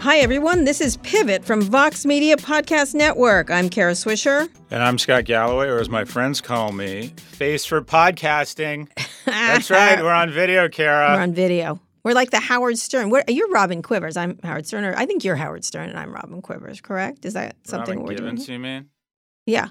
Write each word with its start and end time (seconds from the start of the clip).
Hi, 0.00 0.18
everyone. 0.18 0.64
This 0.64 0.80
is 0.80 0.96
Pivot 0.98 1.44
from 1.44 1.60
Vox 1.60 2.06
Media 2.06 2.36
Podcast 2.36 2.94
Network. 2.94 3.50
I'm 3.50 3.68
Kara 3.68 3.92
Swisher. 3.92 4.48
And 4.70 4.82
I'm 4.82 4.96
Scott 4.96 5.24
Galloway, 5.24 5.66
or 5.66 5.78
as 5.78 5.90
my 5.90 6.04
friends 6.06 6.40
call 6.40 6.72
me, 6.72 7.08
Face 7.18 7.66
for 7.66 7.82
Podcasting. 7.82 8.88
That's 9.26 9.68
right. 9.70 10.00
We're 10.02 10.10
on 10.12 10.30
video, 10.30 10.70
Kara. 10.70 11.16
We're 11.16 11.22
on 11.22 11.34
video. 11.34 11.80
We're 12.02 12.14
like 12.14 12.30
the 12.30 12.40
Howard 12.40 12.78
Stern. 12.78 13.10
We're, 13.10 13.24
you're 13.28 13.50
Robin 13.50 13.82
Quivers. 13.82 14.16
I'm 14.16 14.38
Howard 14.42 14.66
Stern. 14.66 14.84
Or 14.84 14.94
I 14.96 15.04
think 15.04 15.22
you're 15.22 15.36
Howard 15.36 15.64
Stern 15.66 15.90
and 15.90 15.98
I'm 15.98 16.14
Robin 16.14 16.40
Quivers, 16.40 16.80
correct? 16.80 17.26
Is 17.26 17.34
that 17.34 17.56
something 17.64 17.98
Robin 17.98 18.06
we're 18.06 18.14
Givens, 18.16 18.46
doing? 18.46 18.60
you 18.60 18.62
mean? 18.64 18.86
Yeah. 19.44 19.68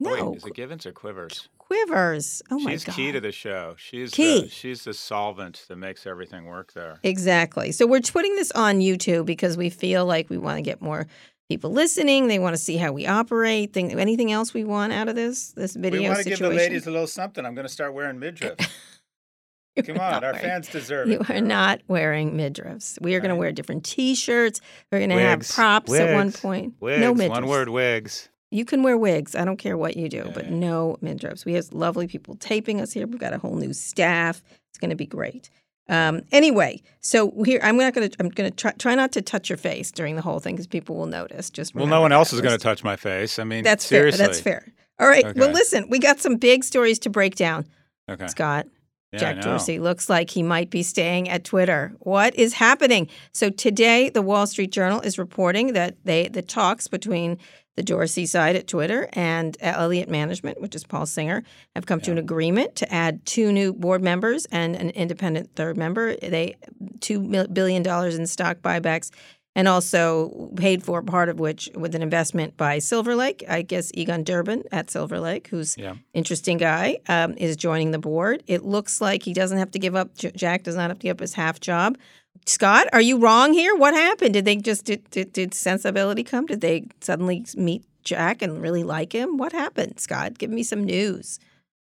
No. 0.00 0.30
Wait, 0.30 0.38
is 0.38 0.44
it 0.44 0.54
Givens 0.54 0.86
or 0.86 0.92
Quivers? 0.92 1.48
Quivers. 1.74 2.42
Oh 2.50 2.58
my 2.58 2.72
she's 2.72 2.84
God. 2.84 2.94
key 2.94 3.12
to 3.12 3.20
the 3.20 3.32
show. 3.32 3.74
She's 3.76 4.10
Key. 4.12 4.42
The, 4.42 4.48
she's 4.48 4.84
the 4.84 4.94
solvent 4.94 5.64
that 5.68 5.76
makes 5.76 6.06
everything 6.06 6.46
work 6.46 6.72
there. 6.72 7.00
Exactly. 7.02 7.72
So 7.72 7.86
we're 7.86 8.00
putting 8.00 8.34
this 8.36 8.50
on 8.52 8.78
YouTube 8.80 9.26
because 9.26 9.56
we 9.56 9.70
feel 9.70 10.06
like 10.06 10.30
we 10.30 10.38
want 10.38 10.56
to 10.58 10.62
get 10.62 10.80
more 10.80 11.06
people 11.48 11.70
listening. 11.70 12.28
They 12.28 12.38
want 12.38 12.54
to 12.54 12.62
see 12.62 12.76
how 12.76 12.92
we 12.92 13.06
operate. 13.06 13.72
Think, 13.72 13.92
anything 13.94 14.32
else 14.32 14.54
we 14.54 14.64
want 14.64 14.92
out 14.92 15.08
of 15.08 15.14
this 15.16 15.52
this 15.52 15.74
video 15.74 16.00
we 16.02 16.06
want 16.08 16.18
to 16.18 16.22
situation? 16.24 16.44
give 16.44 16.50
the 16.52 16.56
ladies 16.56 16.86
a 16.86 16.90
little 16.90 17.06
something. 17.06 17.44
I'm 17.44 17.54
going 17.54 17.66
to 17.66 17.72
start 17.72 17.92
wearing 17.94 18.18
midriff. 18.18 18.56
Come 19.84 19.98
on, 19.98 20.22
our 20.22 20.32
wearing- 20.32 20.38
fans 20.40 20.68
deserve 20.68 21.08
You 21.08 21.18
it. 21.20 21.28
You 21.28 21.34
are 21.34 21.40
not 21.40 21.80
wearing 21.88 22.36
midriffs. 22.36 22.96
We 23.00 23.16
are 23.16 23.20
going 23.20 23.30
to 23.30 23.36
wear 23.36 23.50
different 23.50 23.84
T-shirts. 23.84 24.60
We're 24.92 24.98
going 24.98 25.10
to 25.10 25.18
have 25.18 25.40
Wigs. 25.40 25.52
props 25.52 25.92
at 25.92 26.14
one 26.14 26.30
point. 26.30 26.74
Wigs, 26.80 27.00
no 27.00 27.12
midriffs. 27.12 27.28
one 27.30 27.46
word 27.48 27.68
wigs. 27.68 28.28
You 28.54 28.64
can 28.64 28.84
wear 28.84 28.96
wigs. 28.96 29.34
I 29.34 29.44
don't 29.44 29.56
care 29.56 29.76
what 29.76 29.96
you 29.96 30.08
do, 30.08 30.30
but 30.32 30.48
no 30.48 30.96
midriffs. 31.02 31.44
We 31.44 31.54
have 31.54 31.72
lovely 31.72 32.06
people 32.06 32.36
taping 32.36 32.80
us 32.80 32.92
here. 32.92 33.04
We've 33.04 33.18
got 33.18 33.32
a 33.32 33.38
whole 33.38 33.56
new 33.56 33.72
staff. 33.72 34.44
It's 34.70 34.78
going 34.78 34.90
to 34.90 34.96
be 34.96 35.06
great. 35.06 35.50
Um, 35.88 36.22
anyway, 36.30 36.80
so 37.00 37.42
here 37.44 37.58
I'm 37.64 37.76
not 37.76 37.94
going 37.94 38.08
to. 38.08 38.16
I'm 38.20 38.28
going 38.28 38.48
to 38.48 38.56
try, 38.56 38.70
try 38.72 38.94
not 38.94 39.10
to 39.12 39.22
touch 39.22 39.50
your 39.50 39.56
face 39.58 39.90
during 39.90 40.14
the 40.14 40.22
whole 40.22 40.38
thing 40.38 40.54
because 40.54 40.68
people 40.68 40.94
will 40.94 41.06
notice. 41.06 41.50
Just 41.50 41.74
Well, 41.74 41.88
no 41.88 42.00
one 42.00 42.12
else 42.12 42.32
is 42.32 42.40
going 42.40 42.56
to 42.56 42.62
touch 42.62 42.84
my 42.84 42.94
face. 42.94 43.40
I 43.40 43.44
mean, 43.44 43.64
That's 43.64 43.84
seriously. 43.84 44.18
fair. 44.18 44.26
That's 44.28 44.40
fair. 44.40 44.72
All 45.00 45.08
right. 45.08 45.34
Well, 45.34 45.50
listen, 45.50 45.88
we 45.90 45.98
got 45.98 46.20
some 46.20 46.36
big 46.36 46.62
stories 46.62 47.00
to 47.00 47.10
break 47.10 47.34
down. 47.34 47.66
Okay. 48.08 48.28
Scott. 48.28 48.66
Yeah, 49.12 49.18
Jack. 49.18 49.40
Dorsey 49.42 49.78
looks 49.78 50.08
like 50.08 50.30
he 50.30 50.42
might 50.42 50.70
be 50.70 50.82
staying 50.82 51.28
at 51.28 51.44
Twitter. 51.44 51.92
What 52.00 52.34
is 52.34 52.54
happening? 52.54 53.08
So 53.32 53.50
today, 53.50 54.08
the 54.10 54.22
Wall 54.22 54.46
Street 54.46 54.72
Journal 54.72 55.00
is 55.00 55.18
reporting 55.18 55.72
that 55.72 55.96
they 56.04 56.28
the 56.28 56.42
talks 56.42 56.88
between 56.88 57.38
the 57.76 57.82
Dorsey 57.82 58.26
side 58.26 58.56
at 58.56 58.68
Twitter 58.68 59.08
and 59.14 59.56
Elliott 59.60 60.08
Management, 60.08 60.60
which 60.60 60.74
is 60.74 60.84
Paul 60.84 61.06
Singer, 61.06 61.42
have 61.74 61.86
come 61.86 62.00
to 62.02 62.12
an 62.12 62.18
agreement 62.18 62.76
to 62.76 62.92
add 62.92 63.24
two 63.26 63.52
new 63.52 63.72
board 63.72 64.02
members 64.02 64.46
and 64.46 64.76
an 64.76 64.90
independent 64.90 65.50
third 65.56 65.76
member. 65.76 66.14
They 66.16 66.54
two 67.00 67.46
billion 67.52 67.82
dollars 67.82 68.16
in 68.16 68.26
stock 68.26 68.58
buybacks. 68.58 69.10
And 69.56 69.68
also 69.68 70.50
paid 70.56 70.82
for 70.82 71.00
part 71.00 71.28
of 71.28 71.38
which 71.38 71.70
with 71.76 71.94
an 71.94 72.02
investment 72.02 72.56
by 72.56 72.80
Silver 72.80 73.14
Lake. 73.14 73.44
I 73.48 73.62
guess 73.62 73.92
Egon 73.94 74.24
Durban 74.24 74.64
at 74.72 74.90
Silver 74.90 75.20
Lake, 75.20 75.46
who's 75.46 75.78
Yeah. 75.78 75.94
interesting 76.12 76.58
guy, 76.58 76.98
um, 77.08 77.34
is 77.36 77.56
joining 77.56 77.92
the 77.92 78.00
board. 78.00 78.42
It 78.48 78.64
looks 78.64 79.00
like 79.00 79.22
he 79.22 79.32
doesn't 79.32 79.58
have 79.58 79.70
to 79.70 79.78
give 79.78 79.94
up. 79.94 80.12
Jack 80.16 80.64
does 80.64 80.74
not 80.74 80.90
have 80.90 80.98
to 80.98 81.04
give 81.04 81.12
up 81.18 81.20
his 81.20 81.34
half 81.34 81.60
job. 81.60 81.96
Scott, 82.46 82.86
are 82.92 83.00
you 83.00 83.18
wrong 83.18 83.52
here? 83.52 83.74
What 83.74 83.94
happened? 83.94 84.34
Did 84.34 84.44
they 84.44 84.56
just 84.56 84.84
did, 84.84 85.08
did, 85.10 85.32
did 85.32 85.54
sensibility 85.54 86.22
come? 86.22 86.46
Did 86.46 86.60
they 86.60 86.86
suddenly 87.00 87.44
meet 87.56 87.84
Jack 88.04 88.42
and 88.42 88.60
really 88.60 88.84
like 88.84 89.12
him? 89.14 89.38
What 89.38 89.52
happened, 89.52 89.98
Scott? 89.98 90.38
Give 90.38 90.50
me 90.50 90.62
some 90.62 90.84
news. 90.84 91.38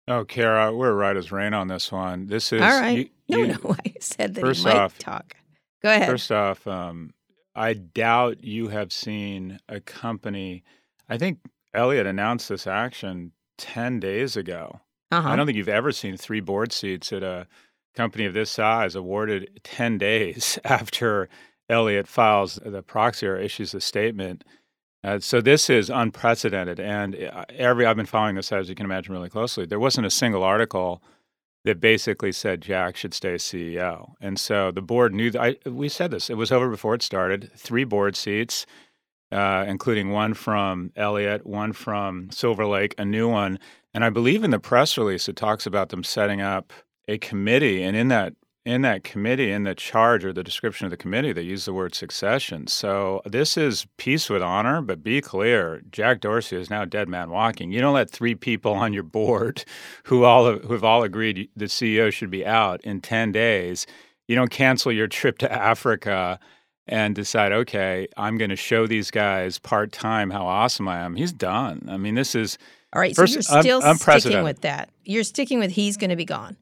Oh, 0.07 0.25
Kara, 0.25 0.75
we're 0.75 0.93
right 0.93 1.17
as 1.17 1.33
rain 1.33 1.55
on 1.55 1.69
this 1.69 1.91
one. 1.91 2.27
This 2.27 2.53
is 2.53 2.61
All 2.61 2.69
right. 2.81 2.99
you- 2.99 3.09
no, 3.29 3.39
you- 3.39 3.47
no, 3.49 3.77
I 3.87 3.95
said 4.01 4.35
that 4.35 4.41
first 4.43 4.67
off- 4.67 4.99
talk. 4.99 5.35
Go 5.83 5.91
ahead. 5.91 6.09
First 6.09 6.31
off, 6.31 6.67
um, 6.67 7.15
I 7.55 7.73
doubt 7.75 8.43
you 8.45 8.69
have 8.69 8.93
seen 8.93 9.61
a 9.69 9.81
company. 9.81 10.63
I 11.09 11.17
think 11.17 11.39
Elliott 11.73 12.07
announced 12.07 12.49
this 12.51 12.67
action 12.67 13.33
10 13.59 14.01
days 14.01 14.37
ago. 14.37 14.81
uh-huh. 15.11 15.27
I 15.29 15.37
don't 15.37 15.47
think 15.47 15.57
you've 15.57 15.69
ever 15.69 15.93
seen 15.93 16.17
three 16.19 16.41
board 16.41 16.73
seats 16.73 17.13
at 17.15 17.23
a 17.23 17.47
company 17.95 18.25
of 18.25 18.35
this 18.35 18.51
size 18.51 18.95
awarded 18.95 19.61
10 19.65 19.99
days 19.99 20.59
after 20.65 21.29
Elliott 21.69 22.07
files 22.07 22.59
the 22.65 22.83
proxy 22.83 23.27
or 23.27 23.37
issues 23.37 23.75
a 23.75 23.81
statement. 23.81 24.45
Uh, 25.03 25.19
so 25.19 25.41
this 25.41 25.69
is 25.69 25.91
unprecedented. 25.91 26.81
And 26.81 27.15
uh, 27.17 27.45
every 27.51 27.87
I've 27.87 27.97
been 27.97 28.07
following 28.07 28.37
this, 28.37 28.53
as 28.53 28.69
you 28.69 28.75
can 28.75 28.87
imagine, 28.87 29.13
really 29.13 29.29
closely. 29.29 29.67
There 29.67 29.79
wasn't 29.79 30.07
a 30.07 30.11
single 30.11 30.43
article 30.43 31.03
that 31.65 31.81
basically 31.81 32.33
said 32.33 32.61
Jack 32.61 32.97
should 32.97 33.15
stay 33.15 33.35
CEO. 33.35 34.13
And 34.21 34.39
so 34.39 34.71
the 34.71 34.83
board 34.83 35.15
knew 35.15 35.31
that 35.31 35.41
I, 35.41 35.57
we 35.69 35.89
said 35.89 36.11
this. 36.11 36.29
It 36.29 36.37
was 36.37 36.53
over 36.53 36.69
before 36.69 36.95
it 36.95 37.03
started. 37.03 37.51
Three 37.57 37.85
board 37.85 38.17
seats, 38.17 38.67
uh, 39.33 39.65
including 39.67 40.11
one 40.11 40.35
from 40.35 40.93
Elliott, 40.97 41.47
one 41.47 41.73
from 41.73 42.31
Silver 42.31 42.67
Lake, 42.67 42.95
a 42.99 43.05
new 43.05 43.29
one. 43.29 43.59
And 43.95 44.05
I 44.05 44.11
believe 44.11 44.45
in 44.45 44.51
the 44.51 44.59
press 44.59 44.99
release 44.99 45.29
it 45.29 45.37
talks 45.37 45.67
about 45.67 45.89
them 45.89 46.05
setting 46.05 46.43
up 46.43 46.73
a 47.09 47.19
committee, 47.19 47.83
and 47.83 47.97
in 47.97 48.09
that 48.09 48.35
in 48.65 48.81
that 48.81 49.05
committee, 49.05 49.53
in 49.53 49.65
the 49.65 49.75
charge 49.75 50.25
or 50.25 50.33
the 50.33 50.43
description 50.43 50.87
of 50.87 50.91
the 50.91 50.97
committee, 50.97 51.33
they 51.35 51.43
use 51.43 51.67
the 51.67 51.75
word 51.75 51.95
succession. 51.95 52.67
So 52.67 53.21
this 53.27 53.59
is 53.59 53.87
peace 53.99 54.31
with 54.31 54.43
honor, 54.43 54.81
but 54.81 55.03
be 55.03 55.21
clear: 55.21 55.83
Jack 55.91 56.21
Dorsey 56.21 56.57
is 56.57 56.71
now 56.71 56.85
dead 56.85 57.09
man 57.09 57.31
walking. 57.31 57.73
You 57.73 57.81
don't 57.81 57.95
let 57.95 58.11
three 58.11 58.35
people 58.35 58.73
on 58.85 58.93
your 58.93 59.03
board 59.03 59.65
who 60.05 60.25
all 60.25 60.59
who 60.59 60.73
have 60.73 60.85
all 60.85 61.03
agreed 61.03 61.49
the 61.55 61.67
CEO 61.67 62.13
should 62.13 62.31
be 62.31 62.47
out 62.47 62.81
in 62.83 63.01
ten 63.01 63.33
days. 63.33 63.87
You 64.29 64.37
don't 64.37 64.51
cancel 64.51 64.91
your 64.91 65.09
trip 65.09 65.37
to 65.39 65.53
Africa 65.53 66.39
and 66.87 67.15
decide, 67.15 67.53
okay, 67.53 68.09
I'm 68.17 68.37
going 68.37 68.51
to 68.51 68.57
show 68.57 68.87
these 68.87 69.11
guys 69.11 69.59
part 69.59 69.93
time 69.93 70.31
how 70.31 70.47
awesome 70.47 70.89
I 70.89 70.99
am. 71.01 71.17
He's 71.17 71.33
done. 71.33 71.87
I 71.89 71.97
mean, 71.97 72.15
this 72.15 72.35
is 72.35 72.59
All 72.93 73.01
right. 73.01 73.15
first, 73.15 73.33
so 73.33 73.37
you're 73.37 73.63
still 73.63 73.81
sticking 73.81 73.91
unprecedented. 73.93 74.45
with 74.45 74.61
that. 74.63 74.91
You're 75.05 75.25
sticking 75.25 75.59
with 75.59 75.71
he's 75.71 75.97
going 75.97 76.11
to 76.11 76.17
be 76.17 76.25
gone. 76.25 76.57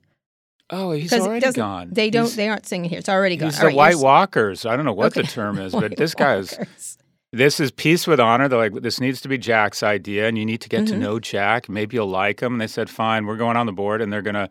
Oh, 0.72 0.91
he's 0.93 1.12
already 1.12 1.53
gone. 1.53 1.91
They 1.93 2.10
don't. 2.10 2.25
He's- 2.25 2.37
they 2.37 2.49
aren't 2.49 2.66
singing 2.66 2.91
here. 2.91 2.99
It's 2.99 3.09
already 3.09 3.37
gone. 3.37 3.50
He's 3.50 3.59
All 3.59 3.62
the 3.62 3.66
right, 3.69 3.77
White 3.77 3.99
Walkers. 3.99 4.66
I 4.66 4.75
don't 4.75 4.84
know 4.84 4.93
what 4.93 5.15
the 5.15 5.22
term 5.22 5.59
is, 5.66 5.72
but 5.72 5.97
this 5.97 6.15
guy's 6.15 6.59
this 7.33 7.60
is 7.60 7.71
peace 7.71 8.06
with 8.06 8.19
honor. 8.21 8.49
They're 8.49 8.59
like, 8.59 8.83
this 8.83 9.00
needs 9.00 9.21
to 9.22 9.28
be 9.28 9.38
Jack's 9.38 9.83
idea, 9.83 10.27
and 10.28 10.37
you 10.37 10.44
need 10.44 10.60
to 10.62 10.69
get 10.69 10.87
to 10.88 10.94
Mhm. 10.94 10.99
know 10.99 11.19
Jack. 11.21 11.69
Maybe 11.69 11.97
you'll 11.97 12.09
like 12.09 12.41
him. 12.43 12.53
And 12.55 12.60
they 12.60 12.66
said, 12.66 12.91
fine, 12.91 13.25
we're 13.27 13.37
going 13.37 13.56
on 13.56 13.66
the 13.66 13.72
board, 13.72 14.03
and 14.03 14.12
they're 14.12 14.22
gonna. 14.22 14.49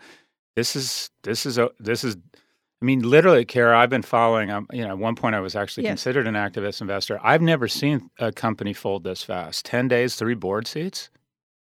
This 0.55 0.75
is 0.75 1.09
this 1.23 1.45
is 1.45 1.57
a 1.57 1.69
this 1.79 2.03
is. 2.03 2.15
I 2.81 2.85
mean, 2.85 3.01
literally, 3.01 3.45
Kara. 3.45 3.77
I've 3.77 3.91
been 3.91 4.01
following. 4.01 4.49
Um, 4.49 4.65
you 4.73 4.81
know, 4.81 4.89
at 4.89 4.97
one 4.97 5.15
point, 5.15 5.35
I 5.35 5.39
was 5.39 5.55
actually 5.55 5.83
Yes. 5.83 5.91
considered 5.91 6.25
an 6.27 6.33
activist 6.33 6.81
investor. 6.81 7.19
I've 7.23 7.41
never 7.43 7.67
seen 7.67 8.09
a 8.17 8.31
company 8.31 8.73
fold 8.73 9.03
this 9.03 9.21
fast. 9.23 9.65
Ten 9.65 9.87
days, 9.87 10.15
three 10.15 10.33
board 10.33 10.65
seats. 10.67 11.09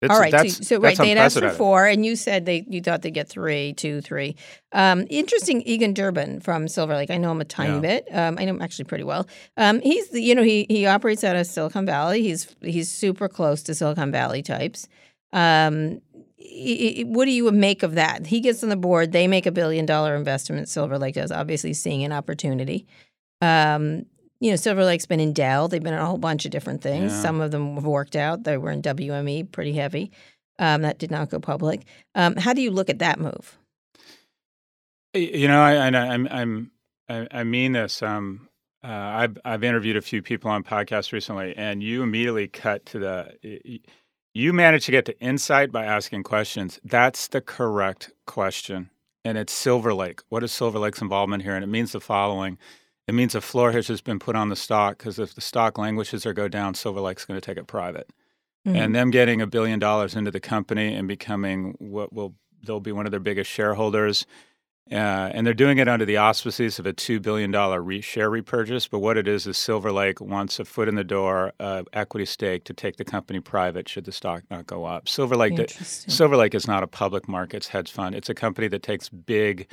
It's, 0.01 0.13
All 0.13 0.19
right, 0.19 0.31
so, 0.31 0.47
so 0.47 0.79
right, 0.79 0.97
they 0.97 1.09
had 1.09 1.17
asked 1.17 1.37
for 1.37 1.49
four, 1.49 1.85
and 1.85 2.05
you 2.05 2.15
said 2.15 2.45
they 2.45 2.65
you 2.69 2.81
thought 2.81 3.01
they'd 3.01 3.11
get 3.13 3.27
three, 3.27 3.73
two, 3.73 3.99
three. 3.99 4.37
Um, 4.71 5.05
interesting, 5.09 5.61
Egon 5.63 5.93
Durban 5.93 6.39
from 6.39 6.69
Silver 6.69 6.95
Lake. 6.95 7.11
I 7.11 7.17
know 7.17 7.31
him 7.33 7.41
a 7.41 7.45
tiny 7.45 7.73
Yeah. 7.75 7.79
bit. 7.81 8.07
Um, 8.09 8.37
I 8.39 8.45
know 8.45 8.51
him 8.51 8.61
actually 8.61 8.85
pretty 8.85 9.03
well. 9.03 9.27
Um, 9.57 9.81
he's 9.81 10.07
the, 10.09 10.21
you 10.21 10.35
know 10.35 10.43
he 10.43 10.65
he 10.69 10.85
operates 10.85 11.25
out 11.25 11.35
of 11.35 11.45
Silicon 11.47 11.85
Valley. 11.85 12.21
He's 12.23 12.55
he's 12.61 12.89
super 12.89 13.27
close 13.27 13.61
to 13.63 13.75
Silicon 13.75 14.09
Valley 14.09 14.41
types. 14.41 14.87
Um, 15.33 15.99
i- 16.39 16.95
i- 17.01 17.03
what 17.05 17.25
do 17.25 17.31
you 17.31 17.51
make 17.51 17.83
of 17.83 17.95
that? 17.95 18.25
He 18.27 18.39
gets 18.39 18.63
on 18.63 18.69
the 18.69 18.77
board. 18.77 19.11
They 19.11 19.27
make 19.27 19.45
a 19.45 19.51
billion 19.51 19.85
dollar 19.85 20.15
investment. 20.15 20.69
Silver 20.69 20.97
Lake 20.97 21.15
does, 21.15 21.29
obviously 21.31 21.73
seeing 21.73 22.05
an 22.05 22.13
opportunity. 22.13 22.87
Um, 23.41 24.05
you 24.39 24.51
know, 24.51 24.55
Silver 24.55 24.85
Lake's 24.85 25.05
been 25.05 25.19
in 25.19 25.33
Dell. 25.33 25.67
They've 25.67 25.83
been 25.83 25.93
in 25.93 25.99
a 25.99 26.05
whole 26.05 26.17
bunch 26.17 26.45
of 26.45 26.51
different 26.51 26.81
things. 26.81 27.11
Yeah. 27.11 27.21
Some 27.21 27.41
of 27.41 27.51
them 27.51 27.75
have 27.75 27.85
worked 27.85 28.15
out. 28.15 28.43
They 28.43 28.57
were 28.57 28.71
in 28.71 28.81
WME, 28.81 29.51
pretty 29.51 29.73
heavy. 29.73 30.11
Um, 30.57 30.81
that 30.81 30.97
did 30.97 31.11
not 31.11 31.29
go 31.29 31.39
public. 31.39 31.85
Um, 32.15 32.35
how 32.35 32.53
do 32.53 32.61
you 32.61 32.71
look 32.71 32.89
at 32.89 32.99
that 32.99 33.19
move? 33.19 33.57
You 35.13 35.47
know, 35.47 35.61
I, 35.61 35.73
I, 35.73 35.87
I'm, 35.87 36.27
I'm, 36.29 36.71
I, 37.09 37.43
mean 37.43 37.71
this. 37.71 38.03
Um, 38.03 38.49
uh, 38.83 38.87
I've, 38.87 39.37
I've 39.43 39.63
interviewed 39.63 39.97
a 39.97 40.01
few 40.01 40.21
people 40.21 40.51
on 40.51 40.63
podcasts 40.63 41.11
recently, 41.11 41.55
and 41.57 41.81
you 41.81 42.03
immediately 42.03 42.47
cut 42.47 42.85
to 42.87 42.99
the. 42.99 43.79
You 44.33 44.53
managed 44.53 44.85
to 44.85 44.91
get 44.91 45.05
to 45.05 45.19
insight 45.19 45.71
by 45.71 45.85
asking 45.85 46.23
questions. 46.23 46.79
That's 46.83 47.27
the 47.27 47.41
correct 47.41 48.11
question, 48.27 48.91
and 49.25 49.37
it's 49.37 49.51
Silver 49.51 49.93
Lake. 49.93 50.21
What 50.29 50.43
is 50.43 50.51
Silver 50.51 50.77
Lake's 50.77 51.01
involvement 51.01 51.43
here? 51.43 51.55
And 51.55 51.63
it 51.63 51.67
means 51.67 51.93
the 51.93 51.99
following: 51.99 52.59
It 53.09 53.13
means 53.13 53.33
a 53.33 53.41
floor 53.41 53.71
has 53.71 53.87
just 53.87 54.03
been 54.03 54.19
put 54.19 54.35
on 54.35 54.49
the 54.49 54.55
stock 54.55 54.99
because 54.99 55.17
if 55.17 55.33
the 55.33 55.41
stock 55.41 55.77
languishes 55.79 56.25
or 56.27 56.33
go 56.33 56.47
down, 56.47 56.75
Silver 56.75 57.01
Lake's 57.01 57.25
going 57.25 57.39
to 57.39 57.45
take 57.45 57.57
it 57.57 57.67
private 57.67 58.07
Mm-hmm. 58.67 58.75
and 58.75 58.93
them 58.93 59.09
getting 59.09 59.41
a 59.41 59.47
billion 59.47 59.79
dollars 59.79 60.15
into 60.15 60.31
the 60.31 60.39
company 60.41 60.93
and 60.93 61.07
becoming 61.07 61.75
what 61.79 62.11
will 62.11 62.35
they'll 62.61 62.81
be 62.81 62.91
one 62.91 63.05
of 63.05 63.11
their 63.11 63.19
biggest 63.21 63.49
shareholders. 63.49 64.25
Uh, 64.91 64.95
and 65.33 65.47
they're 65.47 65.53
doing 65.53 65.77
it 65.77 65.87
under 65.87 66.03
the 66.03 66.17
auspices 66.17 66.77
of 66.77 66.85
a 66.85 66.91
$2 66.91 67.21
billion 67.21 67.51
re- 67.53 68.01
share 68.01 68.29
repurchase. 68.29 68.85
But 68.87 68.99
what 68.99 69.15
it 69.17 69.29
is 69.29 69.47
is 69.47 69.55
Silver 69.57 69.91
Lake 69.93 70.19
wants 70.19 70.59
a 70.59 70.65
foot 70.65 70.87
in 70.89 70.95
the 70.95 71.03
door, 71.05 71.53
uh, 71.59 71.83
equity 71.93 72.25
stake 72.25 72.65
to 72.65 72.73
take 72.73 72.97
the 72.97 73.05
company 73.05 73.39
private 73.39 73.87
should 73.87 74.03
the 74.03 74.11
stock 74.11 74.43
not 74.51 74.67
go 74.67 74.83
up. 74.83 75.07
Silver 75.07 75.37
Lake, 75.37 75.53
Interesting. 75.53 76.11
Silver 76.11 76.35
Lake 76.35 76.53
is 76.53 76.67
not 76.67 76.83
a 76.83 76.87
public 76.87 77.29
markets 77.29 77.69
hedge 77.69 77.91
fund. 77.91 78.13
It's 78.13 78.29
a 78.29 78.35
company 78.35 78.67
that 78.67 78.83
takes 78.83 79.07
big 79.07 79.67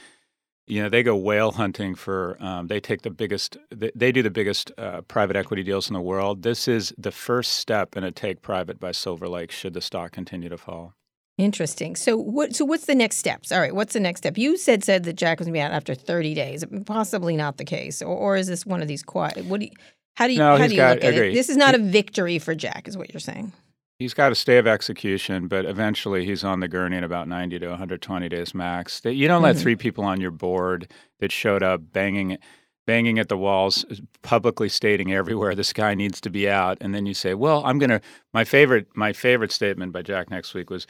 you 0.67 0.83
know 0.83 0.89
they 0.89 1.03
go 1.03 1.17
whale 1.17 1.53
hunting 1.53 1.95
for 1.95 2.37
um, 2.41 2.67
they 2.67 2.81
take 2.81 3.03
the 3.03 3.11
biggest 3.11 3.57
they, 3.71 3.91
they 3.95 4.13
do 4.13 4.23
the 4.23 4.31
biggest 4.31 4.73
uh, 4.79 5.03
private 5.03 5.37
equity 5.37 5.63
deals 5.63 5.89
in 5.89 5.95
the 5.95 6.01
world. 6.01 6.43
This 6.43 6.67
is 6.69 6.93
the 6.99 7.13
first 7.13 7.55
step 7.55 7.97
in 7.97 8.05
a 8.05 8.11
take 8.11 8.43
private 8.43 8.81
by 8.81 8.93
silver 8.93 9.29
lake 9.29 9.51
should 9.51 9.75
the 9.75 9.81
stock 9.81 10.13
continue 10.13 10.49
to 10.49 10.59
fall. 10.59 10.95
Interesting. 11.39 11.97
So 11.97 12.17
what 12.17 12.57
so 12.57 12.65
what's 12.65 12.87
the 12.87 12.95
next 12.95 13.17
steps? 13.17 13.53
All 13.53 13.61
right 13.61 13.75
what's 13.75 13.93
the 13.93 14.01
next 14.01 14.21
step? 14.21 14.39
You 14.39 14.57
said 14.57 14.83
said 14.83 15.05
that 15.05 15.15
jack 15.15 15.39
was 15.39 15.47
going 15.47 15.55
to 15.55 15.59
be 15.59 15.63
out 15.63 15.73
after 15.73 15.95
30 15.95 16.35
days. 16.35 16.65
Possibly 16.85 17.37
not 17.37 17.59
the 17.59 17.65
case 17.65 18.03
or, 18.03 18.17
or 18.17 18.37
is 18.37 18.47
this 18.47 18.67
one 18.67 18.83
of 18.83 18.89
these 18.89 19.03
quiet 19.03 19.45
what 19.47 19.61
do 19.61 19.67
you 19.67 19.73
how 20.17 20.27
do 20.27 20.33
you, 20.33 20.39
no, 20.39 20.57
how 20.57 20.67
do 20.67 20.73
you 20.73 20.81
got, 20.81 20.97
look 20.97 21.05
at 21.05 21.15
agree. 21.15 21.31
it 21.31 21.35
this 21.35 21.51
is 21.51 21.59
not 21.59 21.75
a 21.75 21.79
victory 21.79 22.39
for 22.39 22.55
jack 22.55 22.89
is 22.89 22.97
what 22.97 23.13
you're 23.13 23.21
saying 23.21 23.53
He's 23.99 24.13
got 24.13 24.31
a 24.31 24.35
stay 24.35 24.59
of 24.59 24.67
execution, 24.67 25.49
but 25.49 25.65
eventually 25.65 26.27
he's 26.27 26.45
on 26.45 26.61
the 26.61 26.69
gurney 26.69 26.99
in 26.99 27.05
about 27.05 27.29
90 27.29 27.59
to 27.61 27.69
120 27.69 28.29
days 28.29 28.55
max. 28.55 29.01
You 29.05 29.27
don't 29.27 29.43
let 29.43 29.55
mm-hmm. 29.55 29.63
three 29.63 29.77
people 29.77 30.05
on 30.05 30.21
your 30.21 30.31
board 30.31 30.93
that 31.21 31.33
showed 31.33 31.63
up 31.63 31.81
banging 31.93 32.39
banging 32.87 33.19
at 33.19 33.29
the 33.29 33.37
walls, 33.37 33.85
publicly 34.23 34.69
stating 34.69 35.13
everywhere 35.13 35.55
this 35.55 35.73
guy 35.73 35.95
needs 35.95 36.21
to 36.21 36.31
be 36.31 36.49
out, 36.49 36.79
and 36.81 36.95
then 36.95 37.05
you 37.05 37.15
say, 37.15 37.35
"Well, 37.35 37.63
I'm 37.65 37.79
going 37.79 37.91
to." 37.91 38.01
My 38.33 38.45
favorite, 38.45 38.87
my 38.95 39.13
favorite 39.13 39.51
statement 39.51 39.93
by 39.93 40.03
Jack 40.03 40.31
next 40.31 40.55
week 40.55 40.71
was, 40.71 40.87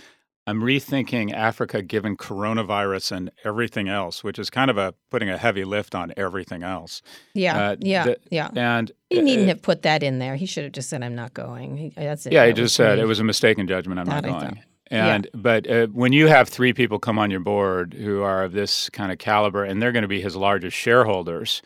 I'm 0.48 0.60
rethinking 0.60 1.32
Africa 1.32 1.82
given 1.82 2.16
coronavirus 2.16 3.12
and 3.12 3.30
everything 3.44 3.88
else, 3.88 4.22
which 4.22 4.38
is 4.38 4.48
kind 4.48 4.70
of 4.70 4.78
a 4.78 4.94
putting 5.10 5.28
a 5.28 5.36
heavy 5.36 5.64
lift 5.64 5.94
on 5.94 6.12
everything 6.16 6.62
else. 6.62 7.02
Yeah, 7.34 7.70
uh, 7.70 7.76
yeah, 7.80 8.04
the, 8.04 8.18
yeah. 8.30 8.50
And 8.54 8.92
he 9.10 9.22
needn't 9.22 9.46
uh, 9.46 9.48
have 9.48 9.62
put 9.62 9.82
that 9.82 10.04
in 10.04 10.20
there. 10.20 10.36
He 10.36 10.46
should 10.46 10.64
have 10.64 10.72
just 10.72 10.88
said, 10.88 11.02
"I'm 11.02 11.16
not 11.16 11.34
going." 11.34 11.76
He, 11.76 11.88
that's 11.90 12.26
it. 12.26 12.32
Yeah, 12.32 12.42
that 12.42 12.48
he 12.48 12.54
just 12.54 12.76
said 12.76 12.98
it 12.98 13.06
was 13.06 13.18
a 13.18 13.24
mistaken 13.24 13.66
judgment. 13.66 13.98
I'm 13.98 14.06
that 14.06 14.24
not 14.24 14.40
going. 14.40 14.62
And 14.88 15.24
yeah. 15.24 15.40
but 15.40 15.68
uh, 15.68 15.86
when 15.88 16.12
you 16.12 16.28
have 16.28 16.48
three 16.48 16.72
people 16.72 17.00
come 17.00 17.18
on 17.18 17.30
your 17.30 17.40
board 17.40 17.94
who 17.94 18.22
are 18.22 18.44
of 18.44 18.52
this 18.52 18.88
kind 18.90 19.10
of 19.10 19.18
caliber, 19.18 19.64
and 19.64 19.82
they're 19.82 19.92
going 19.92 20.02
to 20.02 20.08
be 20.08 20.20
his 20.20 20.36
largest 20.36 20.76
shareholders, 20.76 21.60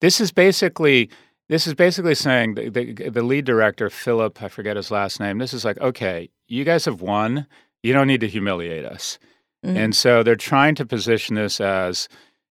this 0.00 0.20
is 0.20 0.32
basically 0.32 1.08
this 1.48 1.66
is 1.66 1.72
basically 1.72 2.14
saying 2.14 2.56
the, 2.56 2.68
the, 2.68 3.08
the 3.08 3.22
lead 3.22 3.46
director 3.46 3.88
Philip, 3.88 4.42
I 4.42 4.48
forget 4.48 4.76
his 4.76 4.90
last 4.90 5.18
name. 5.18 5.38
This 5.38 5.54
is 5.54 5.64
like, 5.64 5.80
okay, 5.80 6.28
you 6.46 6.64
guys 6.64 6.84
have 6.84 7.00
won 7.00 7.46
you 7.82 7.92
don't 7.92 8.06
need 8.06 8.20
to 8.20 8.28
humiliate 8.28 8.84
us. 8.84 9.18
Mm-hmm. 9.64 9.76
And 9.76 9.96
so 9.96 10.22
they're 10.22 10.36
trying 10.36 10.74
to 10.76 10.86
position 10.86 11.34
this 11.34 11.60
as, 11.60 12.08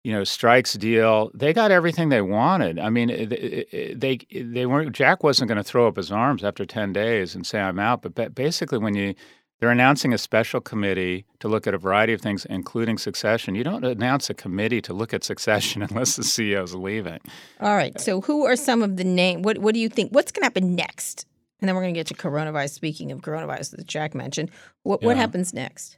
you 0.05 0.13
know, 0.13 0.25
strikes 0.25 0.75
deal. 0.75 1.31
They 1.35 1.53
got 1.53 1.71
everything 1.71 2.09
they 2.09 2.23
wanted. 2.23 2.79
I 2.79 2.91
mean, 2.91 3.09
they 3.09 4.19
they 4.31 4.67
weren't. 4.67 4.93
Jack 4.93 5.23
wasn't 5.23 5.49
going 5.49 5.59
to 5.59 5.65
throw 5.65 5.89
up 5.89 5.97
his 5.97 6.13
arms 6.13 6.45
after 6.45 6.65
ten 6.65 6.93
days 6.93 7.35
and 7.35 7.47
say 7.47 7.61
I'm 7.61 7.79
out. 7.79 8.03
But 8.03 8.35
basically, 8.35 8.79
when 8.79 8.95
you 8.95 9.15
they're 9.63 9.71
announcing 9.71 10.13
a 10.13 10.19
special 10.19 10.61
committee 10.61 11.25
to 11.39 11.47
look 11.47 11.69
at 11.69 11.75
a 11.75 11.79
variety 11.79 12.13
of 12.13 12.21
things, 12.21 12.45
including 12.47 12.99
succession. 12.99 13.55
You 13.55 13.63
don't 13.63 13.85
announce 13.85 14.29
a 14.29 14.35
committee 14.35 14.81
to 14.81 14.93
look 14.93 15.15
at 15.15 15.23
succession 15.23 15.83
unless 15.89 16.17
the 16.17 16.25
CEO 16.25 16.65
is 16.65 16.75
leaving. 16.75 17.21
All 17.61 17.77
right. 17.77 18.01
So, 18.01 18.23
who 18.23 18.45
are 18.45 18.57
some 18.57 18.83
of 18.83 18.97
the 18.97 19.05
name? 19.05 19.43
What 19.43 19.59
What 19.59 19.75
do 19.75 19.81
you 19.81 19.89
think? 19.89 20.11
What's 20.11 20.33
going 20.33 20.41
to 20.41 20.47
happen 20.47 20.75
next? 20.75 21.27
And 21.63 21.69
then 21.69 21.77
we're 21.77 21.83
going 21.83 21.95
to 21.95 21.99
get 22.01 22.09
to 22.09 22.15
coronavirus. 22.15 22.71
Speaking 22.71 23.13
of 23.13 23.21
coronavirus 23.21 23.77
that 23.77 23.87
Jack 23.87 24.17
mentioned, 24.17 24.51
what, 24.83 25.01
yeah. 25.01 25.07
what 25.07 25.17
happens 25.17 25.55
next? 25.55 25.97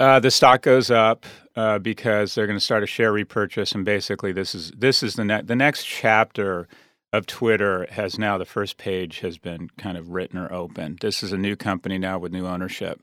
Uh, 0.00 0.18
the 0.18 0.30
stock 0.30 0.62
goes 0.62 0.90
up 0.90 1.26
uh, 1.54 1.78
because 1.78 2.34
they're 2.34 2.46
going 2.46 2.58
to 2.58 2.64
start 2.64 2.82
a 2.82 2.86
share 2.86 3.12
repurchase, 3.12 3.72
and 3.72 3.84
basically, 3.84 4.32
this 4.32 4.54
is 4.54 4.70
this 4.70 5.02
is 5.02 5.16
the 5.16 5.24
ne- 5.26 5.42
the 5.42 5.54
next 5.54 5.84
chapter 5.84 6.66
of 7.12 7.26
Twitter 7.26 7.86
has 7.90 8.18
now 8.18 8.38
the 8.38 8.46
first 8.46 8.78
page 8.78 9.20
has 9.20 9.36
been 9.36 9.68
kind 9.76 9.98
of 9.98 10.08
written 10.08 10.38
or 10.38 10.50
open. 10.50 10.96
This 11.02 11.22
is 11.22 11.34
a 11.34 11.36
new 11.36 11.54
company 11.54 11.98
now 11.98 12.18
with 12.18 12.32
new 12.32 12.46
ownership, 12.46 13.02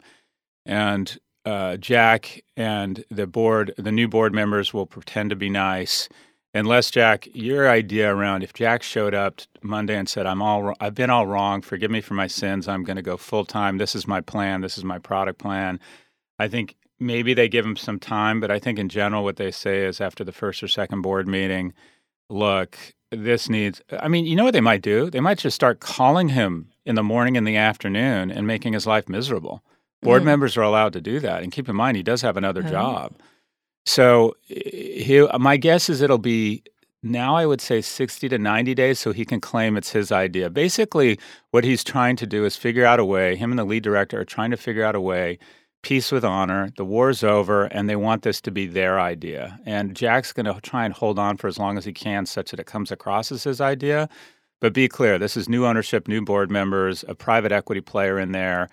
and 0.65 1.19
uh, 1.45 1.77
Jack 1.77 2.43
and 2.55 3.05
the 3.11 3.27
board, 3.27 3.75
the 3.77 3.91
new 3.91 4.07
board 4.07 4.33
members 4.33 4.73
will 4.73 4.87
pretend 4.87 5.29
to 5.29 5.35
be 5.35 5.51
nice 5.51 6.09
unless 6.57 6.91
Jack, 6.91 7.27
your 7.33 7.69
idea 7.69 8.13
around 8.13 8.43
if 8.43 8.53
Jack 8.53 8.83
showed 8.83 9.13
up 9.13 9.41
Monday 9.61 9.97
and 9.97 10.09
said, 10.09 10.25
"I'm 10.25 10.41
all, 10.41 10.73
I've 10.79 10.95
been 10.95 11.09
all 11.09 11.27
wrong. 11.27 11.61
Forgive 11.61 11.91
me 11.91 12.01
for 12.01 12.13
my 12.13 12.27
sins. 12.27 12.67
I'm 12.67 12.83
going 12.83 12.95
to 12.95 13.01
go 13.01 13.17
full 13.17 13.45
time. 13.45 13.77
This 13.77 13.95
is 13.95 14.07
my 14.07 14.21
plan. 14.21 14.61
This 14.61 14.77
is 14.77 14.83
my 14.83 14.99
product 14.99 15.39
plan." 15.39 15.79
I 16.39 16.47
think 16.47 16.75
maybe 16.99 17.33
they 17.33 17.49
give 17.49 17.65
him 17.65 17.75
some 17.75 17.99
time, 17.99 18.39
but 18.39 18.51
I 18.51 18.59
think 18.59 18.79
in 18.79 18.89
general, 18.89 19.23
what 19.23 19.37
they 19.37 19.51
say 19.51 19.85
is 19.85 20.01
after 20.01 20.23
the 20.23 20.31
first 20.31 20.61
or 20.61 20.67
second 20.67 21.01
board 21.01 21.27
meeting, 21.27 21.73
look, 22.29 22.77
this 23.11 23.49
needs. 23.49 23.81
I 23.91 24.07
mean, 24.07 24.25
you 24.25 24.35
know 24.35 24.43
what 24.43 24.53
they 24.53 24.61
might 24.61 24.81
do? 24.81 25.09
They 25.09 25.19
might 25.19 25.39
just 25.39 25.55
start 25.55 25.79
calling 25.79 26.29
him 26.29 26.69
in 26.85 26.95
the 26.95 27.03
morning 27.03 27.37
and 27.37 27.47
the 27.47 27.57
afternoon 27.57 28.31
and 28.31 28.47
making 28.47 28.73
his 28.73 28.87
life 28.87 29.09
miserable. 29.09 29.63
Board 30.01 30.21
mm. 30.21 30.25
members 30.25 30.57
are 30.57 30.61
allowed 30.61 30.93
to 30.93 31.01
do 31.01 31.19
that, 31.19 31.43
and 31.43 31.51
keep 31.51 31.67
in 31.69 31.75
mind 31.75 31.97
he 31.97 32.03
does 32.03 32.21
have 32.21 32.37
another 32.37 32.63
mm. 32.63 32.69
job. 32.69 33.15
So 33.87 34.35
eh, 34.49 35.01
he, 35.03 35.21
uh, 35.21 35.39
my 35.39 35.57
guess 35.57 35.89
is 35.89 36.01
it'll 36.01 36.17
be 36.17 36.63
now 37.03 37.35
I 37.35 37.45
would 37.45 37.61
say 37.61 37.81
60 37.81 38.27
to 38.29 38.37
90 38.37 38.75
days 38.75 38.99
so 38.99 39.13
he 39.13 39.23
can 39.25 39.39
claim 39.39 39.77
it's 39.77 39.91
his 39.91 40.11
idea. 40.11 40.49
Basically, 40.49 41.17
what 41.51 41.63
he's 41.63 41.83
trying 41.83 42.15
to 42.17 42.27
do 42.27 42.43
is 42.43 42.57
figure 42.57 42.85
out 42.85 42.99
a 42.99 43.05
way, 43.05 43.35
him 43.35 43.51
and 43.51 43.59
the 43.59 43.63
lead 43.63 43.83
director 43.83 44.19
are 44.19 44.25
trying 44.25 44.51
to 44.51 44.57
figure 44.57 44.83
out 44.83 44.95
a 44.95 45.01
way, 45.01 45.39
peace 45.83 46.11
with 46.11 46.25
honor, 46.25 46.69
the 46.75 46.83
war's 46.83 47.23
over, 47.23 47.65
and 47.65 47.87
they 47.89 47.95
want 47.95 48.23
this 48.23 48.41
to 48.41 48.51
be 48.51 48.67
their 48.67 48.99
idea. 48.99 49.59
And 49.65 49.95
Jack's 49.95 50.33
going 50.33 50.47
to 50.47 50.59
try 50.61 50.83
and 50.83 50.93
hold 50.93 51.17
on 51.17 51.37
for 51.37 51.47
as 51.47 51.57
long 51.57 51.77
as 51.77 51.85
he 51.85 51.93
can 51.93 52.25
such 52.25 52.51
that 52.51 52.59
it 52.59 52.65
comes 52.65 52.91
across 52.91 53.31
as 53.31 53.43
his 53.43 53.61
idea. 53.61 54.09
But 54.59 54.73
be 54.73 54.87
clear, 54.87 55.17
this 55.19 55.37
is 55.37 55.47
new 55.47 55.65
ownership, 55.65 56.07
new 56.07 56.21
board 56.21 56.49
members, 56.51 57.05
a 57.07 57.15
private 57.15 57.51
equity 57.51 57.81
player 57.81 58.19
in 58.19 58.31
there. 58.31 58.69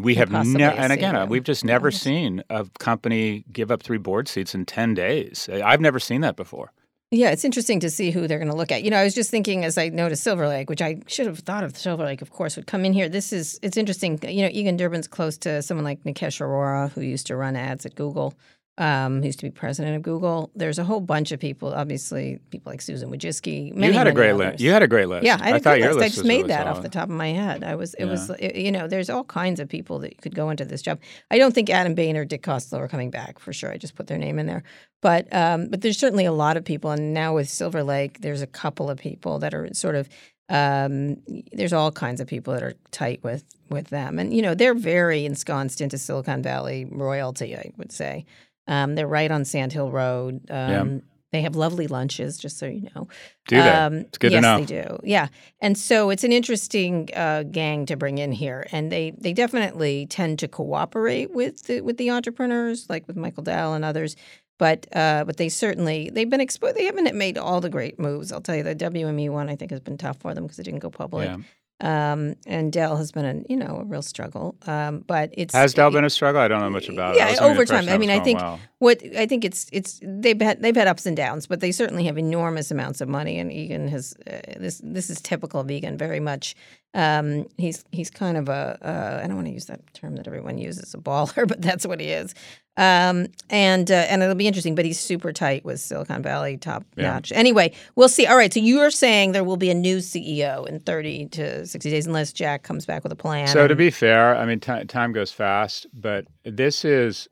We 0.00 0.14
have 0.16 0.30
never, 0.30 0.76
and 0.76 0.92
again, 0.92 1.14
uh, 1.14 1.26
we've 1.26 1.44
just 1.44 1.64
never 1.64 1.90
seen 1.90 2.42
a 2.50 2.66
company 2.78 3.44
give 3.52 3.70
up 3.70 3.82
three 3.82 3.98
board 3.98 4.28
seats 4.28 4.54
in 4.54 4.64
10 4.64 4.94
days. 4.94 5.48
I've 5.48 5.80
never 5.80 6.00
seen 6.00 6.20
that 6.22 6.36
before. 6.36 6.72
Yeah, 7.10 7.30
it's 7.30 7.44
interesting 7.44 7.78
to 7.80 7.90
see 7.90 8.10
who 8.10 8.26
they're 8.26 8.38
going 8.38 8.50
to 8.50 8.56
look 8.56 8.72
at. 8.72 8.82
You 8.82 8.90
know, 8.90 8.96
I 8.96 9.04
was 9.04 9.14
just 9.14 9.30
thinking 9.30 9.64
as 9.64 9.78
I 9.78 9.88
noticed 9.88 10.24
Silver 10.24 10.48
Lake, 10.48 10.68
which 10.68 10.82
I 10.82 11.00
should 11.06 11.26
have 11.26 11.38
thought 11.38 11.62
of 11.62 11.76
Silver 11.76 12.04
Lake, 12.04 12.22
of 12.22 12.30
course, 12.30 12.56
would 12.56 12.66
come 12.66 12.84
in 12.84 12.92
here. 12.92 13.08
This 13.08 13.32
is, 13.32 13.60
it's 13.62 13.76
interesting. 13.76 14.18
You 14.26 14.42
know, 14.42 14.50
Egon 14.52 14.76
Durban's 14.76 15.06
close 15.06 15.38
to 15.38 15.62
someone 15.62 15.84
like 15.84 16.02
Nikesh 16.02 16.40
Arora, 16.40 16.90
who 16.90 17.02
used 17.02 17.28
to 17.28 17.36
run 17.36 17.54
ads 17.54 17.86
at 17.86 17.94
Google 17.94 18.34
um, 18.78 19.20
who 19.20 19.26
used 19.26 19.38
to 19.38 19.46
be 19.46 19.50
president 19.50 19.96
of 19.96 20.02
Google. 20.02 20.50
There's 20.54 20.78
a 20.78 20.84
whole 20.84 21.00
bunch 21.00 21.30
of 21.30 21.38
people, 21.38 21.72
obviously, 21.72 22.40
people 22.50 22.72
like 22.72 22.82
Susan 22.82 23.10
Wojcicki. 23.10 23.72
Many, 23.72 23.92
you 23.92 23.98
had 23.98 24.08
a 24.08 24.12
great 24.12 24.32
list. 24.32 24.60
You 24.60 24.70
had 24.72 24.82
a 24.82 24.88
great 24.88 25.08
list. 25.08 25.24
Yeah, 25.24 25.38
I, 25.40 25.54
I 25.54 25.58
thought 25.60 25.78
your 25.78 25.94
list. 25.94 25.98
list. 26.00 26.12
I 26.12 26.14
just 26.16 26.26
made 26.26 26.36
really 26.38 26.48
that 26.48 26.64
solid. 26.64 26.76
off 26.76 26.82
the 26.82 26.88
top 26.88 27.04
of 27.04 27.14
my 27.14 27.28
head. 27.28 27.62
I 27.62 27.76
was, 27.76 27.94
it 27.94 28.04
yeah. 28.04 28.10
was, 28.10 28.30
it, 28.30 28.56
you 28.56 28.72
know, 28.72 28.88
there's 28.88 29.10
all 29.10 29.24
kinds 29.24 29.60
of 29.60 29.68
people 29.68 30.00
that 30.00 30.20
could 30.20 30.34
go 30.34 30.50
into 30.50 30.64
this 30.64 30.82
job. 30.82 30.98
I 31.30 31.38
don't 31.38 31.54
think 31.54 31.70
Adam 31.70 31.94
Bain 31.94 32.16
or 32.16 32.24
Dick 32.24 32.42
Costolo 32.42 32.80
are 32.80 32.88
coming 32.88 33.10
back 33.10 33.38
for 33.38 33.52
sure. 33.52 33.70
I 33.70 33.76
just 33.76 33.94
put 33.94 34.08
their 34.08 34.18
name 34.18 34.38
in 34.38 34.46
there, 34.46 34.64
but 35.00 35.32
um, 35.32 35.68
but 35.68 35.80
there's 35.80 35.98
certainly 35.98 36.24
a 36.24 36.32
lot 36.32 36.56
of 36.56 36.64
people, 36.64 36.90
and 36.90 37.14
now 37.14 37.34
with 37.34 37.48
Silver 37.48 37.84
Lake, 37.84 38.20
there's 38.22 38.42
a 38.42 38.46
couple 38.46 38.90
of 38.90 38.98
people 38.98 39.38
that 39.38 39.54
are 39.54 39.72
sort 39.72 39.94
of 39.94 40.08
um, 40.48 41.16
there's 41.52 41.72
all 41.72 41.90
kinds 41.90 42.20
of 42.20 42.26
people 42.26 42.52
that 42.52 42.62
are 42.62 42.74
tight 42.90 43.22
with 43.22 43.44
with 43.70 43.88
them, 43.88 44.18
and 44.18 44.34
you 44.34 44.42
know 44.42 44.54
they're 44.54 44.74
very 44.74 45.24
ensconced 45.24 45.80
into 45.80 45.96
Silicon 45.96 46.42
Valley 46.42 46.86
royalty. 46.90 47.56
I 47.56 47.72
would 47.76 47.92
say. 47.92 48.26
Um, 48.66 48.94
they're 48.94 49.06
right 49.06 49.30
on 49.30 49.44
Sand 49.44 49.72
Hill 49.72 49.90
Road. 49.90 50.50
Um, 50.50 50.92
yeah. 50.92 50.98
They 51.32 51.42
have 51.42 51.56
lovely 51.56 51.88
lunches, 51.88 52.38
just 52.38 52.58
so 52.58 52.66
you 52.66 52.88
know. 52.94 53.08
Do 53.48 53.56
they? 53.56 53.68
Um, 53.68 53.94
it's 53.96 54.18
good 54.18 54.30
yes, 54.30 54.38
to 54.38 54.42
know. 54.42 54.58
Yes, 54.58 54.68
they 54.68 54.82
do. 54.82 55.00
Yeah, 55.02 55.28
and 55.60 55.76
so 55.76 56.10
it's 56.10 56.22
an 56.22 56.30
interesting 56.30 57.10
uh, 57.12 57.42
gang 57.42 57.86
to 57.86 57.96
bring 57.96 58.18
in 58.18 58.30
here, 58.30 58.68
and 58.70 58.92
they 58.92 59.14
they 59.18 59.32
definitely 59.32 60.06
tend 60.06 60.38
to 60.38 60.48
cooperate 60.48 61.32
with 61.32 61.64
the, 61.64 61.80
with 61.80 61.96
the 61.96 62.12
entrepreneurs, 62.12 62.88
like 62.88 63.08
with 63.08 63.16
Michael 63.16 63.42
Dell 63.42 63.74
and 63.74 63.84
others. 63.84 64.14
But 64.58 64.86
uh, 64.94 65.24
but 65.24 65.36
they 65.36 65.48
certainly 65.48 66.08
they've 66.08 66.30
been 66.30 66.40
exposed. 66.40 66.76
They 66.76 66.84
haven't 66.84 67.12
made 67.16 67.36
all 67.36 67.60
the 67.60 67.68
great 67.68 67.98
moves. 67.98 68.30
I'll 68.30 68.40
tell 68.40 68.54
you, 68.54 68.62
the 68.62 68.76
WME 68.76 69.28
one 69.30 69.50
I 69.50 69.56
think 69.56 69.72
has 69.72 69.80
been 69.80 69.98
tough 69.98 70.20
for 70.20 70.34
them 70.34 70.44
because 70.44 70.60
it 70.60 70.62
didn't 70.62 70.80
go 70.80 70.90
public. 70.90 71.28
Yeah. 71.28 71.38
Um, 71.80 72.36
and 72.46 72.72
Dell 72.72 72.96
has 72.96 73.10
been 73.10 73.24
a 73.24 73.52
you 73.52 73.56
know 73.56 73.78
a 73.80 73.84
real 73.84 74.02
struggle. 74.02 74.56
Um, 74.66 75.00
but 75.06 75.30
it's 75.32 75.54
has 75.54 75.74
Dell 75.74 75.90
been 75.90 76.04
a 76.04 76.10
struggle? 76.10 76.40
I 76.40 76.48
don't 76.48 76.60
know 76.60 76.70
much 76.70 76.88
about 76.88 77.16
yeah, 77.16 77.30
it. 77.30 77.38
Yeah, 77.40 77.46
over 77.46 77.64
time. 77.64 77.88
I 77.88 77.98
mean, 77.98 78.10
I 78.10 78.20
think 78.20 78.40
well. 78.40 78.60
what 78.78 79.02
I 79.16 79.26
think 79.26 79.44
it's 79.44 79.66
it's 79.72 80.00
they've 80.02 80.40
had 80.40 80.62
they've 80.62 80.76
had 80.76 80.86
ups 80.86 81.04
and 81.04 81.16
downs, 81.16 81.46
but 81.46 81.60
they 81.60 81.72
certainly 81.72 82.04
have 82.04 82.16
enormous 82.16 82.70
amounts 82.70 83.00
of 83.00 83.08
money. 83.08 83.38
And 83.38 83.52
Egon 83.52 83.88
has 83.88 84.14
uh, 84.26 84.40
this 84.56 84.80
this 84.84 85.10
is 85.10 85.20
typical 85.20 85.60
of 85.60 85.70
Egon 85.70 85.98
very 85.98 86.20
much. 86.20 86.54
Um, 86.94 87.46
he's 87.58 87.84
he's 87.90 88.08
kind 88.08 88.36
of 88.36 88.48
a 88.48 88.78
uh, 88.80 89.20
I 89.22 89.26
don't 89.26 89.36
want 89.36 89.48
to 89.48 89.52
use 89.52 89.66
that 89.66 89.80
term 89.94 90.14
that 90.16 90.26
everyone 90.26 90.58
uses 90.58 90.94
a 90.94 90.98
baller, 90.98 91.46
but 91.48 91.60
that's 91.60 91.86
what 91.86 92.00
he 92.00 92.08
is. 92.08 92.34
Um, 92.76 93.28
and 93.50 93.90
uh, 93.90 94.06
and 94.08 94.22
it'll 94.22 94.34
be 94.34 94.48
interesting, 94.48 94.74
but 94.74 94.84
he's 94.84 94.98
super 94.98 95.32
tight 95.32 95.64
with 95.64 95.80
Silicon 95.80 96.22
Valley, 96.22 96.56
top 96.56 96.84
yeah. 96.96 97.12
notch. 97.12 97.30
Anyway, 97.32 97.72
we'll 97.94 98.08
see. 98.08 98.26
All 98.26 98.36
right, 98.36 98.52
so 98.52 98.60
you 98.60 98.80
are 98.80 98.90
saying 98.90 99.32
there 99.32 99.44
will 99.44 99.56
be 99.56 99.70
a 99.70 99.74
new 99.74 99.98
CEO 99.98 100.66
in 100.66 100.80
thirty 100.80 101.26
to 101.26 101.66
sixty 101.66 101.90
days, 101.90 102.06
unless 102.06 102.32
Jack 102.32 102.64
comes 102.64 102.84
back 102.84 103.04
with 103.04 103.12
a 103.12 103.16
plan. 103.16 103.46
So 103.48 103.60
and... 103.60 103.68
to 103.68 103.76
be 103.76 103.90
fair, 103.90 104.36
I 104.36 104.44
mean, 104.44 104.58
t- 104.58 104.84
time 104.84 105.12
goes 105.12 105.30
fast, 105.30 105.86
but 105.92 106.26
this 106.44 106.84
is 106.84 107.28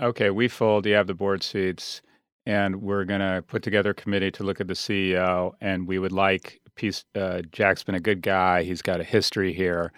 okay. 0.00 0.30
We 0.30 0.48
fold. 0.48 0.86
You 0.86 0.94
have 0.94 1.06
the 1.06 1.14
board 1.14 1.44
seats, 1.44 2.02
and 2.44 2.82
we're 2.82 3.04
going 3.04 3.20
to 3.20 3.44
put 3.46 3.62
together 3.62 3.90
a 3.90 3.94
committee 3.94 4.32
to 4.32 4.42
look 4.44 4.60
at 4.60 4.66
the 4.66 4.74
CEO, 4.74 5.52
and 5.60 5.86
we 5.86 5.98
would 5.98 6.12
like. 6.12 6.60
Piece, 6.80 7.04
uh, 7.14 7.42
Jack's 7.52 7.82
been 7.82 7.94
a 7.94 8.00
good 8.00 8.22
guy. 8.22 8.62
He's 8.62 8.82
got 8.82 9.00
a 9.00 9.04
history 9.04 9.52
here 9.52 9.92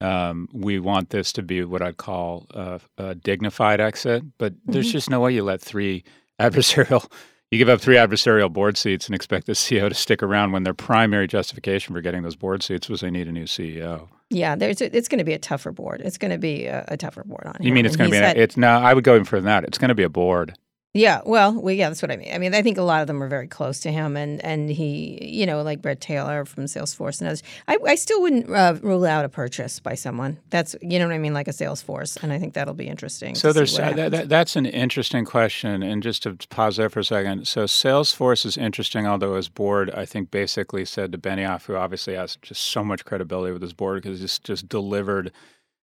um, 0.00 0.48
we 0.52 0.78
want 0.78 1.10
this 1.10 1.32
to 1.34 1.42
be 1.42 1.64
what 1.64 1.82
I'd 1.82 1.96
call 1.96 2.46
a, 2.50 2.80
a 2.98 3.14
dignified 3.14 3.80
exit, 3.80 4.24
but 4.38 4.52
mm-hmm. 4.52 4.72
there's 4.72 4.92
just 4.92 5.08
no 5.08 5.20
way 5.20 5.32
you 5.32 5.42
let 5.42 5.60
three 5.60 6.04
adversarial, 6.40 7.10
you 7.50 7.58
give 7.58 7.68
up 7.68 7.80
three 7.80 7.96
adversarial 7.96 8.52
board 8.52 8.76
seats 8.76 9.06
and 9.06 9.14
expect 9.14 9.46
the 9.46 9.54
CEO 9.54 9.88
to 9.88 9.94
stick 9.94 10.22
around 10.22 10.52
when 10.52 10.64
their 10.64 10.74
primary 10.74 11.26
justification 11.26 11.94
for 11.94 12.00
getting 12.00 12.22
those 12.22 12.36
board 12.36 12.62
seats 12.62 12.88
was 12.88 13.00
they 13.00 13.10
need 13.10 13.28
a 13.28 13.32
new 13.32 13.44
CEO. 13.44 14.08
Yeah, 14.28 14.56
there's 14.56 14.80
it's 14.80 15.06
going 15.06 15.20
to 15.20 15.24
be 15.24 15.34
a 15.34 15.38
tougher 15.38 15.70
board. 15.70 16.02
It's 16.04 16.18
going 16.18 16.32
to 16.32 16.38
be 16.38 16.66
a, 16.66 16.84
a 16.88 16.96
tougher 16.96 17.22
board 17.22 17.44
on 17.46 17.54
him. 17.54 17.62
You 17.62 17.72
mean 17.72 17.86
it's 17.86 17.94
going 17.94 18.10
to 18.10 18.16
be? 18.16 18.20
Had, 18.20 18.36
it's 18.36 18.56
no. 18.56 18.68
I 18.68 18.92
would 18.92 19.04
go 19.04 19.14
even 19.14 19.24
further 19.24 19.42
than 19.42 19.46
that. 19.46 19.64
It's 19.64 19.78
going 19.78 19.90
to 19.90 19.94
be 19.94 20.02
a 20.02 20.08
board. 20.08 20.56
Yeah, 20.96 21.20
well, 21.26 21.62
yeah, 21.70 21.88
that's 21.90 22.00
what 22.00 22.10
I 22.10 22.16
mean. 22.16 22.32
I 22.32 22.38
mean, 22.38 22.54
I 22.54 22.62
think 22.62 22.78
a 22.78 22.82
lot 22.82 23.02
of 23.02 23.06
them 23.06 23.22
are 23.22 23.28
very 23.28 23.46
close 23.46 23.80
to 23.80 23.92
him, 23.92 24.16
and 24.16 24.42
and 24.44 24.70
he, 24.70 25.18
you 25.22 25.44
know, 25.46 25.62
like 25.62 25.82
Bret 25.82 26.00
Taylor 26.00 26.44
from 26.44 26.64
Salesforce 26.64 27.20
and 27.20 27.28
others. 27.28 27.42
I, 27.68 27.78
I 27.86 27.94
still 27.96 28.22
wouldn't 28.22 28.50
uh, 28.50 28.76
rule 28.80 29.04
out 29.04 29.24
a 29.24 29.28
purchase 29.28 29.78
by 29.78 29.94
someone. 29.94 30.38
That's 30.50 30.74
you 30.80 30.98
know 30.98 31.06
what 31.06 31.14
I 31.14 31.18
mean, 31.18 31.34
like 31.34 31.48
a 31.48 31.52
Salesforce, 31.52 32.22
and 32.22 32.32
I 32.32 32.38
think 32.38 32.54
that'll 32.54 32.74
be 32.74 32.88
interesting. 32.88 33.34
So 33.34 33.52
there's 33.52 33.78
uh, 33.78 33.92
that, 33.92 34.28
that's 34.28 34.56
an 34.56 34.66
interesting 34.66 35.24
question, 35.24 35.82
and 35.82 36.02
just 36.02 36.22
to 36.22 36.34
pause 36.48 36.76
there 36.76 36.88
for 36.88 37.00
a 37.00 37.04
second. 37.04 37.46
So 37.46 37.64
Salesforce 37.64 38.46
is 38.46 38.56
interesting, 38.56 39.06
although 39.06 39.36
his 39.36 39.48
board, 39.48 39.90
I 39.90 40.06
think, 40.06 40.30
basically 40.30 40.84
said 40.86 41.12
to 41.12 41.18
Benioff, 41.18 41.66
who 41.66 41.76
obviously 41.76 42.14
has 42.14 42.36
just 42.40 42.62
so 42.62 42.82
much 42.82 43.04
credibility 43.04 43.52
with 43.52 43.62
his 43.62 43.74
board 43.74 44.02
because 44.02 44.20
he's 44.20 44.38
just 44.38 44.68
delivered 44.68 45.30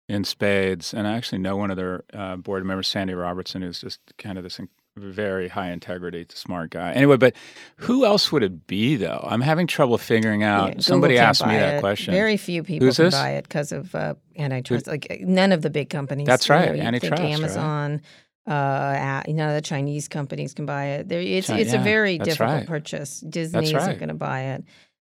in 0.08 0.24
spades. 0.24 0.92
And 0.92 1.06
I 1.06 1.16
actually 1.16 1.38
know 1.38 1.56
one 1.56 1.70
of 1.70 1.76
their 1.76 2.04
uh, 2.12 2.36
board 2.36 2.64
members, 2.64 2.88
Sandy 2.88 3.14
Robertson, 3.14 3.62
who's 3.62 3.80
just 3.80 4.00
kind 4.18 4.38
of 4.38 4.44
this 4.44 4.60
very 5.00 5.48
high 5.48 5.70
integrity, 5.70 6.26
smart 6.30 6.70
guy. 6.70 6.92
Anyway, 6.92 7.16
but 7.16 7.34
who 7.76 8.04
else 8.04 8.30
would 8.32 8.42
it 8.42 8.66
be 8.66 8.96
though? 8.96 9.26
I'm 9.28 9.40
having 9.40 9.66
trouble 9.66 9.98
figuring 9.98 10.42
out. 10.42 10.74
Yeah, 10.74 10.80
Somebody 10.80 11.18
asked 11.18 11.46
me 11.46 11.54
that 11.54 11.76
it. 11.76 11.80
question. 11.80 12.12
Very 12.12 12.36
few 12.36 12.62
people 12.62 12.86
Who's 12.86 12.96
can 12.96 13.06
this? 13.06 13.14
buy 13.14 13.30
it 13.30 13.42
because 13.42 13.72
of 13.72 13.94
uh, 13.94 14.14
antitrust. 14.36 14.86
Who? 14.86 14.92
Like 14.92 15.20
none 15.22 15.52
of 15.52 15.62
the 15.62 15.70
big 15.70 15.90
companies. 15.90 16.26
That's 16.26 16.48
right. 16.48 16.74
You 16.74 16.82
antitrust. 16.82 17.22
Think 17.22 17.34
Amazon. 17.34 17.92
Right? 17.92 18.02
Uh, 18.46 19.22
none 19.28 19.48
of 19.48 19.54
the 19.54 19.60
Chinese 19.60 20.08
companies 20.08 20.54
can 20.54 20.66
buy 20.66 20.86
it. 20.86 21.08
There, 21.08 21.20
it's 21.20 21.46
China, 21.46 21.60
it's 21.60 21.72
yeah, 21.72 21.80
a 21.80 21.84
very 21.84 22.18
difficult 22.18 22.50
right. 22.50 22.66
purchase. 22.66 23.20
Disney 23.20 23.58
right. 23.58 23.82
isn't 23.82 23.98
going 23.98 24.08
to 24.08 24.14
buy 24.14 24.40
it 24.42 24.64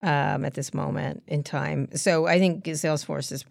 um, 0.02 0.44
at 0.44 0.54
this 0.54 0.72
moment 0.72 1.22
in 1.26 1.42
time. 1.42 1.88
So 1.94 2.26
I 2.26 2.38
think 2.38 2.64
Salesforce 2.64 3.32
is. 3.32 3.44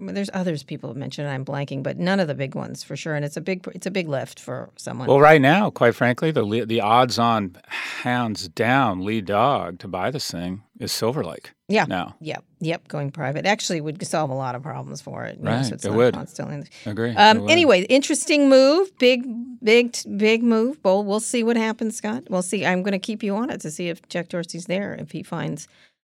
There's 0.00 0.30
others 0.34 0.62
people 0.62 0.90
have 0.90 0.96
mentioned. 0.96 1.28
I'm 1.28 1.44
blanking, 1.44 1.82
but 1.82 1.98
none 1.98 2.20
of 2.20 2.28
the 2.28 2.34
big 2.34 2.54
ones 2.54 2.82
for 2.82 2.96
sure. 2.96 3.14
And 3.14 3.24
it's 3.24 3.36
a 3.36 3.40
big 3.40 3.66
it's 3.74 3.86
a 3.86 3.90
big 3.90 4.08
lift 4.08 4.40
for 4.40 4.70
someone. 4.76 5.08
Well, 5.08 5.20
right 5.20 5.40
now, 5.40 5.70
quite 5.70 5.94
frankly, 5.94 6.30
the 6.30 6.64
the 6.66 6.80
odds 6.80 7.18
on 7.18 7.56
hands 7.68 8.48
down 8.48 9.04
lead 9.04 9.26
dog 9.26 9.78
to 9.80 9.88
buy 9.88 10.10
this 10.10 10.30
thing 10.30 10.62
is 10.80 10.92
Silver 10.92 11.24
Lake. 11.24 11.52
Yeah. 11.68 11.84
Now. 11.84 12.16
Yep. 12.20 12.44
Yep. 12.60 12.88
Going 12.88 13.10
private 13.10 13.46
actually 13.46 13.80
would 13.80 14.04
solve 14.06 14.30
a 14.30 14.34
lot 14.34 14.54
of 14.54 14.62
problems 14.62 15.00
for 15.00 15.24
it. 15.24 15.38
Right. 15.40 15.64
so 15.64 15.92
it 15.92 15.94
would. 15.94 16.14
Constantly. 16.14 16.68
Agree. 16.86 17.14
Um, 17.14 17.48
anyway, 17.48 17.82
interesting 17.84 18.48
move. 18.48 18.96
Big, 18.98 19.24
big, 19.62 19.96
big 20.16 20.42
move. 20.42 20.78
Well, 20.82 21.04
we'll 21.04 21.20
see 21.20 21.44
what 21.44 21.56
happens, 21.56 21.96
Scott. 21.96 22.24
We'll 22.28 22.42
see. 22.42 22.66
I'm 22.66 22.82
going 22.82 22.92
to 22.92 22.98
keep 22.98 23.22
you 23.22 23.36
on 23.36 23.50
it 23.50 23.60
to 23.60 23.70
see 23.70 23.88
if 23.88 24.06
Jack 24.08 24.28
Dorsey's 24.28 24.66
there. 24.66 24.94
If 24.94 25.12
he 25.12 25.22
finds 25.22 25.68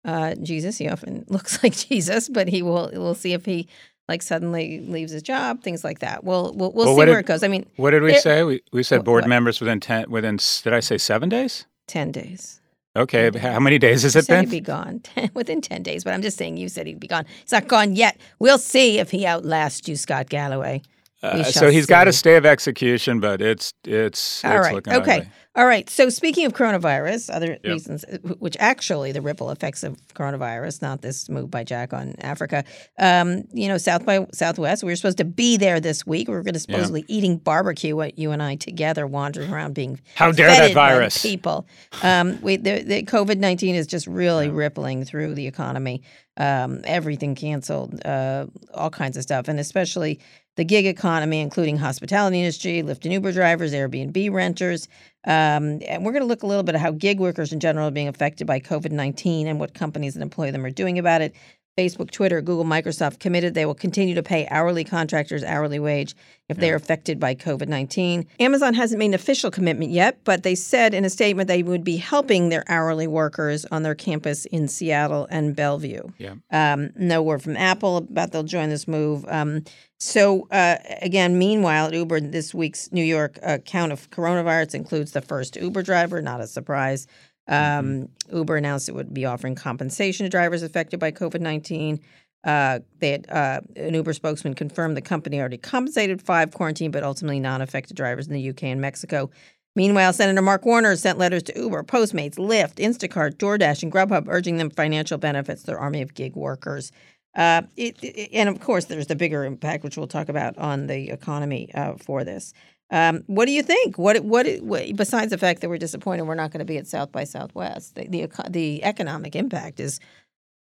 uh, 0.05 0.35
Jesus, 0.37 0.79
he 0.79 0.89
often 0.89 1.25
looks 1.29 1.63
like 1.63 1.77
Jesus, 1.77 2.29
but 2.29 2.49
he 2.49 2.63
will. 2.63 2.91
We'll 2.93 3.15
see 3.15 3.33
if 3.33 3.45
he 3.45 3.69
like 4.09 4.23
suddenly 4.23 4.81
leaves 4.81 5.13
his 5.13 5.23
job, 5.23 5.63
things 5.63 5.85
like 5.85 6.01
that. 6.01 6.25
We'll 6.25 6.55
we'll, 6.55 6.73
we'll, 6.73 6.87
well 6.87 6.97
see 6.97 7.11
where 7.11 7.19
it 7.21 7.27
goes. 7.27 7.43
I 7.43 7.49
mean, 7.49 7.67
what 7.77 7.91
did 7.91 8.03
we 8.03 8.15
say? 8.15 8.43
We 8.43 8.63
we 8.73 8.83
said 8.83 9.05
board 9.05 9.25
what? 9.25 9.29
members 9.29 9.61
within 9.61 9.81
ten 9.81 10.11
within. 10.11 10.39
Did 10.65 10.73
I 10.73 10.81
say 10.81 10.99
seven 10.99 11.29
days? 11.29 11.67
Ten 11.87 12.11
days. 12.11 12.61
Okay, 12.97 13.31
how 13.39 13.61
many 13.61 13.79
days 13.79 14.03
has 14.03 14.17
it 14.17 14.27
been? 14.27 14.41
He'd 14.41 14.51
be 14.51 14.61
gone 14.61 15.03
within 15.35 15.61
ten 15.61 15.83
days, 15.83 16.05
but 16.05 16.15
I'm 16.15 16.23
just 16.23 16.37
saying 16.37 16.57
you 16.57 16.69
said 16.69 16.87
he'd 16.87 16.99
be 17.01 17.07
gone. 17.07 17.27
He's 17.43 17.53
not 17.53 17.69
gone 17.69 17.95
yet. 17.95 18.19
We'll 18.39 18.59
see 18.59 18.99
if 18.99 19.11
he 19.11 19.27
outlasts 19.27 19.89
you, 19.89 19.97
Scott 19.97 20.29
Galloway. 20.29 20.83
Uh, 21.23 21.43
so 21.43 21.69
he's 21.69 21.85
see. 21.85 21.89
got 21.89 22.07
a 22.07 22.13
stay 22.13 22.37
of 22.37 22.47
execution, 22.47 23.19
but 23.19 23.43
it's 23.43 23.75
it's 23.85 24.45
all 24.45 24.59
it's 24.59 24.73
right. 24.73 24.89
okay, 24.89 25.19
ugly. 25.19 25.31
all 25.57 25.67
right. 25.67 25.91
So 25.91 26.11
speaking 26.11 26.47
of 26.47 26.53
coronavirus, 26.53 27.35
other 27.35 27.53
yep. 27.53 27.65
reasons, 27.65 28.05
uh, 28.05 28.19
which 28.39 28.57
actually 28.61 29.11
the 29.11 29.21
ripple 29.21 29.51
effects 29.51 29.83
of 29.83 29.99
coronavirus, 30.15 30.81
not 30.81 31.03
this 31.03 31.29
move 31.29 31.51
by 31.51 31.65
Jack 31.65 31.93
on 31.93 32.15
Africa. 32.21 32.63
Um, 33.01 33.43
you 33.53 33.67
know, 33.67 33.79
South 33.79 34.07
by 34.07 34.29
Southwest. 34.33 34.85
We 34.85 34.93
were 34.93 34.97
supposed 34.97 35.19
to 35.19 35.25
be 35.25 35.57
there 35.57 35.81
this 35.81 36.07
week. 36.07 36.29
We 36.29 36.35
were 36.35 36.45
going 36.45 36.55
to 36.55 36.61
supposedly 36.61 37.01
yeah. 37.09 37.17
eating 37.17 37.39
barbecue, 37.39 37.97
what 37.97 38.17
you 38.17 38.31
and 38.31 38.41
I 38.41 38.55
together, 38.55 39.05
wandering 39.05 39.53
around 39.53 39.75
being 39.75 40.01
how 40.15 40.31
dare 40.31 40.51
that 40.51 40.73
virus 40.73 41.21
people. 41.21 41.67
Um, 42.05 42.41
we 42.43 42.59
the, 42.59 42.85
the 42.85 43.03
COVID 43.03 43.39
nineteen 43.39 43.75
is 43.75 43.89
just 43.89 44.07
really 44.07 44.47
yeah. 44.47 44.53
rippling 44.55 45.05
through 45.05 45.35
the 45.35 45.49
economy. 45.49 46.03
Um, 46.37 46.83
everything 46.85 47.35
canceled, 47.35 48.01
uh, 48.07 48.47
all 48.73 48.91
kinds 48.91 49.17
of 49.17 49.25
stuff, 49.25 49.49
and 49.49 49.59
especially 49.59 50.21
the 50.59 50.65
gig 50.65 50.87
economy, 50.87 51.41
including 51.41 51.77
hospitality 51.77 52.41
industry, 52.41 52.83
Lyft 52.83 53.05
and 53.05 53.13
Uber 53.13 53.31
drivers, 53.31 53.73
Airbnb 53.73 54.33
renters. 54.33 54.89
Um, 55.25 55.81
and 55.87 56.05
we're 56.05 56.11
going 56.11 56.23
to 56.23 56.27
look 56.27 56.43
a 56.43 56.49
little 56.49 56.65
bit 56.65 56.75
at 56.75 56.81
how 56.81 56.91
gig 56.91 57.21
workers 57.21 57.53
in 57.53 57.61
general 57.61 57.87
are 57.87 57.93
being 57.93 58.09
affected 58.09 58.45
by 58.45 58.59
COVID 58.59 58.91
19 58.91 59.47
and 59.47 59.61
what 59.61 59.73
companies 59.73 60.15
that 60.15 60.21
employ 60.21 60.51
them 60.51 60.65
are 60.65 60.71
doing 60.71 60.99
about 60.99 61.23
it. 61.23 61.33
Facebook, 61.79 62.11
Twitter, 62.11 62.41
Google, 62.41 62.65
Microsoft 62.65 63.21
committed 63.21 63.55
they 63.55 63.65
will 63.65 63.75
continue 63.75 64.17
to 64.17 64.23
pay 64.23 64.49
hourly 64.49 64.83
contractors 64.83 65.45
hourly 65.45 65.79
wage 65.79 66.17
if 66.49 66.57
yeah. 66.57 66.61
they 66.61 66.71
are 66.73 66.75
affected 66.75 67.21
by 67.21 67.37
COVID 67.37 67.69
19. 67.69 68.27
Amazon 68.41 68.75
hasn't 68.75 68.99
made 68.99 69.07
an 69.07 69.15
official 69.15 69.51
commitment 69.51 69.93
yet, 69.93 70.19
but 70.25 70.43
they 70.43 70.57
said 70.57 70.93
in 70.93 71.05
a 71.05 71.11
statement 71.11 71.47
they 71.47 71.63
would 71.63 71.85
be 71.85 71.97
helping 71.97 72.49
their 72.49 72.65
hourly 72.69 73.07
workers 73.07 73.65
on 73.67 73.85
their 73.85 73.95
campus 73.95 74.45
in 74.47 74.67
Seattle 74.67 75.29
and 75.31 75.55
Bellevue. 75.55 76.03
Yeah. 76.19 76.35
Um, 76.51 76.91
no 76.97 77.23
word 77.23 77.43
from 77.43 77.57
Apple 77.57 77.99
about 77.99 78.33
they'll 78.33 78.43
join 78.43 78.71
this 78.71 78.89
move. 78.89 79.25
Um, 79.29 79.63
so, 80.01 80.47
uh, 80.53 80.77
again, 81.03 81.39
meanwhile, 81.39 81.87
at 81.87 81.93
Uber, 81.93 82.21
this 82.21 82.55
week's 82.55 82.93
New 82.93 83.03
York 83.03 83.39
uh, 83.43 83.59
count 83.59 83.91
of 83.91 84.09
coronavirus 84.11 84.77
includes 84.77 85.11
the 85.11 85.21
first 85.21 85.57
Uber 85.57 85.83
driver, 85.83 86.23
not 86.23 86.41
a 86.41 86.47
surprise. 86.47 87.09
Um, 87.49 87.57
mm-hmm. 87.57 88.37
Uber 88.37 88.57
announced 88.57 88.89
it 88.89 88.95
would 88.95 89.15
be 89.15 89.25
offering 89.25 89.55
compensation 89.55 90.25
to 90.25 90.31
drivers 90.31 90.63
affected 90.63 91.01
by 91.01 91.11
COVID 91.11 91.41
19. 91.41 92.01
Uh, 92.45 92.79
they 93.01 93.11
had, 93.11 93.27
uh, 93.31 93.61
an 93.77 93.95
Uber 93.95 94.13
spokesman 94.13 94.55
confirmed 94.55 94.97
the 94.97 95.03
company 95.03 95.41
already 95.41 95.59
compensated 95.59 96.23
five 96.23 96.53
quarantine 96.53 96.91
but 96.91 97.03
ultimately 97.03 97.41
non 97.41 97.61
affected 97.61 97.97
drivers 97.97 98.27
in 98.27 98.35
the 98.35 98.51
UK 98.51 98.65
and 98.65 98.81
Mexico. 98.81 99.31
Meanwhile, 99.75 100.13
Senator 100.13 100.43
Mark 100.43 100.65
Warner 100.65 100.97
sent 100.97 101.19
letters 101.19 101.43
to 101.45 101.53
Uber, 101.57 101.85
Postmates, 101.85 102.37
Lyft, 102.37 102.77
Instacart, 102.77 103.37
DoorDash, 103.37 103.83
and 103.83 103.93
Grubhub 103.93 104.27
urging 104.29 104.57
them 104.57 104.71
financial 104.71 105.19
benefits 105.19 105.63
to 105.63 105.67
their 105.69 105.79
army 105.79 106.03
of 106.03 106.15
gig 106.15 106.35
workers. 106.35 106.91
Uh, 107.37 107.63
it, 107.77 107.97
it, 108.03 108.31
and 108.33 108.49
of 108.49 108.61
course, 108.61 108.87
there's 108.87 109.07
the 109.07 109.15
bigger 109.15 109.45
impact, 109.45 109.85
which 109.85 109.97
we'll 109.97 110.09
talk 110.09 110.29
about 110.29 110.59
on 110.59 110.89
the 110.89 111.11
economy 111.11 111.73
uh, 111.75 111.95
for 111.95 112.25
this. 112.25 112.53
Um, 112.91 113.23
what 113.27 113.47
do 113.47 113.53
you 113.53 113.63
think? 113.63 113.99
What, 113.99 114.25
what, 114.25 114.47
what 114.63 114.97
besides 114.97 115.31
the 115.31 115.39
fact 115.39 115.61
that 115.61 115.69
we're 115.69 115.79
disappointed 115.79 116.23
we're 116.23 116.35
not 116.35 116.51
going 116.51 116.61
to 116.61 116.65
be 116.65 116.79
at 116.79 116.87
South 116.87 117.13
by 117.13 117.25
Southwest, 117.25 117.95
the, 117.95 118.09
the, 118.09 118.31
the 118.49 118.83
economic 118.83 119.37
impact 119.37 119.79
is 119.79 120.01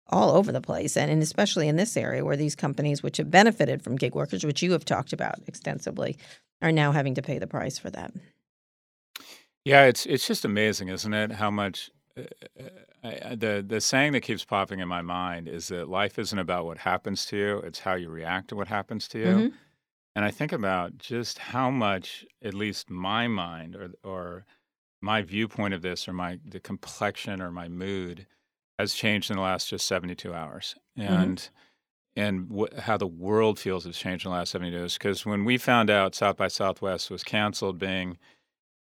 all 0.07 0.31
over 0.31 0.51
the 0.51 0.61
place, 0.61 0.95
and, 0.95 1.09
and 1.11 1.21
especially 1.21 1.67
in 1.67 1.75
this 1.75 1.97
area 1.97 2.23
where 2.23 2.37
these 2.37 2.55
companies, 2.55 3.01
which 3.01 3.17
have 3.17 3.31
benefited 3.31 3.81
from 3.81 3.95
gig 3.95 4.15
workers, 4.15 4.45
which 4.45 4.61
you 4.61 4.71
have 4.71 4.85
talked 4.85 5.13
about 5.13 5.35
extensively, 5.47 6.17
are 6.61 6.71
now 6.71 6.91
having 6.91 7.15
to 7.15 7.21
pay 7.21 7.39
the 7.39 7.47
price 7.47 7.77
for 7.77 7.89
that. 7.89 8.13
Yeah, 9.65 9.85
it's 9.85 10.05
it's 10.05 10.27
just 10.27 10.43
amazing, 10.43 10.89
isn't 10.89 11.13
it? 11.13 11.31
How 11.31 11.49
much 11.49 11.89
uh, 12.17 12.23
I, 13.03 13.35
the 13.35 13.63
the 13.65 13.79
saying 13.79 14.11
that 14.11 14.21
keeps 14.21 14.43
popping 14.43 14.79
in 14.79 14.87
my 14.87 15.01
mind 15.01 15.47
is 15.47 15.69
that 15.69 15.87
life 15.89 16.19
isn't 16.19 16.37
about 16.37 16.65
what 16.65 16.79
happens 16.79 17.25
to 17.27 17.37
you; 17.37 17.57
it's 17.59 17.79
how 17.79 17.95
you 17.95 18.09
react 18.09 18.49
to 18.49 18.55
what 18.55 18.67
happens 18.67 19.07
to 19.09 19.19
you. 19.19 19.25
Mm-hmm. 19.25 19.55
And 20.15 20.23
I 20.23 20.31
think 20.31 20.51
about 20.51 20.97
just 20.97 21.39
how 21.39 21.69
much, 21.69 22.25
at 22.43 22.53
least 22.53 22.89
my 22.89 23.27
mind 23.27 23.75
or 23.75 23.91
or 24.03 24.45
my 25.01 25.21
viewpoint 25.21 25.73
of 25.73 25.81
this, 25.81 26.07
or 26.07 26.13
my 26.13 26.39
the 26.45 26.59
complexion 26.59 27.41
or 27.41 27.51
my 27.51 27.67
mood, 27.67 28.27
has 28.77 28.93
changed 28.93 29.31
in 29.31 29.37
the 29.37 29.43
last 29.43 29.69
just 29.69 29.87
seventy 29.87 30.15
two 30.15 30.33
hours, 30.33 30.75
and 30.95 31.37
mm-hmm. 31.37 32.21
and 32.21 32.51
wh- 32.55 32.79
how 32.79 32.97
the 32.97 33.07
world 33.07 33.57
feels 33.57 33.85
has 33.85 33.97
changed 33.97 34.25
in 34.25 34.31
the 34.31 34.37
last 34.37 34.51
seventy 34.51 34.71
two 34.71 34.81
hours. 34.81 34.93
Because 34.93 35.25
when 35.25 35.45
we 35.45 35.57
found 35.57 35.89
out 35.89 36.13
South 36.15 36.37
by 36.37 36.47
Southwest 36.47 37.09
was 37.09 37.23
canceled, 37.23 37.79
being 37.79 38.17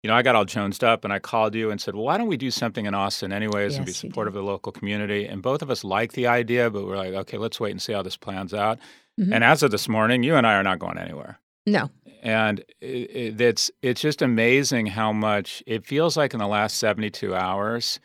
you 0.03 0.07
know, 0.07 0.15
I 0.15 0.21
got 0.21 0.35
all 0.35 0.45
jonesed 0.45 0.83
up 0.83 1.03
and 1.03 1.11
I 1.11 1.19
called 1.19 1.53
you 1.55 1.71
and 1.71 1.81
said, 1.81 1.93
well, 1.93 2.05
why 2.05 2.17
don't 2.17 2.27
we 2.27 2.37
do 2.37 2.51
something 2.51 2.85
in 2.85 2.93
Austin 2.93 3.33
anyways 3.33 3.73
yes, 3.73 3.77
and 3.77 3.85
be 3.85 3.91
supportive 3.91 4.33
of 4.33 4.41
the 4.41 4.49
local 4.49 4.71
community? 4.71 5.25
And 5.25 5.41
both 5.41 5.61
of 5.61 5.69
us 5.69 5.83
like 5.83 6.13
the 6.13 6.27
idea, 6.27 6.69
but 6.69 6.85
we're 6.85 6.95
like, 6.95 7.13
okay, 7.13 7.37
let's 7.37 7.59
wait 7.59 7.71
and 7.71 7.81
see 7.81 7.91
how 7.91 8.01
this 8.01 8.15
plans 8.15 8.53
out. 8.53 8.79
Mm-hmm. 9.19 9.33
And 9.33 9.43
as 9.43 9.63
of 9.63 9.71
this 9.71 9.89
morning, 9.89 10.23
you 10.23 10.35
and 10.35 10.47
I 10.47 10.53
are 10.55 10.63
not 10.63 10.79
going 10.79 10.97
anywhere. 10.97 11.39
No. 11.65 11.89
And 12.21 12.59
it, 12.81 12.85
it, 12.85 13.41
it's 13.41 13.71
it's 13.81 14.01
just 14.01 14.21
amazing 14.21 14.87
how 14.87 15.11
much 15.11 15.63
it 15.65 15.85
feels 15.85 16.17
like 16.17 16.33
in 16.33 16.39
the 16.39 16.47
last 16.47 16.77
72 16.77 17.35
hours, 17.35 17.99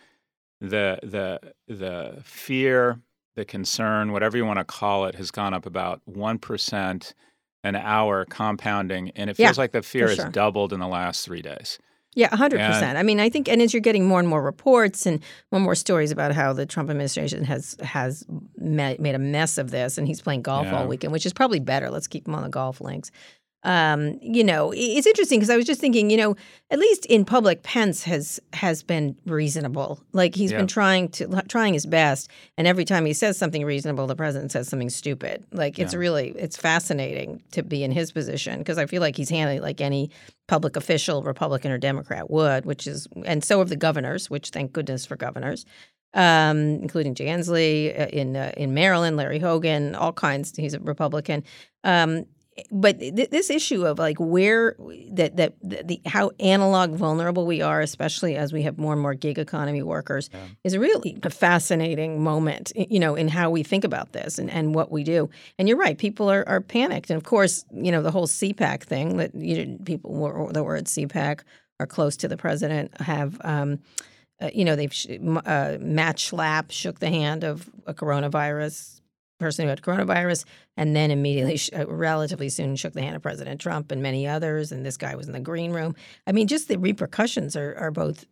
the 0.61 0.99
the 1.03 1.41
the 1.69 2.21
fear, 2.23 3.01
the 3.37 3.45
concern, 3.45 4.13
whatever 4.13 4.37
you 4.37 4.45
want 4.45 4.59
to 4.59 4.65
call 4.65 5.07
it, 5.07 5.15
has 5.17 5.31
gone 5.31 5.55
up 5.55 5.67
about 5.67 6.01
one 6.05 6.39
percent 6.39 7.15
an 7.65 7.77
hour 7.77 8.27
compounding, 8.27 9.11
and 9.17 9.31
it 9.31 9.37
feels 9.37 9.57
yeah, 9.57 9.63
like 9.63 9.73
the 9.73 9.83
fear 9.83 10.09
sure. 10.09 10.25
has 10.25 10.33
doubled 10.33 10.73
in 10.73 10.81
the 10.81 10.87
last 10.87 11.25
three 11.25 11.43
days. 11.43 11.79
Yeah, 12.15 12.29
100%. 12.29 12.59
And, 12.59 12.97
I 12.97 13.03
mean, 13.03 13.21
I 13.21 13.29
think, 13.29 13.49
and 13.49 13.61
as 13.61 13.75
you're 13.75 13.81
getting 13.81 14.07
more 14.07 14.21
and 14.21 14.29
more 14.29 14.43
reports 14.43 15.07
and 15.07 15.21
more 15.51 15.59
and 15.59 15.65
more 15.65 15.75
stories 15.75 16.11
about 16.11 16.33
how 16.33 16.53
the 16.53 16.67
Trump 16.67 16.91
administration 16.91 17.45
has 17.45 17.77
has 17.83 18.25
made 18.57 19.15
a 19.15 19.19
mess 19.19 19.59
of 19.59 19.71
this 19.71 19.99
and 19.99 20.07
he's 20.07 20.21
playing 20.21 20.43
golf 20.43 20.67
yeah. 20.67 20.79
all 20.79 20.87
weekend, 20.87 21.13
which 21.13 21.27
is 21.27 21.33
probably 21.33 21.61
better. 21.61 21.91
Let's 21.91 22.07
keep 22.07 22.29
him 22.29 22.35
on 22.35 22.43
the 22.43 22.49
golf 22.49 22.81
links. 22.81 23.11
Um, 23.65 24.19
you 24.21 24.45
know, 24.45 24.73
it's 24.77 25.07
interesting 25.07 25.39
because 25.39 25.49
I 25.49 25.57
was 25.57 25.65
just 25.65 25.81
thinking, 25.81 26.11
you 26.11 26.19
know, 26.19 26.37
at 26.71 26.79
least 26.79 27.07
in 27.07 27.25
public, 27.25 27.63
Pence 27.63 28.05
has 28.05 28.39
has 28.53 28.83
been 28.83 29.17
reasonable. 29.25 30.01
Like 30.13 30.35
he's 30.35 30.53
yeah. 30.53 30.59
been 30.59 30.67
trying 30.67 31.09
to 31.11 31.43
trying 31.49 31.73
his 31.73 31.87
best, 31.87 32.31
and 32.59 32.67
every 32.67 32.85
time 32.85 33.07
he 33.07 33.15
says 33.15 33.39
something 33.39 33.65
reasonable, 33.65 34.07
the 34.07 34.17
president 34.17 34.53
says 34.53 34.69
something 34.69 34.91
stupid. 34.91 35.47
Like 35.51 35.79
it's 35.79 35.95
yeah. 35.95 35.99
really 35.99 36.29
it's 36.37 36.59
fascinating 36.59 37.43
to 37.53 37.63
be 37.63 37.83
in 37.83 37.91
his 37.91 38.13
position 38.13 38.59
because 38.59 38.77
I 38.77 38.85
feel 38.85 39.01
like 39.01 39.17
he's 39.17 39.31
handling 39.31 39.63
like 39.63 39.81
any 39.81 40.11
public 40.47 40.77
official, 40.77 41.23
Republican 41.23 41.71
or 41.71 41.79
Democrat, 41.79 42.31
would, 42.31 42.67
which 42.67 42.87
is, 42.87 43.07
and 43.25 43.43
so 43.43 43.59
have 43.59 43.69
the 43.69 43.77
governors, 43.77 44.29
which 44.29 44.51
thank 44.51 44.73
goodness 44.73 45.07
for 45.07 45.17
governors. 45.17 45.65
Um, 46.17 46.77
including 46.77 47.17
Jay 47.17 47.27
Inslee 47.27 47.99
uh, 47.99 48.07
in 48.07 48.37
uh, 48.37 48.53
in 48.57 48.73
Maryland, 48.73 49.17
Larry 49.17 49.41
Hogan, 49.41 49.97
all 49.97 50.13
kinds. 50.13 50.55
He's 50.57 50.75
a 50.75 50.79
Republican. 50.79 51.43
Um, 51.83 52.27
but 52.71 52.99
th- 53.01 53.31
this 53.31 53.51
issue 53.51 53.85
of 53.87 53.99
like 53.99 54.19
where 54.19 54.77
that 55.11 55.37
that 55.37 55.55
the, 55.61 55.83
the, 55.85 56.01
how 56.07 56.31
analog 56.39 56.95
vulnerable 56.95 57.47
we 57.47 57.63
are, 57.63 57.81
especially 57.81 58.37
as 58.37 58.53
we 58.53 58.63
have 58.63 58.79
more 58.79 58.93
and 58.93 59.03
more 59.03 59.15
gig 59.15 59.39
economy 59.39 59.83
workers, 59.83 60.31
yeah. 60.33 60.41
is 60.63 60.77
really 60.77 61.19
a 61.23 61.31
fascinating 61.31 62.23
moment. 62.23 62.73
You 62.77 63.01
know, 63.01 63.15
in 63.15 63.29
how 63.29 63.51
we 63.51 63.63
think 63.63 63.85
about 63.85 64.13
this 64.13 64.39
and, 64.39 64.51
and 64.51 64.75
what 64.75 64.93
we 64.93 65.03
do. 65.03 65.31
And 65.59 65.69
you're 65.69 65.79
right, 65.79 65.99
people 65.99 66.31
are, 66.31 66.49
are 66.49 66.61
panicked. 66.61 67.11
And 67.11 67.17
of 67.17 67.25
course, 67.25 67.65
you 67.73 67.91
know 67.91 68.03
the 68.03 68.11
whole 68.11 68.27
CPAC 68.27 68.85
thing 68.85 69.17
that 69.17 69.35
you 69.35 69.79
people 69.85 70.13
were, 70.13 70.53
that 70.53 70.63
were 70.63 70.77
at 70.77 70.85
CPAC 70.85 71.41
are 71.81 71.87
close 71.87 72.17
to 72.19 72.29
the 72.29 72.37
president 72.37 73.01
have. 73.01 73.41
Um, 73.45 73.81
uh, 74.41 74.51
you 74.53 74.65
know, 74.65 74.75
they've 74.75 74.93
uh, 75.47 75.77
Matt 75.81 76.17
Schlapp 76.17 76.73
shook 76.73 76.99
the 76.99 77.09
hand 77.09 77.45
of 77.45 77.71
a 77.87 77.95
coronavirus 77.95 79.01
person 79.39 79.65
who 79.65 79.69
had 79.69 79.83
coronavirus, 79.83 80.45
and 80.77 80.95
then 80.95 81.11
immediately, 81.11 81.61
uh, 81.79 81.87
relatively 81.87 82.49
soon, 82.49 82.77
shook 82.77 82.93
the 82.93 83.03
hand 83.03 83.17
of 83.17 83.23
President 83.23 83.61
Trump 83.61 83.91
and 83.93 84.03
many 84.03 84.27
others. 84.27 84.73
And 84.73 84.85
this 84.85 84.97
guy 84.97 85.15
was 85.15 85.27
in 85.27 85.33
the 85.33 85.41
green 85.41 85.73
room. 85.73 85.95
I 86.27 86.33
mean, 86.33 86.47
just 86.47 86.69
the 86.69 86.79
repercussions 86.79 87.57
are, 87.57 87.75
are 87.77 87.91
both 87.91 88.27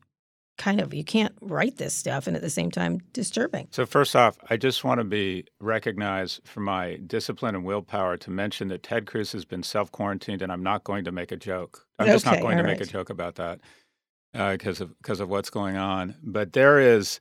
kind 0.59 0.81
of 0.81 0.93
you 0.93 1.03
can't 1.03 1.35
write 1.41 1.77
this 1.79 1.95
stuff 1.95 2.27
and 2.27 2.37
at 2.37 2.43
the 2.43 2.51
same 2.51 2.71
time 2.71 3.01
disturbing. 3.13 3.69
So 3.71 3.87
first 3.87 4.15
off, 4.15 4.39
I 4.51 4.57
just 4.57 4.85
want 4.85 4.99
to 4.99 5.05
be 5.05 5.45
recognized 5.61 6.47
for 6.47 6.61
my 6.61 6.99
discipline 7.07 7.55
and 7.55 7.65
willpower 7.65 8.17
to 8.19 8.31
mention 8.31 8.69
that 8.69 8.83
Ted 8.83 9.07
Cruz 9.07 9.33
has 9.33 9.45
been 9.45 9.63
self-quarantined 9.63 10.43
and 10.43 10.53
I'm 10.53 10.63
not 10.63 10.85
going 10.85 11.05
to 11.05 11.13
make 11.13 11.33
a 11.33 11.37
joke. 11.37 11.87
I'm 11.99 12.05
okay, 12.05 12.13
just 12.13 12.27
not 12.27 12.41
going 12.41 12.59
to 12.59 12.65
right. 12.65 12.79
make 12.79 12.81
a 12.81 12.91
joke 12.91 13.11
about 13.11 13.37
that 13.37 13.61
because 14.33 14.81
uh, 14.81 14.85
of 14.85 14.99
because 14.99 15.21
of 15.21 15.29
what's 15.29 15.51
going 15.51 15.77
on. 15.77 16.15
But 16.23 16.53
there 16.53 16.79
is 16.79 17.21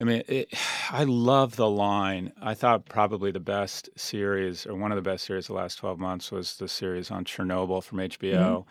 I 0.00 0.04
mean, 0.04 0.22
it, 0.28 0.48
I 0.90 1.04
love 1.04 1.56
the 1.56 1.68
line. 1.68 2.32
I 2.40 2.54
thought 2.54 2.86
probably 2.86 3.30
the 3.30 3.40
best 3.40 3.88
series, 3.96 4.66
or 4.66 4.74
one 4.74 4.92
of 4.92 4.96
the 4.96 5.08
best 5.08 5.24
series, 5.24 5.46
the 5.46 5.54
last 5.54 5.76
12 5.76 5.98
months 5.98 6.30
was 6.30 6.56
the 6.56 6.68
series 6.68 7.10
on 7.10 7.24
Chernobyl 7.24 7.82
from 7.82 7.98
HBO. 7.98 8.32
Mm-hmm. 8.32 8.70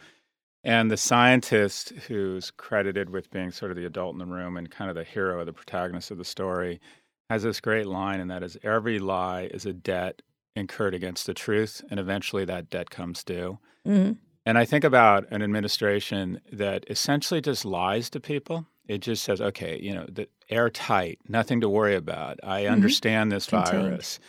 And 0.64 0.90
the 0.90 0.98
scientist 0.98 1.90
who's 2.08 2.50
credited 2.50 3.12
with 3.12 3.30
being 3.30 3.52
sort 3.52 3.70
of 3.70 3.78
the 3.78 3.86
adult 3.86 4.14
in 4.14 4.20
the 4.20 4.26
room 4.26 4.58
and 4.58 4.72
kind 4.72 4.90
of 4.90 4.96
the 4.96 5.04
hero, 5.04 5.46
the 5.46 5.54
protagonist 5.54 6.10
of 6.10 6.18
the 6.18 6.26
story, 6.26 6.82
has 7.30 7.44
this 7.44 7.60
great 7.60 7.86
line, 7.86 8.20
and 8.20 8.32
that 8.32 8.42
is 8.42 8.58
every 8.64 8.98
lie 8.98 9.44
is 9.54 9.66
a 9.68 9.74
debt 9.74 10.24
incurred 10.56 10.96
against 10.96 11.28
the 11.28 11.34
truth, 11.36 11.84
and 11.92 12.00
eventually 12.00 12.46
that 12.46 12.70
debt 12.70 12.90
comes 12.90 13.24
due. 13.24 13.60
Mm-hmm. 13.86 14.14
And 14.48 14.58
I 14.58 14.66
think 14.66 14.84
about 14.84 15.28
an 15.32 15.44
administration 15.44 16.42
that 16.52 16.86
essentially 16.90 17.42
just 17.42 17.66
lies 17.66 18.10
to 18.12 18.20
people 18.20 18.66
it 18.88 19.00
just 19.00 19.24
says, 19.24 19.42
okay, 19.42 19.80
you 19.82 19.94
know, 19.94 20.06
the 20.08 20.28
airtight, 20.50 21.20
nothing 21.28 21.62
to 21.62 21.70
worry 21.70 21.96
about. 21.96 22.40
I 22.44 22.64
mm-hmm. 22.64 22.74
understand 22.74 23.32
this 23.32 23.48
Contained. 23.48 23.84
virus. 23.84 24.20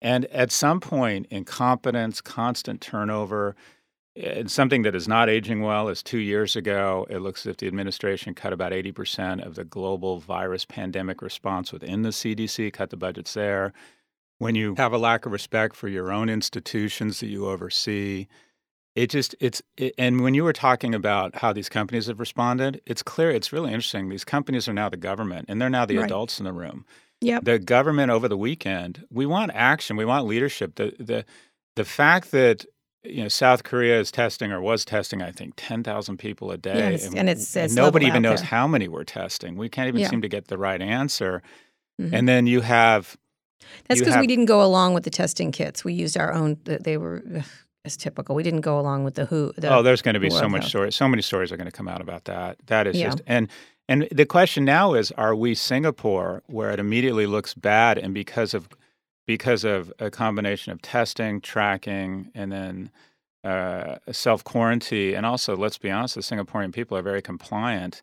And 0.00 0.24
at 0.26 0.50
some 0.50 0.80
point, 0.80 1.26
incompetence, 1.30 2.20
constant 2.20 2.80
turnover, 2.80 3.54
and 4.14 4.50
something 4.50 4.82
that 4.82 4.94
is 4.94 5.08
not 5.08 5.30
aging 5.30 5.62
well 5.62 5.88
is 5.88 6.02
two 6.02 6.18
years 6.18 6.54
ago. 6.56 7.06
It 7.08 7.18
looks 7.20 7.46
as 7.46 7.52
if 7.52 7.56
the 7.58 7.66
administration 7.66 8.34
cut 8.34 8.52
about 8.52 8.72
80% 8.72 9.46
of 9.46 9.54
the 9.54 9.64
global 9.64 10.18
virus 10.18 10.64
pandemic 10.64 11.22
response 11.22 11.72
within 11.72 12.02
the 12.02 12.10
CDC, 12.10 12.72
cut 12.72 12.90
the 12.90 12.96
budgets 12.96 13.32
there. 13.34 13.72
When 14.38 14.54
you 14.54 14.74
have 14.76 14.92
a 14.92 14.98
lack 14.98 15.24
of 15.24 15.32
respect 15.32 15.76
for 15.76 15.88
your 15.88 16.12
own 16.12 16.28
institutions 16.28 17.20
that 17.20 17.28
you 17.28 17.48
oversee, 17.48 18.26
it 18.94 19.08
just 19.08 19.34
it's 19.40 19.62
it, 19.76 19.94
and 19.98 20.20
when 20.20 20.34
you 20.34 20.44
were 20.44 20.52
talking 20.52 20.94
about 20.94 21.36
how 21.36 21.52
these 21.52 21.68
companies 21.68 22.06
have 22.06 22.20
responded 22.20 22.80
it's 22.86 23.02
clear 23.02 23.30
it's 23.30 23.52
really 23.52 23.72
interesting 23.72 24.08
these 24.08 24.24
companies 24.24 24.68
are 24.68 24.72
now 24.72 24.88
the 24.88 24.96
government 24.96 25.46
and 25.48 25.60
they're 25.60 25.70
now 25.70 25.84
the 25.84 25.98
right. 25.98 26.06
adults 26.06 26.38
in 26.38 26.44
the 26.44 26.52
room 26.52 26.84
yeah 27.20 27.40
the 27.42 27.58
government 27.58 28.10
over 28.10 28.28
the 28.28 28.36
weekend 28.36 29.04
we 29.10 29.26
want 29.26 29.50
action 29.54 29.96
we 29.96 30.04
want 30.04 30.26
leadership 30.26 30.74
the 30.76 30.94
the 30.98 31.24
the 31.76 31.84
fact 31.84 32.30
that 32.32 32.66
you 33.04 33.22
know 33.22 33.28
South 33.28 33.64
Korea 33.64 33.98
is 33.98 34.12
testing 34.12 34.52
or 34.52 34.60
was 34.60 34.84
testing 34.84 35.22
I 35.22 35.32
think 35.32 35.54
10,000 35.56 36.18
people 36.18 36.50
a 36.50 36.58
day 36.58 36.92
yes, 36.92 37.06
and, 37.06 37.18
and, 37.18 37.30
it's, 37.30 37.56
and 37.56 37.74
nobody 37.74 38.06
even 38.06 38.22
knows 38.22 38.40
there. 38.40 38.48
how 38.48 38.68
many 38.68 38.88
we're 38.88 39.04
testing 39.04 39.56
we 39.56 39.68
can't 39.68 39.88
even 39.88 40.00
yeah. 40.00 40.08
seem 40.08 40.22
to 40.22 40.28
get 40.28 40.48
the 40.48 40.58
right 40.58 40.80
answer 40.80 41.42
mm-hmm. 42.00 42.14
and 42.14 42.28
then 42.28 42.46
you 42.46 42.60
have 42.60 43.16
that's 43.88 44.00
because 44.00 44.16
we 44.16 44.26
didn't 44.26 44.46
go 44.46 44.62
along 44.62 44.94
with 44.94 45.04
the 45.04 45.10
testing 45.10 45.52
kits. 45.52 45.84
We 45.84 45.92
used 45.94 46.16
our 46.16 46.32
own. 46.32 46.58
They 46.64 46.96
were 46.96 47.22
is 47.84 47.96
typical. 47.96 48.34
We 48.34 48.42
didn't 48.42 48.60
go 48.60 48.78
along 48.78 49.04
with 49.04 49.14
the 49.14 49.26
WHO. 49.26 49.52
The 49.56 49.74
oh, 49.74 49.82
there's 49.82 50.02
going 50.02 50.14
to 50.14 50.20
be 50.20 50.30
so 50.30 50.48
much 50.48 50.68
story. 50.68 50.92
So 50.92 51.08
many 51.08 51.22
stories 51.22 51.52
are 51.52 51.56
going 51.56 51.70
to 51.70 51.76
come 51.76 51.88
out 51.88 52.00
about 52.00 52.24
that. 52.24 52.58
That 52.66 52.86
is 52.86 52.96
yeah. 52.96 53.06
just 53.06 53.22
and 53.26 53.48
and 53.88 54.08
the 54.12 54.26
question 54.26 54.64
now 54.64 54.94
is: 54.94 55.10
Are 55.12 55.34
we 55.34 55.54
Singapore, 55.54 56.42
where 56.46 56.70
it 56.70 56.78
immediately 56.78 57.26
looks 57.26 57.54
bad, 57.54 57.98
and 57.98 58.14
because 58.14 58.54
of 58.54 58.68
because 59.26 59.64
of 59.64 59.92
a 59.98 60.10
combination 60.10 60.72
of 60.72 60.82
testing, 60.82 61.40
tracking, 61.40 62.30
and 62.34 62.52
then 62.52 62.90
uh, 63.44 63.96
self 64.10 64.44
quarantine, 64.44 65.14
and 65.14 65.26
also, 65.26 65.56
let's 65.56 65.78
be 65.78 65.90
honest, 65.90 66.14
the 66.14 66.20
Singaporean 66.20 66.72
people 66.72 66.96
are 66.96 67.02
very 67.02 67.22
compliant. 67.22 68.02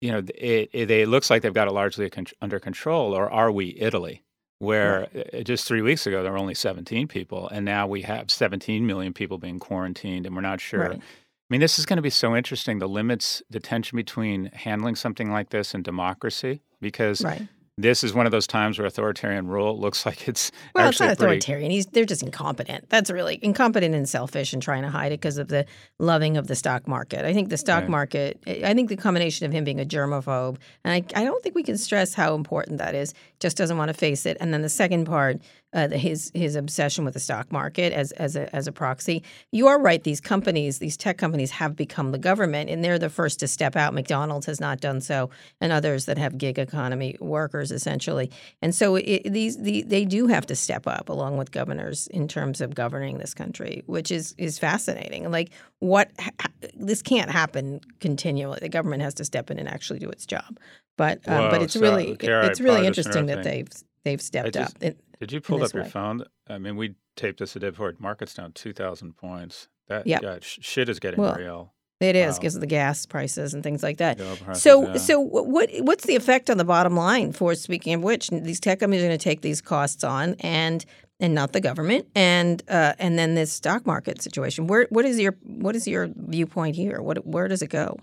You 0.00 0.12
know, 0.12 0.18
it, 0.34 0.70
it, 0.72 0.90
it 0.90 1.08
looks 1.08 1.28
like 1.28 1.42
they've 1.42 1.52
got 1.52 1.68
it 1.68 1.72
largely 1.72 2.10
under 2.40 2.58
control. 2.58 3.12
Or 3.12 3.30
are 3.30 3.52
we 3.52 3.76
Italy? 3.78 4.22
Where 4.60 5.08
right. 5.12 5.34
Uh, 5.34 5.42
just 5.42 5.66
three 5.66 5.82
weeks 5.82 6.06
ago 6.06 6.22
there 6.22 6.30
were 6.32 6.38
only 6.38 6.54
17 6.54 7.08
people, 7.08 7.48
and 7.48 7.64
now 7.64 7.86
we 7.86 8.02
have 8.02 8.30
17 8.30 8.86
million 8.86 9.12
people 9.12 9.36
being 9.38 9.58
quarantined, 9.58 10.24
and 10.24 10.36
we're 10.36 10.42
not 10.42 10.60
sure. 10.60 10.80
Right. 10.80 10.96
I 10.96 11.52
mean, 11.52 11.60
this 11.60 11.80
is 11.80 11.86
going 11.86 11.96
to 11.96 12.02
be 12.02 12.10
so 12.10 12.36
interesting 12.36 12.78
the 12.78 12.88
limits, 12.88 13.42
the 13.50 13.58
tension 13.58 13.96
between 13.96 14.46
handling 14.52 14.94
something 14.94 15.32
like 15.32 15.50
this 15.50 15.74
and 15.74 15.82
democracy, 15.82 16.62
because 16.80 17.24
right 17.24 17.48
this 17.82 18.04
is 18.04 18.14
one 18.14 18.26
of 18.26 18.32
those 18.32 18.46
times 18.46 18.78
where 18.78 18.86
authoritarian 18.86 19.46
rule 19.48 19.78
looks 19.78 20.06
like 20.06 20.28
it's 20.28 20.50
well, 20.74 20.88
it's 20.88 21.00
not 21.00 21.10
authoritarian. 21.10 21.68
Pretty... 21.68 21.74
He's 21.74 21.86
they're 21.86 22.04
just 22.04 22.22
incompetent. 22.22 22.88
That's 22.88 23.10
really 23.10 23.38
incompetent 23.42 23.94
and 23.94 24.08
selfish 24.08 24.52
and 24.52 24.62
trying 24.62 24.82
to 24.82 24.90
hide 24.90 25.12
it 25.12 25.20
because 25.20 25.38
of 25.38 25.48
the 25.48 25.66
loving 25.98 26.36
of 26.36 26.46
the 26.46 26.54
stock 26.54 26.86
market. 26.86 27.24
I 27.24 27.32
think 27.32 27.48
the 27.48 27.56
stock 27.56 27.82
right. 27.82 27.90
market. 27.90 28.42
I 28.46 28.74
think 28.74 28.88
the 28.88 28.96
combination 28.96 29.46
of 29.46 29.52
him 29.52 29.64
being 29.64 29.80
a 29.80 29.84
germaphobe, 29.84 30.58
and 30.84 30.94
I, 30.94 31.20
I 31.20 31.24
don't 31.24 31.42
think 31.42 31.54
we 31.54 31.62
can 31.62 31.78
stress 31.78 32.14
how 32.14 32.34
important 32.34 32.78
that 32.78 32.94
is. 32.94 33.14
Just 33.38 33.56
doesn't 33.56 33.76
want 33.76 33.88
to 33.88 33.94
face 33.94 34.26
it. 34.26 34.36
And 34.40 34.52
then 34.52 34.62
the 34.62 34.68
second 34.68 35.06
part 35.06 35.40
uh, 35.72 35.88
his 35.88 36.30
his 36.34 36.56
obsession 36.56 37.04
with 37.04 37.14
the 37.14 37.20
stock 37.20 37.52
market 37.52 37.92
as 37.92 38.12
as 38.12 38.36
a, 38.36 38.54
as 38.54 38.66
a 38.66 38.72
proxy. 38.72 39.22
You 39.52 39.68
are 39.68 39.80
right; 39.80 40.02
these 40.02 40.20
companies, 40.20 40.78
these 40.78 40.96
tech 40.96 41.18
companies, 41.18 41.50
have 41.52 41.76
become 41.76 42.10
the 42.10 42.18
government, 42.18 42.70
and 42.70 42.84
they're 42.84 42.98
the 42.98 43.10
first 43.10 43.40
to 43.40 43.48
step 43.48 43.76
out. 43.76 43.94
McDonald's 43.94 44.46
has 44.46 44.60
not 44.60 44.80
done 44.80 45.00
so, 45.00 45.30
and 45.60 45.72
others 45.72 46.06
that 46.06 46.18
have 46.18 46.38
gig 46.38 46.58
economy 46.58 47.16
workers 47.20 47.70
essentially. 47.70 48.30
And 48.62 48.74
so 48.74 48.96
it, 48.96 49.30
these 49.32 49.58
the, 49.58 49.82
they 49.82 50.04
do 50.04 50.26
have 50.26 50.46
to 50.46 50.56
step 50.56 50.86
up 50.86 51.08
along 51.08 51.36
with 51.36 51.50
governors 51.50 52.06
in 52.08 52.28
terms 52.28 52.60
of 52.60 52.74
governing 52.74 53.18
this 53.18 53.34
country, 53.34 53.82
which 53.86 54.10
is 54.10 54.34
is 54.38 54.58
fascinating. 54.58 55.30
Like 55.30 55.50
what 55.78 56.10
ha- 56.18 56.30
this 56.74 57.02
can't 57.02 57.30
happen 57.30 57.80
continually. 58.00 58.58
The 58.60 58.68
government 58.68 59.02
has 59.02 59.14
to 59.14 59.24
step 59.24 59.50
in 59.50 59.58
and 59.58 59.68
actually 59.68 59.98
do 59.98 60.08
its 60.08 60.26
job. 60.26 60.58
But 60.96 61.26
um, 61.28 61.50
but 61.50 61.62
it's 61.62 61.74
so, 61.74 61.80
really 61.80 62.16
Kara, 62.16 62.46
it's 62.46 62.60
really 62.60 62.86
interesting 62.86 63.26
that 63.26 63.42
they've 63.42 63.68
they've 64.04 64.20
stepped 64.20 64.54
just, 64.54 64.76
up. 64.76 64.82
It, 64.82 65.00
did 65.20 65.32
you 65.32 65.40
pull 65.40 65.62
up 65.62 65.72
your 65.72 65.84
way. 65.84 65.88
phone? 65.88 66.24
I 66.48 66.58
mean, 66.58 66.76
we 66.76 66.94
taped 67.14 67.38
this 67.38 67.54
a 67.54 67.60
day 67.60 67.70
before. 67.70 67.94
Market's 67.98 68.34
down 68.34 68.52
two 68.52 68.72
thousand 68.72 69.16
points. 69.16 69.68
That 69.88 70.06
yep. 70.06 70.42
shit 70.42 70.88
is 70.88 70.98
getting 70.98 71.20
well, 71.20 71.34
real. 71.34 71.74
It 72.00 72.16
is 72.16 72.38
because 72.38 72.54
wow. 72.54 72.58
of 72.58 72.60
the 72.62 72.66
gas 72.66 73.04
prices 73.04 73.52
and 73.52 73.62
things 73.62 73.82
like 73.82 73.98
that. 73.98 74.16
Prices, 74.16 74.62
so, 74.62 74.86
yeah. 74.86 74.96
so 74.96 75.20
what 75.20 75.68
what's 75.80 76.04
the 76.04 76.16
effect 76.16 76.48
on 76.48 76.56
the 76.56 76.64
bottom 76.64 76.96
line? 76.96 77.32
For 77.32 77.54
speaking 77.54 77.92
of 77.92 78.02
which, 78.02 78.28
these 78.28 78.58
tech 78.58 78.80
companies 78.80 79.02
are 79.02 79.08
going 79.08 79.18
to 79.18 79.22
take 79.22 79.42
these 79.42 79.60
costs 79.60 80.02
on, 80.02 80.36
and 80.40 80.84
and 81.20 81.34
not 81.34 81.52
the 81.52 81.60
government, 81.60 82.06
and 82.14 82.62
uh, 82.68 82.94
and 82.98 83.18
then 83.18 83.34
this 83.34 83.52
stock 83.52 83.86
market 83.86 84.22
situation. 84.22 84.66
Where 84.66 84.86
what 84.88 85.04
is 85.04 85.20
your 85.20 85.36
what 85.42 85.76
is 85.76 85.86
your 85.86 86.08
viewpoint 86.16 86.74
here? 86.74 87.02
What 87.02 87.26
where 87.26 87.48
does 87.48 87.60
it 87.60 87.68
go? 87.68 87.98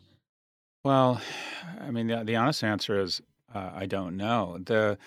Well, 0.85 1.19
I 1.81 1.89
mean, 1.89 2.07
the, 2.07 2.23
the 2.23 2.35
honest 2.35 2.63
answer 2.63 3.01
is 3.01 3.21
uh, 3.55 3.71
I 3.73 3.87
don't 3.87 4.15
know. 4.15 4.59
the 4.63 4.99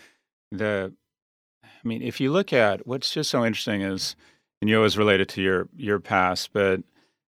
the 0.51 0.93
I 1.83 1.89
mean, 1.89 2.03
if 2.03 2.21
you 2.21 2.31
look 2.31 2.53
at 2.53 2.87
what's 2.87 3.13
just 3.13 3.31
so 3.31 3.45
interesting 3.45 3.83
is, 3.83 4.17
and 4.61 4.69
you 4.69 4.77
always 4.77 4.99
related 4.99 5.29
to 5.31 5.43
your 5.43 5.69
your 5.77 6.01
past, 6.01 6.53
but 6.53 6.83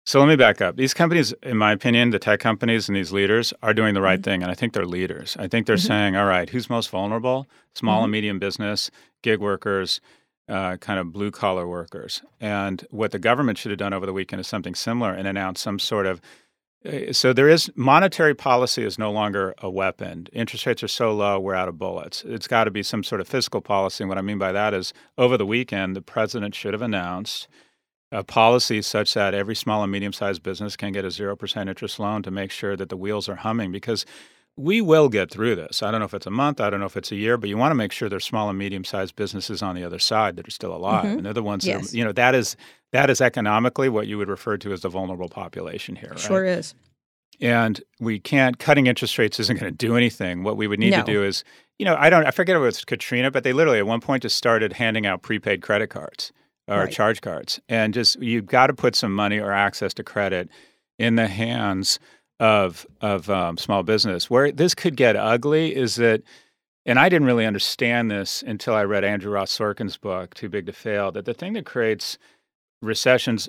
so 0.05 0.19
let 0.19 0.27
me 0.27 0.35
back 0.35 0.59
up. 0.59 0.75
These 0.75 0.93
companies, 0.93 1.33
in 1.43 1.55
my 1.57 1.71
opinion, 1.71 2.09
the 2.09 2.19
tech 2.19 2.41
companies 2.41 2.89
and 2.89 2.95
these 2.95 3.13
leaders 3.13 3.53
are 3.63 3.73
doing 3.73 3.93
the 3.93 4.01
right 4.01 4.19
mm-hmm. 4.19 4.23
thing, 4.23 4.43
and 4.43 4.51
I 4.51 4.55
think 4.55 4.73
they're 4.73 4.85
leaders. 4.85 5.37
I 5.39 5.47
think 5.47 5.65
they're 5.65 5.77
mm-hmm. 5.77 5.87
saying, 5.87 6.15
all 6.17 6.25
right, 6.25 6.49
who's 6.49 6.69
most 6.69 6.89
vulnerable? 6.89 7.47
Small 7.73 7.99
mm-hmm. 7.99 8.03
and 8.03 8.11
medium 8.11 8.39
business, 8.39 8.91
gig 9.21 9.39
workers, 9.39 10.01
uh, 10.49 10.75
kind 10.77 10.99
of 10.99 11.13
blue 11.13 11.31
collar 11.31 11.65
workers. 11.67 12.21
And 12.41 12.85
what 12.91 13.11
the 13.11 13.19
government 13.19 13.57
should 13.57 13.71
have 13.71 13.77
done 13.77 13.93
over 13.93 14.05
the 14.05 14.11
weekend 14.11 14.41
is 14.41 14.47
something 14.47 14.75
similar 14.75 15.13
and 15.13 15.25
announced 15.25 15.63
some 15.63 15.79
sort 15.79 16.05
of 16.05 16.19
so 17.11 17.31
there 17.33 17.47
is 17.47 17.71
monetary 17.75 18.35
policy 18.35 18.83
is 18.83 18.99
no 18.99 19.11
longer 19.11 19.53
a 19.59 19.69
weapon. 19.69 20.27
Interest 20.33 20.65
rates 20.65 20.83
are 20.83 20.87
so 20.87 21.13
low, 21.13 21.39
we're 21.39 21.55
out 21.55 21.69
of 21.69 21.77
bullets. 21.77 22.23
It's 22.25 22.47
got 22.47 22.65
to 22.65 22.71
be 22.71 22.83
some 22.83 23.03
sort 23.03 23.21
of 23.21 23.27
fiscal 23.27 23.61
policy. 23.61 24.03
And 24.03 24.09
what 24.09 24.17
I 24.17 24.21
mean 24.21 24.37
by 24.37 24.51
that 24.51 24.73
is 24.73 24.93
over 25.17 25.37
the 25.37 25.45
weekend, 25.45 25.95
the 25.95 26.01
president 26.01 26.55
should 26.55 26.73
have 26.73 26.81
announced 26.81 27.47
a 28.11 28.23
policy 28.23 28.81
such 28.81 29.13
that 29.13 29.33
every 29.33 29.55
small 29.55 29.81
and 29.81 29.91
medium 29.91 30.13
sized 30.13 30.43
business 30.43 30.75
can 30.75 30.91
get 30.91 31.05
a 31.05 31.07
0% 31.07 31.69
interest 31.69 31.99
loan 31.99 32.21
to 32.23 32.31
make 32.31 32.51
sure 32.51 32.75
that 32.75 32.89
the 32.89 32.97
wheels 32.97 33.27
are 33.27 33.35
humming 33.35 33.71
because 33.71 34.05
we 34.55 34.81
will 34.81 35.09
get 35.09 35.31
through 35.31 35.55
this. 35.55 35.81
I 35.81 35.89
don't 35.89 35.99
know 35.99 36.05
if 36.05 36.13
it's 36.13 36.27
a 36.27 36.31
month, 36.31 36.61
I 36.61 36.69
don't 36.69 36.79
know 36.79 36.85
if 36.85 36.95
it's 36.95 37.11
a 37.11 37.15
year, 37.15 37.37
but 37.37 37.49
you 37.49 37.57
want 37.57 37.71
to 37.71 37.75
make 37.75 37.91
sure 37.91 38.07
there's 38.07 38.25
small 38.25 38.49
and 38.49 38.59
medium 38.59 38.83
sized 38.83 39.15
businesses 39.15 39.63
on 39.63 39.75
the 39.75 39.83
other 39.83 39.97
side 39.97 40.35
that 40.35 40.47
are 40.47 40.51
still 40.51 40.75
alive. 40.75 41.05
Mm-hmm. 41.05 41.17
And 41.17 41.25
they're 41.25 41.33
the 41.33 41.41
ones 41.41 41.65
yes. 41.65 41.81
that 41.81 41.93
are, 41.93 41.97
you 41.97 42.03
know, 42.03 42.11
that 42.11 42.35
is 42.35 42.55
that 42.93 43.09
is 43.09 43.19
economically 43.19 43.89
what 43.89 44.07
you 44.07 44.17
would 44.19 44.29
refer 44.29 44.55
to 44.57 44.71
as 44.71 44.81
the 44.81 44.89
vulnerable 44.89 45.27
population 45.27 45.95
here. 45.95 46.11
Right? 46.11 46.19
Sure 46.19 46.45
is. 46.45 46.73
And 47.41 47.81
we 47.99 48.19
can't 48.19 48.59
cutting 48.59 48.87
interest 48.87 49.17
rates 49.17 49.39
isn't 49.39 49.59
going 49.59 49.71
to 49.71 49.75
do 49.75 49.97
anything. 49.97 50.43
What 50.43 50.55
we 50.55 50.67
would 50.67 50.79
need 50.79 50.91
no. 50.91 51.03
to 51.03 51.11
do 51.11 51.23
is, 51.23 51.43
you 51.79 51.85
know, 51.85 51.95
I 51.97 52.09
don't 52.09 52.25
I 52.25 52.31
forget 52.31 52.55
if 52.55 52.61
it 52.61 52.63
was 52.63 52.85
Katrina, 52.85 53.31
but 53.31 53.43
they 53.43 53.51
literally 53.51 53.79
at 53.79 53.87
one 53.87 53.99
point 53.99 54.21
just 54.21 54.37
started 54.37 54.73
handing 54.73 55.05
out 55.07 55.23
prepaid 55.23 55.61
credit 55.63 55.87
cards 55.87 56.31
or 56.67 56.81
right. 56.81 56.91
charge 56.91 57.21
cards. 57.21 57.59
And 57.67 57.93
just 57.93 58.21
you've 58.21 58.45
got 58.45 58.67
to 58.67 58.73
put 58.73 58.95
some 58.95 59.13
money 59.13 59.39
or 59.39 59.51
access 59.51 59.93
to 59.95 60.03
credit 60.03 60.49
in 60.99 61.15
the 61.15 61.27
hands 61.27 61.99
of 62.39 62.85
of 63.01 63.27
um, 63.29 63.57
small 63.57 63.81
business. 63.81 64.29
Where 64.29 64.51
this 64.51 64.75
could 64.75 64.95
get 64.95 65.15
ugly 65.15 65.75
is 65.75 65.95
that, 65.95 66.21
and 66.85 66.99
I 66.99 67.09
didn't 67.09 67.27
really 67.27 67.47
understand 67.47 68.11
this 68.11 68.43
until 68.43 68.75
I 68.75 68.83
read 68.83 69.03
Andrew 69.03 69.31
Ross 69.31 69.57
Sorkin's 69.57 69.97
book, 69.97 70.35
Too 70.35 70.49
Big 70.49 70.67
to 70.67 70.73
Fail. 70.73 71.11
That 71.11 71.25
the 71.25 71.33
thing 71.33 71.53
that 71.53 71.65
creates 71.65 72.19
recessions 72.83 73.47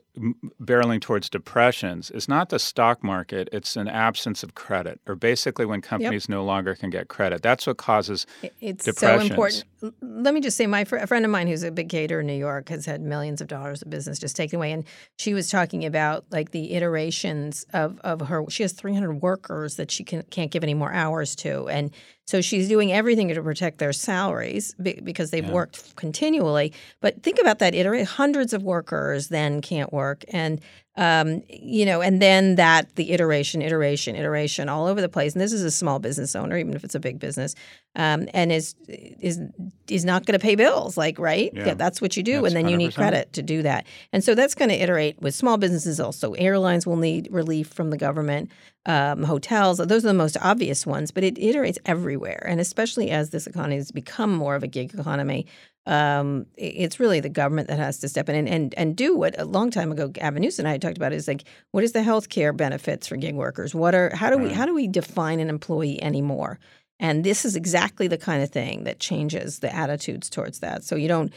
barreling 0.63 1.01
towards 1.01 1.29
depressions 1.29 2.11
is 2.11 2.29
not 2.29 2.49
the 2.51 2.59
stock 2.59 3.03
market 3.03 3.49
it's 3.53 3.77
an 3.77 3.89
absence 3.89 4.43
of 4.43 4.55
credit 4.55 5.01
or 5.07 5.15
basically 5.15 5.67
when 5.67 5.81
companies 5.81 6.25
yep. 6.25 6.29
no 6.31 6.45
longer 6.45 6.75
can 6.75 6.89
get 6.89 7.09
credit. 7.09 7.43
That's 7.43 7.67
what 7.67 7.77
causes 7.77 8.27
it's 8.61 8.85
so 8.99 9.19
important 9.19 9.65
let 10.01 10.35
me 10.35 10.41
just 10.41 10.57
say 10.57 10.67
my 10.67 10.85
fr- 10.85 10.97
a 10.97 11.07
friend 11.07 11.25
of 11.25 11.31
mine 11.31 11.47
who's 11.47 11.63
a 11.63 11.71
big 11.71 11.89
caterer 11.89 12.21
in 12.21 12.27
new 12.27 12.33
york 12.33 12.69
has 12.69 12.87
had 12.87 13.01
millions 13.01 13.41
of 13.41 13.49
dollars 13.49 13.83
of 13.83 13.91
business 13.91 14.19
just 14.19 14.37
taken 14.37 14.57
away 14.57 14.73
and 14.73 14.85
she 15.17 15.35
was 15.35 15.51
talking 15.51 15.85
about 15.85 16.25
like 16.31 16.51
the 16.51 16.73
iterations 16.73 17.67
of, 17.73 17.99
of 18.01 18.21
her 18.23 18.45
she 18.49 18.63
has 18.63 18.73
300 18.73 19.23
workers 19.23 19.77
that 19.77 19.91
she 19.91 20.05
can, 20.05 20.23
can't 20.31 20.51
give 20.51 20.63
any 20.63 20.75
more 20.75 20.93
hours 20.93 21.35
to 21.35 21.69
and 21.69 21.91
so 22.27 22.41
she's 22.41 22.69
doing 22.69 22.91
everything 22.91 23.29
to 23.29 23.43
protect 23.43 23.79
their 23.79 23.93
salaries 23.93 24.75
because 24.75 25.31
they've 25.31 25.45
yeah. 25.45 25.53
worked 25.53 25.95
continually. 25.97 26.73
But 27.01 27.23
think 27.23 27.39
about 27.39 27.59
that 27.59 27.75
iterate 27.75 28.07
hundreds 28.07 28.53
of 28.53 28.63
workers 28.63 29.29
then 29.29 29.61
can't 29.61 29.93
work 29.93 30.25
and 30.29 30.61
um, 30.97 31.43
you 31.49 31.85
know, 31.85 32.01
and 32.01 32.23
then 32.23 32.55
that 32.55 32.95
the 32.95 33.11
iteration, 33.11 33.63
iteration, 33.63 34.15
iteration 34.15 34.69
all 34.69 34.87
over 34.87 35.01
the 35.01 35.09
place. 35.09 35.33
And 35.33 35.41
this 35.41 35.53
is 35.53 35.63
a 35.63 35.71
small 35.71 35.99
business 35.99 36.37
owner, 36.37 36.57
even 36.57 36.75
if 36.75 36.85
it's 36.85 36.95
a 36.95 37.01
big 37.01 37.19
business, 37.19 37.55
um, 37.97 38.29
and 38.33 38.53
is 38.53 38.77
is 38.89 39.41
is 39.89 40.05
not 40.05 40.25
going 40.25 40.39
to 40.39 40.43
pay 40.43 40.55
bills. 40.55 40.97
Like, 40.97 41.19
right? 41.19 41.51
Yeah. 41.53 41.67
yeah 41.67 41.75
that's 41.75 42.01
what 42.01 42.17
you 42.17 42.23
do, 42.23 42.43
that's 42.43 42.55
and 42.55 42.57
then 42.57 42.69
you 42.69 42.77
100%. 42.77 42.79
need 42.79 42.95
credit 42.95 43.33
to 43.33 43.43
do 43.43 43.63
that. 43.63 43.87
And 44.13 44.23
so 44.23 44.35
that's 44.37 44.55
going 44.55 44.69
to 44.69 44.77
iterate 44.77 45.21
with 45.21 45.35
small 45.35 45.57
businesses. 45.57 45.99
Also, 45.99 46.33
airlines 46.35 46.87
will 46.87 46.97
need 46.97 47.29
relief 47.31 47.69
from 47.69 47.91
the 47.91 47.99
government. 47.99 48.51
Um, 48.87 49.25
hotels, 49.25 49.79
those 49.79 50.05
are 50.05 50.09
the 50.09 50.15
most 50.15 50.37
obvious 50.43 50.87
ones, 50.87 51.11
but 51.11 51.25
it 51.25 51.37
iterates 51.37 51.79
everywhere. 51.87 52.45
And 52.47 52.61
especially 52.61 53.11
as 53.11 53.31
this 53.31 53.47
economy 53.47 53.77
has 53.77 53.91
become 53.91 54.35
more 54.35 54.55
of 54.55 54.63
a 54.63 54.67
gig 54.67 54.95
economy, 54.95 55.47
um, 55.87 56.47
it's 56.57 56.99
really 56.99 57.21
the 57.21 57.29
government 57.29 57.69
that 57.69 57.79
has 57.79 57.99
to 57.99 58.09
step 58.09 58.29
in 58.29 58.35
and, 58.35 58.49
and, 58.49 58.75
and 58.77 58.97
do 58.97 59.15
what 59.15 59.39
a 59.39 59.45
long 59.45 59.71
time 59.71 59.93
ago 59.93 60.09
Gavin 60.09 60.43
Newsom 60.43 60.65
and 60.65 60.69
I 60.69 60.73
had 60.73 60.83
talked 60.83 60.97
about 60.97 61.13
is 61.13 61.29
like 61.29 61.45
what 61.73 61.85
is 61.85 61.93
the 61.93 62.03
health 62.03 62.31
care 62.31 62.53
benefits 62.53 63.07
for 63.07 63.17
gig 63.17 63.35
workers? 63.35 63.75
What 63.75 63.95
are 63.95 64.15
how 64.15 64.31
do 64.31 64.39
we 64.39 64.53
how 64.53 64.65
do 64.65 64.75
we 64.75 64.89
define 64.89 65.41
an 65.41 65.51
employee 65.51 66.03
anymore? 66.03 66.59
And 67.01 67.23
this 67.25 67.45
is 67.45 67.55
exactly 67.57 68.09
the 68.09 68.17
kind 68.17 68.43
of 68.43 68.51
thing 68.51 68.85
that 68.85 68.99
changes 68.99 69.59
the 69.59 69.75
attitudes 69.75 70.31
towards 70.31 70.61
that. 70.61 70.85
So 70.85 70.97
you 70.97 71.09
don't 71.09 71.33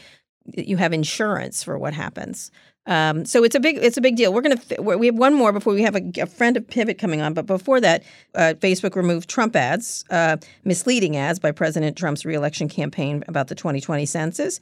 you 0.46 0.78
have 0.78 0.94
insurance 0.94 1.62
for 1.62 1.78
what 1.78 1.92
happens. 1.92 2.50
Um, 2.88 3.26
so 3.26 3.44
it's 3.44 3.54
a 3.54 3.60
big 3.60 3.76
it's 3.76 3.98
a 3.98 4.00
big 4.00 4.16
deal. 4.16 4.32
We're 4.32 4.40
gonna 4.40 4.60
we 4.96 5.06
have 5.06 5.14
one 5.14 5.34
more 5.34 5.52
before 5.52 5.74
we 5.74 5.82
have 5.82 5.94
a, 5.94 6.10
a 6.22 6.26
friend 6.26 6.56
of 6.56 6.66
Pivot 6.66 6.98
coming 6.98 7.20
on, 7.20 7.34
but 7.34 7.46
before 7.46 7.80
that, 7.82 8.02
uh, 8.34 8.54
Facebook 8.58 8.96
removed 8.96 9.28
Trump 9.28 9.54
ads, 9.54 10.04
uh, 10.10 10.38
misleading 10.64 11.16
ads 11.16 11.38
by 11.38 11.52
President 11.52 11.98
Trump's 11.98 12.24
reelection 12.24 12.66
campaign 12.66 13.22
about 13.28 13.48
the 13.48 13.54
2020 13.54 14.06
census. 14.06 14.58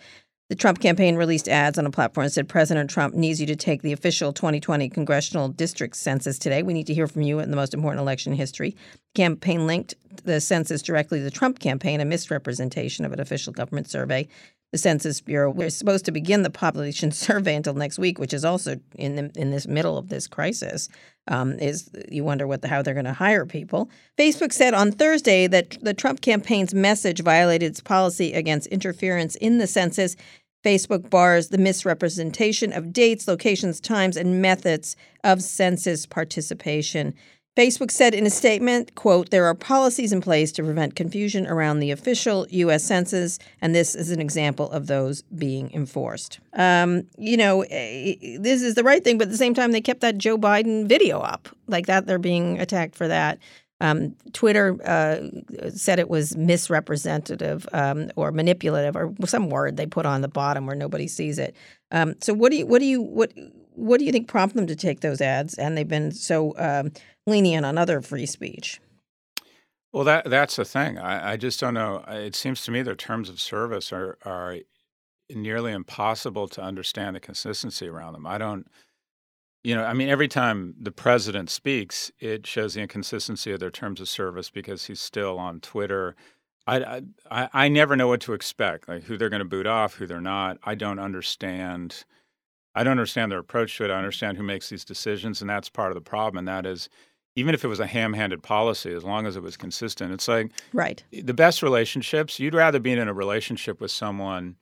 The 0.49 0.57
Trump 0.57 0.81
campaign 0.81 1.17
released 1.17 1.49
ads 1.49 1.79
on 1.79 1.87
a 1.87 1.91
platform 1.91 2.25
that 2.27 2.31
said 2.31 2.49
President 2.49 2.91
Trump 2.91 3.15
needs 3.15 3.41
you 3.41 3.47
to 3.49 3.57
take 3.57 3.83
the 3.83 3.93
official 3.93 4.33
2020 4.33 4.89
congressional 4.91 5.49
district 5.49 5.97
census 5.97 6.39
today. 6.39 6.63
We 6.63 6.73
need 6.73 6.87
to 6.87 6.95
hear 6.95 7.09
from 7.09 7.23
you 7.23 7.41
in 7.41 7.51
the 7.51 7.57
most 7.57 7.75
important 7.75 8.01
election 8.01 8.33
in 8.33 8.39
history. 8.39 8.71
The 8.71 9.23
campaign 9.23 9.67
linked 9.67 9.95
the 10.25 10.41
census 10.41 10.83
directly 10.83 11.19
to 11.19 11.25
the 11.25 11.33
Trump 11.33 11.59
campaign, 11.59 12.01
a 12.01 12.05
misrepresentation 12.05 13.05
of 13.05 13.13
an 13.13 13.21
official 13.21 13.53
government 13.53 13.89
survey 13.89 14.29
the 14.73 14.79
Census 14.79 15.21
Bureau. 15.21 15.51
We're 15.51 15.71
supposed 15.71 16.05
to 16.07 16.13
begin 16.13 16.43
the 16.43 16.51
population 16.51 17.11
survey 17.13 17.55
until 17.55 17.75
next 17.75 17.99
week, 17.99 18.19
which 18.19 18.35
is 18.35 18.45
also 18.45 18.77
in 18.95 19.17
the, 19.17 19.31
in 19.37 19.51
this 19.51 19.67
middle 19.67 19.97
of 19.97 20.09
this 20.09 20.27
crisis. 20.27 20.89
Um, 21.29 21.59
is 21.59 21.91
you 22.09 22.25
wonder 22.25 22.47
what 22.47 22.63
the, 22.63 22.69
how 22.69 22.83
they're 22.83 22.95
going 22.95 23.07
to 23.07 23.13
hire 23.13 23.47
people? 23.47 23.91
Facebook 24.19 24.53
said 24.53 24.75
on 24.75 24.93
Thursday 24.93 25.47
that 25.47 25.77
the 25.83 25.95
Trump 25.95 26.21
campaign's 26.21 26.75
message 26.75 27.23
violated 27.23 27.71
its 27.71 27.81
policy 27.81 28.33
against 28.33 28.69
interference 28.69 29.35
in 29.37 29.59
the 29.59 29.67
census. 29.67 30.17
Facebook 30.65 31.11
bars 31.11 31.49
the 31.49 31.59
misrepresentation 31.59 32.73
of 32.73 32.93
dates, 32.93 33.29
locations, 33.29 33.81
times, 33.81 34.17
and 34.17 34.43
methods 34.43 34.97
of 35.23 35.43
census 35.43 36.07
participation. 36.07 37.15
Facebook 37.57 37.91
said 37.91 38.15
in 38.15 38.27
a 38.27 38.31
statement, 38.31 38.95
quote, 38.97 39.31
there 39.31 39.47
are 39.47 39.55
policies 39.55 40.13
in 40.13 40.21
place 40.21 40.53
to 40.53 40.63
prevent 40.63 40.95
confusion 40.95 41.47
around 41.47 41.81
the 41.81 41.91
official 41.91 42.47
U.S. 42.51 42.85
Census, 42.85 43.39
and 43.63 43.75
this 43.75 43.95
is 43.95 44.11
an 44.11 44.21
example 44.21 44.71
of 44.73 44.89
those 44.89 45.23
being 45.23 45.73
enforced. 45.73 46.39
Um, 46.53 47.07
you 47.17 47.39
know, 47.39 47.63
eh, 47.71 48.37
this 48.39 48.61
is 48.61 48.75
the 48.75 48.85
right 48.85 49.03
thing, 49.03 49.17
but 49.17 49.29
at 49.29 49.31
the 49.31 49.39
same 49.39 49.55
time, 49.55 49.73
they 49.73 49.81
kept 49.81 50.01
that 50.03 50.19
Joe 50.19 50.37
Biden 50.37 50.87
video 50.87 51.21
up. 51.21 51.49
Like 51.67 51.87
that, 51.87 52.07
they're 52.07 52.19
being 52.19 52.61
attacked 52.61 52.95
for 52.95 53.09
that. 53.09 53.39
Um, 53.81 54.15
Twitter 54.35 54.77
uh, 54.85 55.71
said 55.71 55.99
it 55.99 56.11
was 56.11 56.37
misrepresentative 56.37 57.67
um, 57.73 58.11
or 58.17 58.33
manipulative, 58.33 58.97
or 58.97 59.15
some 59.25 59.49
word 59.49 59.79
they 59.79 59.87
put 59.87 60.05
on 60.05 60.21
the 60.21 60.29
bottom 60.29 60.67
where 60.67 60.77
nobody 60.77 61.09
sees 61.09 61.39
it. 61.39 61.57
Um, 61.91 62.17
so, 62.21 62.35
what 62.35 62.53
do 62.53 62.59
you, 62.59 62.67
what 62.67 62.81
do 62.81 62.87
you, 62.87 63.01
what, 63.01 63.33
what 63.73 63.99
do 63.99 64.05
you 64.05 64.13
think 64.13 64.29
prompted 64.29 64.59
them 64.59 64.67
to 64.67 64.77
take 64.77 65.01
those 65.01 65.21
ads? 65.21 65.55
And 65.55 65.77
they've 65.77 65.87
been 65.89 66.11
so 66.11 66.55
um, 66.57 66.93
lenient 67.27 67.67
on 67.67 67.77
other 67.79 68.01
free 68.01 68.27
speech. 68.27 68.81
Well, 69.93 70.05
that 70.05 70.29
that's 70.29 70.57
the 70.57 70.65
thing. 70.65 70.99
I, 70.99 71.33
I 71.33 71.37
just 71.37 71.61
don't 71.61 71.75
know. 71.75 72.05
It 72.09 72.35
seems 72.35 72.63
to 72.65 72.71
me 72.71 72.83
their 72.83 72.95
terms 72.95 73.29
of 73.29 73.41
service 73.41 73.93
are 73.93 74.19
are 74.25 74.57
nearly 75.31 75.73
impossible 75.73 76.49
to 76.49 76.63
understand 76.63 77.17
the 77.17 77.21
consistency 77.21 77.89
around 77.89 78.13
them. 78.13 78.27
I 78.27 78.39
don't. 78.39 78.67
You 79.65 79.75
know, 79.75 79.83
I 79.83 79.95
mean, 79.95 80.09
every 80.09 80.29
time 80.29 80.77
the 80.81 80.93
president 80.93 81.51
speaks, 81.51 82.13
it 82.21 82.47
shows 82.47 82.75
the 82.75 82.83
inconsistency 82.83 83.51
of 83.51 83.59
their 83.59 83.71
terms 83.71 84.01
of 84.01 84.09
service 84.09 84.49
because 84.49 84.85
he's 84.85 85.01
still 85.01 85.41
on 85.41 85.59
Twitter. 85.59 86.15
I, 86.69 87.03
I, 87.29 87.49
I 87.53 87.69
never 87.69 87.97
know 87.97 88.07
what 88.07 88.21
to 88.23 88.33
expect, 88.33 88.89
like 88.89 89.05
who 89.05 89.17
they're 89.17 89.29
going 89.29 89.41
to 89.41 89.45
boot 89.45 89.67
off, 89.67 89.95
who 89.95 90.07
they're 90.07 90.21
not. 90.21 90.59
I 90.63 90.77
don't 90.77 91.01
understand 91.01 92.05
I 92.77 92.85
don't 92.85 92.93
understand 92.93 93.33
their 93.33 93.39
approach 93.39 93.75
to 93.79 93.85
it. 93.87 93.91
I 93.91 93.97
understand 93.97 94.37
who 94.37 94.43
makes 94.43 94.69
these 94.69 94.85
decisions, 94.85 95.41
and 95.41 95.49
that's 95.49 95.71
part 95.71 95.91
of 95.91 95.95
the 95.95 96.03
problem. 96.03 96.37
And 96.37 96.49
that 96.49 96.67
is, 96.67 96.91
even 97.37 97.55
if 97.55 97.65
it 97.65 97.69
was 97.69 97.81
a 97.81 97.87
ham-handed 97.87 98.43
policy, 98.43 98.93
as 98.93 99.05
long 99.05 99.27
as 99.27 99.37
it 99.37 99.43
was 99.43 99.57
consistent, 99.57 100.13
it's 100.13 100.27
like 100.27 100.51
right. 100.73 101.05
The 101.13 101.35
best 101.35 101.63
relationships, 101.63 102.41
you'd 102.41 102.55
rather 102.55 102.81
be 102.81 102.93
in 102.93 102.99
a 102.99 103.13
relationship 103.13 103.81
with 103.81 103.91
someone 103.91 104.57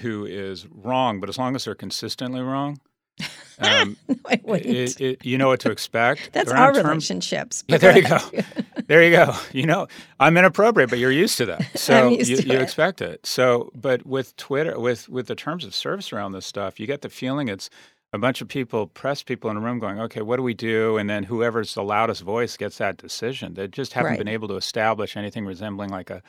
who 0.00 0.24
is 0.24 0.66
wrong, 0.70 1.20
but 1.20 1.28
as 1.28 1.38
long 1.38 1.56
as 1.56 1.64
they're 1.64 1.74
consistently 1.74 2.40
wrong, 2.40 2.78
um, 3.58 3.96
no, 4.08 4.16
I 4.26 4.40
wouldn't. 4.42 4.74
It, 4.74 5.00
it, 5.00 5.24
you 5.24 5.38
know 5.38 5.48
what 5.48 5.60
to 5.60 5.70
expect. 5.70 6.30
That's 6.32 6.50
our 6.50 6.72
term- 6.72 6.86
relationships. 6.86 7.64
Yeah, 7.66 7.78
there 7.78 7.96
you 7.96 8.06
go. 8.06 8.18
there 8.86 9.02
you 9.02 9.10
go. 9.10 9.34
You 9.52 9.66
know, 9.66 9.88
I'm 10.20 10.36
inappropriate, 10.36 10.90
but 10.90 10.98
you're 10.98 11.10
used 11.10 11.38
to 11.38 11.46
that, 11.46 11.78
so 11.78 12.10
you, 12.10 12.36
you 12.36 12.58
expect 12.58 13.00
it. 13.00 13.24
So, 13.26 13.70
but 13.74 14.06
with 14.06 14.36
Twitter, 14.36 14.78
with 14.78 15.08
with 15.08 15.28
the 15.28 15.34
terms 15.34 15.64
of 15.64 15.74
service 15.74 16.12
around 16.12 16.32
this 16.32 16.46
stuff, 16.46 16.78
you 16.78 16.86
get 16.86 17.00
the 17.02 17.10
feeling 17.10 17.48
it's 17.48 17.70
a 18.12 18.18
bunch 18.18 18.40
of 18.40 18.48
people, 18.48 18.86
press 18.88 19.22
people 19.22 19.50
in 19.50 19.56
a 19.56 19.60
room, 19.60 19.78
going, 19.78 19.98
"Okay, 20.00 20.20
what 20.22 20.36
do 20.36 20.42
we 20.42 20.54
do?" 20.54 20.98
And 20.98 21.08
then 21.08 21.24
whoever's 21.24 21.74
the 21.74 21.82
loudest 21.82 22.22
voice 22.22 22.56
gets 22.56 22.78
that 22.78 22.96
decision. 22.96 23.54
They 23.54 23.68
just 23.68 23.92
haven't 23.94 24.12
right. 24.12 24.18
been 24.18 24.28
able 24.28 24.48
to 24.48 24.56
establish 24.56 25.16
anything 25.16 25.46
resembling 25.46 25.90
like 25.90 26.10
a 26.10 26.22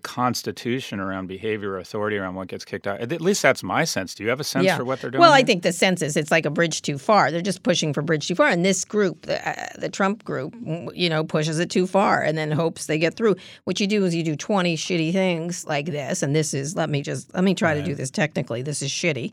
constitution 0.00 0.98
around 1.00 1.26
behavior, 1.26 1.76
authority 1.76 2.16
around 2.16 2.34
what 2.34 2.48
gets 2.48 2.64
kicked 2.64 2.86
out. 2.86 3.00
At 3.00 3.20
least 3.20 3.42
that's 3.42 3.62
my 3.62 3.84
sense. 3.84 4.14
Do 4.14 4.24
you 4.24 4.30
have 4.30 4.40
a 4.40 4.44
sense 4.44 4.64
Yeah. 4.64 4.78
for 4.78 4.86
what 4.86 5.02
they're 5.02 5.10
doing? 5.10 5.20
Well, 5.20 5.32
I 5.32 5.38
here? 5.38 5.46
think 5.46 5.62
the 5.62 5.72
sense 5.72 6.00
is 6.00 6.16
it's 6.16 6.30
like 6.30 6.46
a 6.46 6.50
bridge 6.50 6.80
too 6.80 6.96
far. 6.96 7.30
They're 7.30 7.42
just 7.42 7.62
pushing 7.62 7.92
for 7.92 8.00
bridge 8.00 8.26
too 8.26 8.34
far, 8.34 8.48
and 8.48 8.64
this 8.64 8.86
group, 8.86 9.26
the, 9.26 9.46
uh, 9.46 9.68
the 9.78 9.90
Trump 9.90 10.24
group, 10.24 10.56
you 10.94 11.10
know, 11.10 11.24
pushes 11.24 11.58
it 11.58 11.68
too 11.70 11.86
far, 11.86 12.22
and 12.22 12.38
then 12.38 12.50
hopes 12.50 12.86
they 12.86 12.98
get 12.98 13.14
through. 13.14 13.36
What 13.64 13.80
you 13.80 13.86
do 13.86 14.02
is 14.06 14.14
you 14.14 14.22
do 14.24 14.34
twenty 14.34 14.76
shitty 14.76 15.12
things 15.12 15.66
like 15.66 15.86
this, 15.86 16.22
and 16.22 16.34
this 16.34 16.54
is 16.54 16.74
let 16.74 16.88
me 16.88 17.02
just 17.02 17.32
let 17.34 17.44
me 17.44 17.54
try 17.54 17.74
to 17.74 17.82
do 17.82 17.94
this 17.94 18.10
technically. 18.10 18.62
This 18.62 18.80
is 18.80 18.90
shitty, 18.90 19.32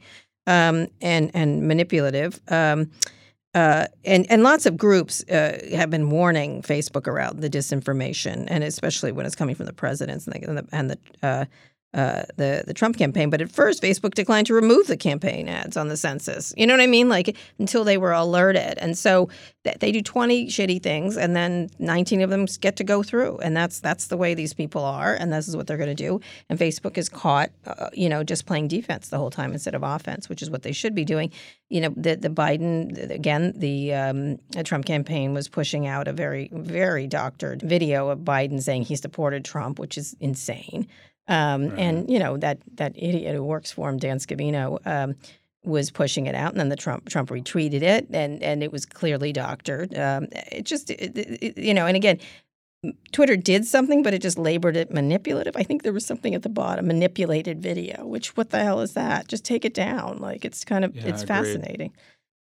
um, 0.50 0.88
and 1.00 1.32
and 1.34 1.68
manipulative. 1.68 2.42
Um, 2.50 2.90
uh, 3.56 3.86
and 4.04 4.26
and 4.30 4.44
lots 4.44 4.66
of 4.66 4.78
groups 4.78 5.24
uh, 5.30 5.60
have 5.72 5.90
been 5.90 6.10
warning 6.10 6.62
Facebook 6.62 7.08
around 7.08 7.40
the 7.40 7.50
disinformation, 7.50 8.46
and 8.48 8.64
especially 8.64 9.12
when 9.12 9.26
it's 9.26 9.36
coming 9.36 9.56
from 9.56 9.66
the 9.68 9.74
presidents 9.74 10.28
and 10.28 10.36
the 10.36 10.48
and 10.48 10.58
the, 10.58 10.68
and 10.72 10.90
the 10.92 11.00
uh, 11.24 11.46
uh, 11.94 12.24
the 12.38 12.64
the 12.68 12.74
Trump 12.74 12.98
campaign. 12.98 13.30
But 13.30 13.42
at 13.42 13.52
first, 13.52 13.82
Facebook 13.82 14.14
declined 14.14 14.48
to 14.48 14.54
remove 14.54 14.88
the 14.88 14.98
campaign 14.98 15.48
ads 15.48 15.76
on 15.76 15.88
the 15.88 15.98
census. 15.98 16.54
You 16.56 16.68
know 16.68 16.74
what 16.74 16.82
I 16.82 16.88
mean? 16.88 17.10
Like 17.10 17.36
until 17.58 17.84
they 17.84 17.98
were 17.98 18.12
alerted, 18.12 18.78
and 18.78 18.98
so 18.98 19.30
th- 19.64 19.78
they 19.80 19.92
do 19.92 20.02
twenty 20.02 20.48
shitty 20.48 20.84
things, 20.84 21.18
and 21.18 21.36
then 21.36 21.70
nineteen 21.80 22.22
of 22.22 22.30
them 22.30 22.46
get 22.62 22.76
to 22.76 22.84
go 22.84 23.02
through, 23.02 23.40
and 23.40 23.58
that's 23.58 23.80
that's 23.80 24.08
the 24.08 24.18
way 24.18 24.36
these 24.36 24.54
people 24.54 24.84
are, 24.84 25.16
and 25.16 25.34
this 25.34 25.48
is 25.48 25.58
what 25.58 25.66
they're 25.66 25.78
going 25.78 25.90
to 25.90 25.96
do. 25.96 26.22
And 26.50 26.60
Facebook 26.60 26.98
is 26.98 27.10
caught, 27.10 27.50
uh, 27.66 27.90
you 27.94 28.08
know, 28.08 28.24
just 28.24 28.46
playing 28.46 28.68
defense 28.68 29.10
the 29.10 29.18
whole 29.18 29.32
time 29.32 29.52
instead 29.54 29.74
of 29.74 29.82
offense, 29.82 30.30
which 30.30 30.44
is 30.44 30.50
what 30.50 30.62
they 30.62 30.72
should 30.72 30.94
be 30.94 31.06
doing. 31.06 31.32
You 31.70 31.82
know, 31.82 31.94
the 31.98 32.16
the 32.16 32.30
Biden 32.30 33.10
again, 33.10 33.54
the 33.56 33.94
um, 33.96 34.38
the 34.50 34.64
Trump 34.64 34.86
campaign 34.86 35.34
was 35.34 35.48
pushing 35.48 35.88
out 35.88 36.08
a 36.08 36.14
very 36.14 36.50
very 36.54 37.08
doctored 37.08 37.64
video 37.64 38.10
of 38.10 38.20
Biden 38.20 38.62
saying 38.62 38.84
he 38.84 38.96
supported 38.96 39.44
Trump, 39.44 39.80
which 39.80 39.98
is 39.98 40.16
insane. 40.20 40.88
Um, 41.30 41.72
And 41.78 42.10
you 42.10 42.20
know 42.20 42.38
that 42.38 42.58
that 42.76 42.94
idiot 42.96 43.36
who 43.36 43.44
works 43.44 43.72
for 43.72 43.88
him, 43.90 43.98
Dan 43.98 44.18
Scavino, 44.18 44.80
um, 44.86 45.16
was 45.64 45.92
pushing 45.92 46.26
it 46.28 46.36
out, 46.36 46.52
and 46.52 46.60
then 46.60 46.70
the 46.70 46.76
Trump 46.76 47.08
Trump 47.10 47.30
retweeted 47.30 47.82
it, 47.84 48.08
and 48.12 48.44
and 48.44 48.64
it 48.64 48.72
was 48.72 48.86
clearly 48.86 49.32
doctored. 49.32 49.98
Um, 49.98 50.28
it 50.52 50.66
just 50.66 50.90
it, 50.90 51.18
it, 51.18 51.58
you 51.58 51.74
know, 51.74 51.86
and 51.86 51.96
again. 51.96 52.20
Twitter 53.12 53.36
did 53.36 53.66
something, 53.66 54.04
but 54.04 54.14
it 54.14 54.22
just 54.22 54.38
labored 54.38 54.78
it 54.78 54.90
manipulative. 54.90 55.58
I 55.58 55.64
think 55.64 55.84
there 55.84 55.92
was 55.92 56.06
something 56.06 56.34
at 56.34 56.44
the 56.44 56.50
bottom, 56.50 56.88
manipulated 56.88 57.62
video. 57.62 58.06
Which 58.08 58.38
what 58.38 58.52
the 58.52 58.64
hell 58.64 58.80
is 58.80 58.94
that? 58.94 59.28
Just 59.28 59.44
take 59.44 59.66
it 59.66 59.74
down. 59.74 60.20
Like 60.20 60.46
it's 60.46 60.64
kind 60.64 60.86
of 60.86 60.96
Yeah, 60.96 61.08
it's 61.08 61.24
agreed. 61.24 61.28
fascinating. 61.28 61.92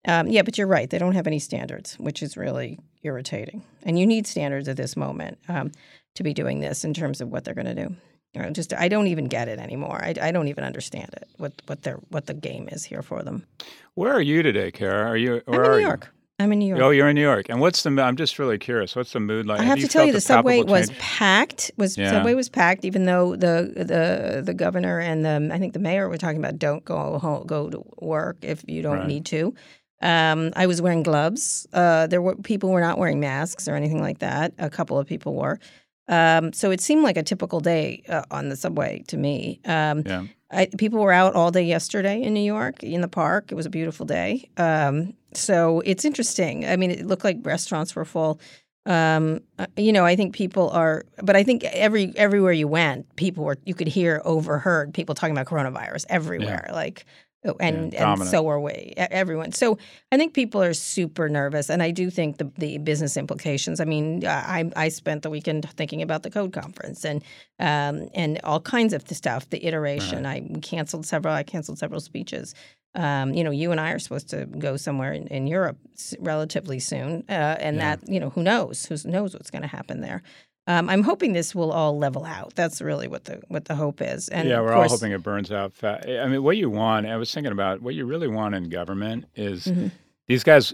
Um, 0.08 0.26
yeah, 0.26 0.42
but 0.42 0.58
you're 0.58 0.66
right. 0.66 0.90
They 0.90 0.98
don't 0.98 1.14
have 1.14 1.28
any 1.28 1.38
standards, 1.38 1.94
which 2.00 2.20
is 2.20 2.36
really 2.36 2.80
irritating. 3.04 3.62
And 3.84 3.96
you 3.96 4.08
need 4.08 4.26
standards 4.26 4.66
at 4.68 4.76
this 4.76 4.96
moment 4.96 5.38
um, 5.48 5.70
to 6.16 6.24
be 6.24 6.34
doing 6.34 6.58
this 6.58 6.84
in 6.84 6.94
terms 6.94 7.20
of 7.20 7.28
what 7.28 7.44
they're 7.44 7.54
going 7.54 7.76
to 7.76 7.88
do. 7.88 7.94
You 8.34 8.42
know, 8.42 8.50
just 8.50 8.72
I 8.74 8.88
don't 8.88 9.06
even 9.06 9.26
get 9.26 9.48
it 9.48 9.58
anymore. 9.58 10.00
I, 10.02 10.14
I 10.20 10.32
don't 10.32 10.48
even 10.48 10.64
understand 10.64 11.10
it. 11.14 11.28
What 11.36 11.52
what 11.66 11.82
their 11.82 11.96
what 12.08 12.26
the 12.26 12.34
game 12.34 12.68
is 12.70 12.84
here 12.84 13.02
for 13.02 13.22
them. 13.22 13.46
Where 13.94 14.12
are 14.12 14.20
you 14.20 14.42
today, 14.42 14.70
Kara? 14.72 15.08
Are 15.08 15.16
you? 15.16 15.42
I'm 15.46 15.54
in 15.54 15.60
are 15.60 15.70
New 15.72 15.78
you? 15.78 15.86
York. 15.86 16.10
I'm 16.40 16.50
in 16.52 16.58
New 16.58 16.66
York. 16.66 16.82
Oh, 16.82 16.90
you're 16.90 17.08
in 17.08 17.14
New 17.14 17.22
York. 17.22 17.46
And 17.48 17.60
what's 17.60 17.84
the? 17.84 17.90
I'm 18.02 18.16
just 18.16 18.40
really 18.40 18.58
curious. 18.58 18.96
What's 18.96 19.12
the 19.12 19.20
mood 19.20 19.46
like? 19.46 19.60
I 19.60 19.62
have 19.64 19.78
to 19.78 19.86
tell 19.86 20.04
you, 20.04 20.10
a 20.10 20.14
the 20.14 20.20
subway 20.20 20.62
was 20.64 20.88
change? 20.88 20.98
packed. 20.98 21.70
Was 21.76 21.96
Yeah. 21.96 22.10
subway 22.10 22.34
was 22.34 22.48
packed, 22.48 22.84
even 22.84 23.04
though 23.04 23.36
the 23.36 23.72
the 23.76 24.42
the 24.44 24.52
governor 24.54 24.98
and 24.98 25.24
the 25.24 25.50
I 25.54 25.58
think 25.60 25.72
the 25.74 25.78
mayor 25.78 26.08
were 26.08 26.18
talking 26.18 26.38
about 26.38 26.58
don't 26.58 26.84
go 26.84 27.18
home, 27.20 27.46
go 27.46 27.70
to 27.70 27.84
work 28.00 28.38
if 28.42 28.64
you 28.66 28.82
don't 28.82 28.98
Right. 28.98 29.06
need 29.06 29.26
to. 29.26 29.54
Um, 30.02 30.52
I 30.56 30.66
was 30.66 30.82
wearing 30.82 31.02
gloves. 31.04 31.66
Uh, 31.72 32.08
there 32.08 32.20
were 32.20 32.34
people 32.34 32.70
were 32.70 32.80
not 32.80 32.98
wearing 32.98 33.20
masks 33.20 33.68
or 33.68 33.76
anything 33.76 34.02
like 34.02 34.18
that. 34.18 34.52
A 34.58 34.68
couple 34.68 34.98
of 34.98 35.06
people 35.06 35.34
were. 35.34 35.60
Um, 36.08 36.52
so 36.52 36.70
it 36.70 36.80
seemed 36.80 37.02
like 37.02 37.16
a 37.16 37.22
typical 37.22 37.60
day 37.60 38.02
uh, 38.08 38.22
on 38.30 38.48
the 38.48 38.56
subway 38.56 39.02
to 39.08 39.16
me. 39.16 39.60
Um, 39.64 40.02
Yeah. 40.04 40.24
I, 40.50 40.66
people 40.66 41.00
were 41.00 41.12
out 41.12 41.34
all 41.34 41.50
day 41.50 41.64
yesterday 41.64 42.22
in 42.22 42.32
New 42.32 42.40
York 42.40 42.84
in 42.84 43.00
the 43.00 43.08
park. 43.08 43.50
It 43.50 43.56
was 43.56 43.66
a 43.66 43.70
beautiful 43.70 44.06
day. 44.06 44.48
Um, 44.56 45.14
so 45.32 45.80
it's 45.80 46.04
interesting. 46.04 46.64
I 46.64 46.76
mean, 46.76 46.92
it 46.92 47.06
looked 47.06 47.24
like 47.24 47.38
restaurants 47.42 47.96
were 47.96 48.04
full. 48.04 48.40
Um, 48.86 49.40
uh, 49.58 49.66
you 49.76 49.92
know, 49.92 50.04
I 50.04 50.14
think 50.14 50.34
people 50.34 50.70
are, 50.70 51.06
but 51.22 51.34
I 51.34 51.42
think 51.42 51.64
every 51.64 52.12
everywhere 52.16 52.52
you 52.52 52.68
went, 52.68 53.16
people 53.16 53.42
were. 53.44 53.56
You 53.64 53.74
could 53.74 53.88
hear, 53.88 54.20
overheard 54.24 54.94
people 54.94 55.14
talking 55.14 55.36
about 55.36 55.46
coronavirus 55.46 56.04
everywhere. 56.08 56.68
Like, 56.72 57.06
oh, 57.44 57.56
and 57.60 57.94
and 57.94 58.24
so 58.26 58.48
are 58.48 58.60
we. 58.60 58.94
Everyone. 58.96 59.52
So 59.52 59.78
I 60.12 60.16
think 60.16 60.34
people 60.34 60.62
are 60.62 60.74
super 60.74 61.28
nervous, 61.28 61.70
and 61.70 61.82
I 61.82 61.90
do 61.90 62.10
think 62.10 62.38
the 62.38 62.50
the 62.58 62.78
business 62.78 63.16
implications. 63.16 63.80
I 63.80 63.84
mean, 63.84 64.26
I 64.26 64.70
I 64.76 64.88
spent 64.88 65.22
the 65.22 65.30
weekend 65.30 65.68
thinking 65.76 66.02
about 66.02 66.22
the 66.22 66.30
code 66.30 66.52
conference 66.52 67.04
and 67.04 67.22
um, 67.58 68.08
and 68.14 68.40
all 68.44 68.60
kinds 68.60 68.92
of 68.92 69.04
the 69.04 69.14
stuff. 69.14 69.48
The 69.50 69.64
iteration. 69.66 70.26
I 70.26 70.40
canceled 70.62 71.06
several. 71.06 71.34
I 71.34 71.42
canceled 71.42 71.78
several 71.78 72.00
speeches. 72.00 72.54
Um, 72.96 73.34
you 73.34 73.42
know, 73.42 73.50
you 73.50 73.72
and 73.72 73.80
I 73.80 73.90
are 73.90 73.98
supposed 73.98 74.30
to 74.30 74.46
go 74.46 74.76
somewhere 74.76 75.12
in, 75.12 75.26
in 75.26 75.48
Europe 75.48 75.78
s- 75.94 76.14
relatively 76.20 76.78
soon, 76.78 77.24
uh, 77.28 77.56
and 77.58 77.76
Yeah. 77.76 77.96
that 77.96 78.08
you 78.08 78.20
know, 78.20 78.30
who 78.30 78.42
knows? 78.44 78.86
Who 78.86 78.96
knows 79.10 79.34
what's 79.34 79.50
going 79.50 79.62
to 79.62 79.68
happen 79.68 80.00
there? 80.00 80.22
Um, 80.66 80.88
I'm 80.88 81.02
hoping 81.02 81.34
this 81.34 81.54
will 81.54 81.72
all 81.72 81.98
level 81.98 82.24
out. 82.24 82.54
That's 82.54 82.80
really 82.80 83.06
what 83.06 83.24
the 83.24 83.42
what 83.48 83.66
the 83.66 83.74
hope 83.74 84.00
is. 84.00 84.28
And 84.30 84.48
yeah, 84.48 84.60
we're 84.60 84.72
course, 84.72 84.90
all 84.92 84.96
hoping 84.98 85.12
it 85.12 85.22
burns 85.22 85.52
out 85.52 85.74
fast. 85.74 86.08
I 86.08 86.26
mean, 86.26 86.42
what 86.42 86.56
you 86.56 86.70
want, 86.70 87.06
I 87.06 87.16
was 87.16 87.32
thinking 87.32 87.52
about 87.52 87.82
what 87.82 87.94
you 87.94 88.06
really 88.06 88.28
want 88.28 88.54
in 88.54 88.70
government 88.70 89.26
is 89.34 89.66
Mhm. 89.66 89.90
these 90.26 90.42
guys, 90.42 90.72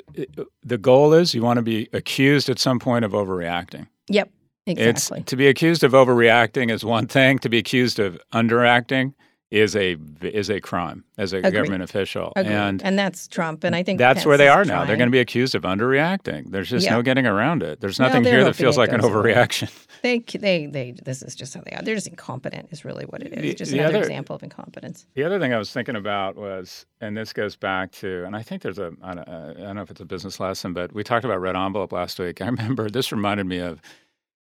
the 0.65 0.79
goal 0.79 1.13
is 1.13 1.35
you 1.35 1.43
want 1.43 1.57
to 1.57 1.63
be 1.63 1.89
accused 1.93 2.49
at 2.49 2.59
some 2.61 2.79
point 2.79 3.05
of 3.05 3.13
overreacting. 3.13 3.89
Yep, 4.09 4.31
exactly. 4.67 5.21
It's 5.21 5.31
to 5.31 5.37
be 5.37 5.49
accused 5.49 5.83
of 5.83 5.93
overreacting 5.93 6.71
is 6.71 6.85
one 6.85 7.07
thing. 7.09 7.39
To 7.41 7.49
be 7.49 7.59
accused 7.59 7.99
of 7.99 8.21
underacting 8.33 9.15
is 9.51 9.75
a 9.75 9.97
is 10.23 10.49
a 10.49 10.61
crime 10.61 11.03
as 11.19 11.33
a 11.33 11.39
Agreed. 11.39 11.53
government 11.55 11.83
official. 11.83 12.33
Agreed. 12.37 12.53
And 12.55 12.83
And, 12.85 12.97
that's 12.97 13.27
Trump. 13.27 13.65
And 13.65 13.75
I 13.75 13.83
think 13.83 13.99
that's 13.99 14.19
Pence 14.21 14.27
where 14.27 14.37
they 14.39 14.47
are 14.47 14.65
now. 14.65 14.85
They're 14.85 14.97
going 14.97 15.09
to 15.09 15.13
be 15.13 15.19
accused 15.19 15.57
of 15.57 15.63
underreacting. 15.63 16.53
There's 16.53 16.71
just 16.71 16.87
Yeah. 16.87 16.93
no 16.95 17.03
getting 17.03 17.27
around 17.27 17.65
it. 17.65 17.81
There's 17.81 17.99
nothing 17.99 18.23
they're 18.23 18.35
here 18.35 18.45
that 18.45 18.55
feels 18.55 18.79
like 18.79 18.93
an 18.93 19.01
overreaction. 19.01 19.71
They 20.03 20.21
they 20.21 20.65
they. 20.65 20.93
This 20.93 21.21
is 21.21 21.35
just 21.35 21.53
how 21.53 21.61
they 21.61 21.73
are. 21.77 21.83
They're 21.83 21.95
just 21.95 22.07
incompetent. 22.07 22.69
Is 22.71 22.87
really 22.87 23.05
what 23.05 23.23
it 23.23 23.35
is. 23.35 23.43
The- 23.43 23.55
just 23.55 23.71
the 23.73 23.81
another 23.81 23.97
other- 23.99 24.07
example 24.07 24.35
of 24.35 24.43
incompetence. 24.43 25.05
The 25.15 25.25
other 25.25 25.39
thing 25.39 25.53
I 25.53 25.59
was 25.59 25.71
thinking 25.73 25.95
about 25.97 26.37
was, 26.37 26.87
and 27.03 27.15
this 27.15 27.35
goes 27.35 27.55
back 27.55 27.91
to, 28.01 28.25
and 28.25 28.35
I 28.35 28.43
think 28.43 28.63
there's 28.63 28.79
a, 28.79 28.93
I 29.03 29.15
don't, 29.15 29.29
uh, 29.29 29.55
I 29.59 29.61
don't 29.61 29.77
know 29.77 29.83
if 29.83 29.91
it's 29.91 30.01
a 30.01 30.07
business 30.07 30.41
lesson, 30.41 30.73
but 30.73 30.95
we 30.95 31.05
talked 31.05 31.27
about 31.27 31.39
RedEnvelope 31.41 31.93
last 31.93 32.19
week. 32.19 32.41
I 32.41 32.47
remember 32.55 32.89
this 32.89 33.13
reminded 33.13 33.45
me 33.45 33.59
of 33.59 33.83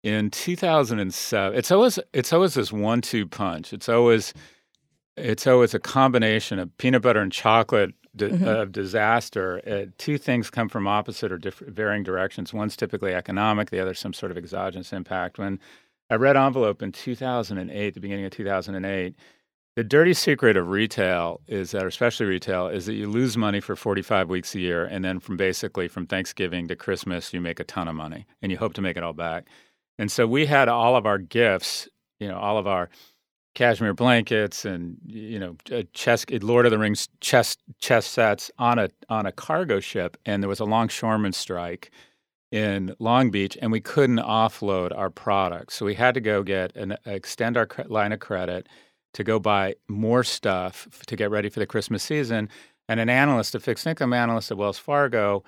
in 0.04 0.30
2007. 0.30 1.58
It's 1.58 1.72
always, 1.72 1.98
it's 2.14 2.32
always 2.32 2.54
this 2.54 2.72
one-two 2.72 3.26
punch. 3.28 3.74
It's 3.74 3.90
always, 3.90 4.34
it's 5.18 5.48
always 5.48 5.74
a 5.74 5.80
combination 5.80 6.60
of 6.60 6.76
peanut 6.78 7.02
butter 7.02 7.20
and 7.22 7.32
chocolate 7.32 7.94
di- 8.16 8.30
Mhm. 8.30 8.62
of 8.62 8.72
disaster. 8.72 9.62
Uh, 9.68 9.92
two 9.98 10.18
things 10.18 10.50
come 10.50 10.70
from 10.70 10.88
opposite 10.88 11.32
or 11.32 11.38
different, 11.38 11.74
varying 11.76 12.04
directions. 12.04 12.54
One's 12.54 12.76
typically 12.76 13.14
economic, 13.14 13.70
the 13.70 13.80
other 13.80 13.94
some 13.94 14.14
sort 14.14 14.32
of 14.32 14.38
exogenous 14.38 14.94
impact. 14.94 15.38
When 15.38 15.60
I 16.10 16.16
read 16.16 16.36
envelope 16.38 16.82
in 16.82 16.92
2008, 16.92 17.94
the 17.94 18.00
beginning 18.00 18.26
of 18.26 18.32
2008. 18.32 19.16
The 19.76 19.84
dirty 19.84 20.14
secret 20.14 20.58
of 20.58 20.68
retail 20.70 21.40
is 21.48 21.72
that, 21.72 21.84
or 21.84 21.88
especially 21.88 22.26
retail, 22.26 22.68
is 22.68 22.86
that 22.88 22.96
you 22.96 23.08
lose 23.08 23.38
money 23.38 23.62
for 23.62 23.76
45 23.78 24.28
weeks 24.28 24.54
a 24.56 24.60
year, 24.60 24.84
and 24.84 25.06
then 25.06 25.20
from 25.20 25.38
basically 25.38 25.88
from 25.88 26.06
Thanksgiving 26.06 26.68
to 26.68 26.76
Christmas, 26.76 27.32
you 27.34 27.40
make 27.40 27.60
a 27.62 27.64
ton 27.64 27.88
of 27.88 27.96
money, 27.96 28.26
and 28.42 28.52
you 28.52 28.58
hope 28.58 28.74
to 28.74 28.82
make 28.82 28.98
it 28.98 29.04
all 29.04 29.14
back. 29.14 29.48
And 29.98 30.12
so 30.12 30.26
we 30.28 30.48
had 30.48 30.68
all 30.68 30.96
of 30.98 31.06
our 31.06 31.18
gifts, 31.20 31.88
you 32.20 32.28
know, 32.28 32.38
all 32.38 32.58
of 32.58 32.68
our 32.68 32.90
cashmere 33.56 33.94
blankets 33.94 34.66
and 34.66 34.98
you 35.06 35.40
know 35.40 35.56
chess 35.94 36.26
Lord 36.42 36.66
of 36.66 36.72
the 36.72 36.78
Rings 36.78 37.10
chess 37.20 37.58
chess 37.80 38.06
sets 38.06 38.52
on 38.58 38.80
a 38.80 38.90
on 39.10 39.26
a 39.26 39.32
cargo 39.32 39.80
ship, 39.80 40.18
and 40.26 40.42
there 40.44 40.50
was 40.50 40.60
a 40.60 40.66
longshoreman 40.66 41.34
strike 41.34 41.92
in 42.52 42.96
Long 43.00 43.30
Beach, 43.30 43.58
and 43.62 43.72
we 43.72 43.82
couldn't 43.82 44.18
offload 44.18 44.96
our 44.98 45.10
products, 45.10 45.76
so 45.76 45.86
we 45.86 45.94
had 45.94 46.14
to 46.16 46.22
go 46.22 46.42
get 46.44 46.76
an 46.76 46.98
extend 47.06 47.58
our 47.58 47.68
line 47.88 48.12
of 48.12 48.20
credit 48.20 48.68
to 49.14 49.24
go 49.24 49.40
buy 49.40 49.76
more 49.88 50.24
stuff 50.24 50.88
to 51.08 51.16
get 51.16 51.32
ready 51.32 51.50
for 51.50 51.60
the 51.60 51.66
Christmas 51.68 52.04
season. 52.04 52.50
And 52.88 53.00
an 53.00 53.10
analyst, 53.10 53.54
a 53.54 53.60
fixed 53.60 53.86
income 53.86 54.14
analyst 54.14 54.50
at 54.52 54.58
Wells 54.58 54.80
Fargo, 54.80 55.44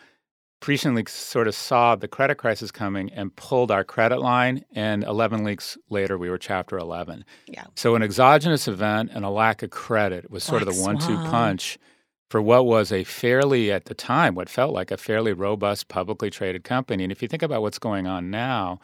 presciently 0.61 1.09
sort 1.09 1.47
of 1.47 1.55
saw 1.55 1.95
the 1.95 2.07
credit 2.07 2.35
crisis 2.35 2.71
coming 2.71 3.11
and 3.11 3.35
pulled 3.35 3.71
our 3.71 3.83
credit 3.83 4.19
line. 4.19 4.63
And 4.73 5.03
11 5.03 5.43
weeks 5.43 5.77
later, 5.89 6.17
we 6.17 6.29
were 6.29 6.37
Chapter 6.37 6.77
11. 6.77 7.25
Yeah. 7.47 7.65
So 7.75 7.95
an 7.95 8.03
exogenous 8.03 8.67
event 8.67 9.09
and 9.13 9.25
a 9.25 9.29
lack 9.29 9.63
of 9.63 9.71
credit 9.71 10.31
was 10.31 10.43
sort 10.43 10.61
of 10.61 10.73
the 10.73 10.81
one-two 10.81 11.17
punch 11.29 11.77
for 12.29 12.41
what 12.41 12.65
was 12.65 12.93
a 12.93 13.03
fairly, 13.03 13.71
at 13.71 13.85
the 13.85 13.93
time, 13.93 14.35
what 14.35 14.47
felt 14.47 14.73
like 14.73 14.91
a 14.91 14.97
fairly 14.97 15.33
robust 15.33 15.89
publicly 15.89 16.29
traded 16.29 16.63
company. 16.63 17.03
And 17.03 17.11
if 17.11 17.21
you 17.21 17.27
think 17.27 17.43
about 17.43 17.61
what's 17.61 17.79
going 17.79 18.07
on 18.07 18.29
now, 18.29 18.79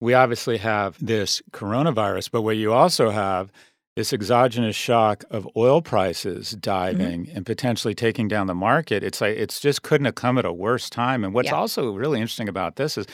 we 0.00 0.14
obviously 0.14 0.56
have 0.56 0.96
this 1.04 1.42
coronavirus, 1.52 2.30
but 2.32 2.42
what 2.42 2.56
you 2.56 2.72
also 2.72 3.10
have 3.10 3.52
this 3.96 4.12
exogenous 4.12 4.76
shock 4.76 5.24
of 5.30 5.48
oil 5.56 5.82
prices 5.82 6.50
mm-hmm. 6.50 6.60
diving 6.60 7.28
and 7.34 7.44
potentially 7.44 7.94
taking 7.94 8.28
down 8.28 8.46
the 8.46 8.54
market. 8.54 9.02
It's 9.02 9.20
like 9.20 9.36
it's 9.36 9.60
just 9.60 9.82
couldn't 9.82 10.04
have 10.04 10.14
come 10.14 10.38
at 10.38 10.44
a 10.44 10.52
worse 10.52 10.88
time. 10.88 11.24
And 11.24 11.34
what's 11.34 11.48
Yeah. 11.48 11.56
also 11.56 11.92
really 11.92 12.20
interesting 12.20 12.48
about 12.48 12.76
this 12.76 12.96
is 12.96 13.06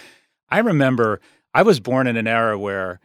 I 0.48 0.58
remember 0.58 1.20
I 1.54 1.62
was 1.62 1.80
born 1.80 2.06
in 2.06 2.16
an 2.16 2.26
era 2.26 2.58
where 2.58 3.00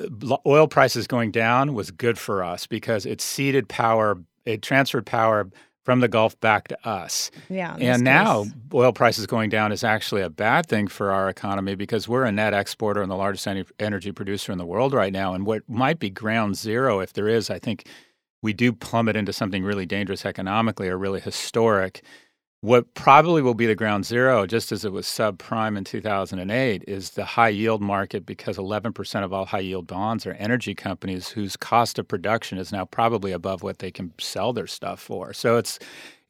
uh, 0.00 0.36
oil 0.46 0.66
prices 0.66 1.06
going 1.06 1.30
down 1.30 1.74
was 1.74 1.90
good 1.90 2.18
for 2.18 2.42
us 2.42 2.66
because 2.66 3.06
it 3.06 3.20
ceded 3.20 3.68
power, 3.68 4.18
it 4.44 4.62
transferred 4.62 5.06
power 5.06 5.48
from 5.84 6.00
the 6.00 6.08
Gulf 6.08 6.38
back 6.40 6.68
to 6.68 6.88
us. 6.88 7.30
Yeah. 7.48 7.76
And 7.78 8.02
now 8.02 8.44
case. 8.44 8.52
oil 8.72 8.92
prices 8.92 9.26
going 9.26 9.50
down 9.50 9.70
is 9.70 9.84
actually 9.84 10.22
a 10.22 10.30
bad 10.30 10.66
thing 10.66 10.88
for 10.88 11.12
our 11.12 11.28
economy 11.28 11.74
because 11.74 12.08
we're 12.08 12.24
a 12.24 12.32
net 12.32 12.54
exporter 12.54 13.02
and 13.02 13.10
the 13.10 13.16
largest 13.16 13.46
energy 13.78 14.12
producer 14.12 14.50
in 14.50 14.58
the 14.58 14.66
world 14.66 14.92
right 14.92 15.12
now. 15.12 15.34
And 15.34 15.46
what 15.46 15.68
might 15.68 15.98
be 15.98 16.10
ground 16.10 16.56
zero, 16.56 17.00
if 17.00 17.12
there 17.12 17.28
is, 17.28 17.50
I 17.50 17.58
think 17.58 17.86
we 18.42 18.52
do 18.52 18.72
plummet 18.72 19.16
into 19.16 19.32
something 19.32 19.62
really 19.62 19.86
dangerous 19.86 20.26
economically 20.26 20.88
or 20.88 20.98
really 20.98 21.20
historic 21.20 22.02
what 22.64 22.94
probably 22.94 23.42
will 23.42 23.52
be 23.52 23.66
the 23.66 23.74
ground 23.74 24.06
zero, 24.06 24.46
just 24.46 24.72
as 24.72 24.86
it 24.86 24.90
was 24.90 25.04
subprime 25.04 25.76
in 25.76 25.84
2008, 25.84 26.82
is 26.88 27.10
the 27.10 27.26
high 27.26 27.50
yield 27.50 27.82
market 27.82 28.24
because 28.24 28.56
11% 28.56 29.22
of 29.22 29.34
all 29.34 29.44
high 29.44 29.58
yield 29.58 29.86
bonds 29.86 30.24
are 30.24 30.32
energy 30.32 30.74
companies 30.74 31.28
whose 31.28 31.58
cost 31.58 31.98
of 31.98 32.08
production 32.08 32.56
is 32.56 32.72
now 32.72 32.86
probably 32.86 33.32
above 33.32 33.62
what 33.62 33.80
they 33.80 33.90
can 33.90 34.14
sell 34.18 34.54
their 34.54 34.66
stuff 34.66 34.98
for. 34.98 35.34
So 35.34 35.58
it's 35.58 35.78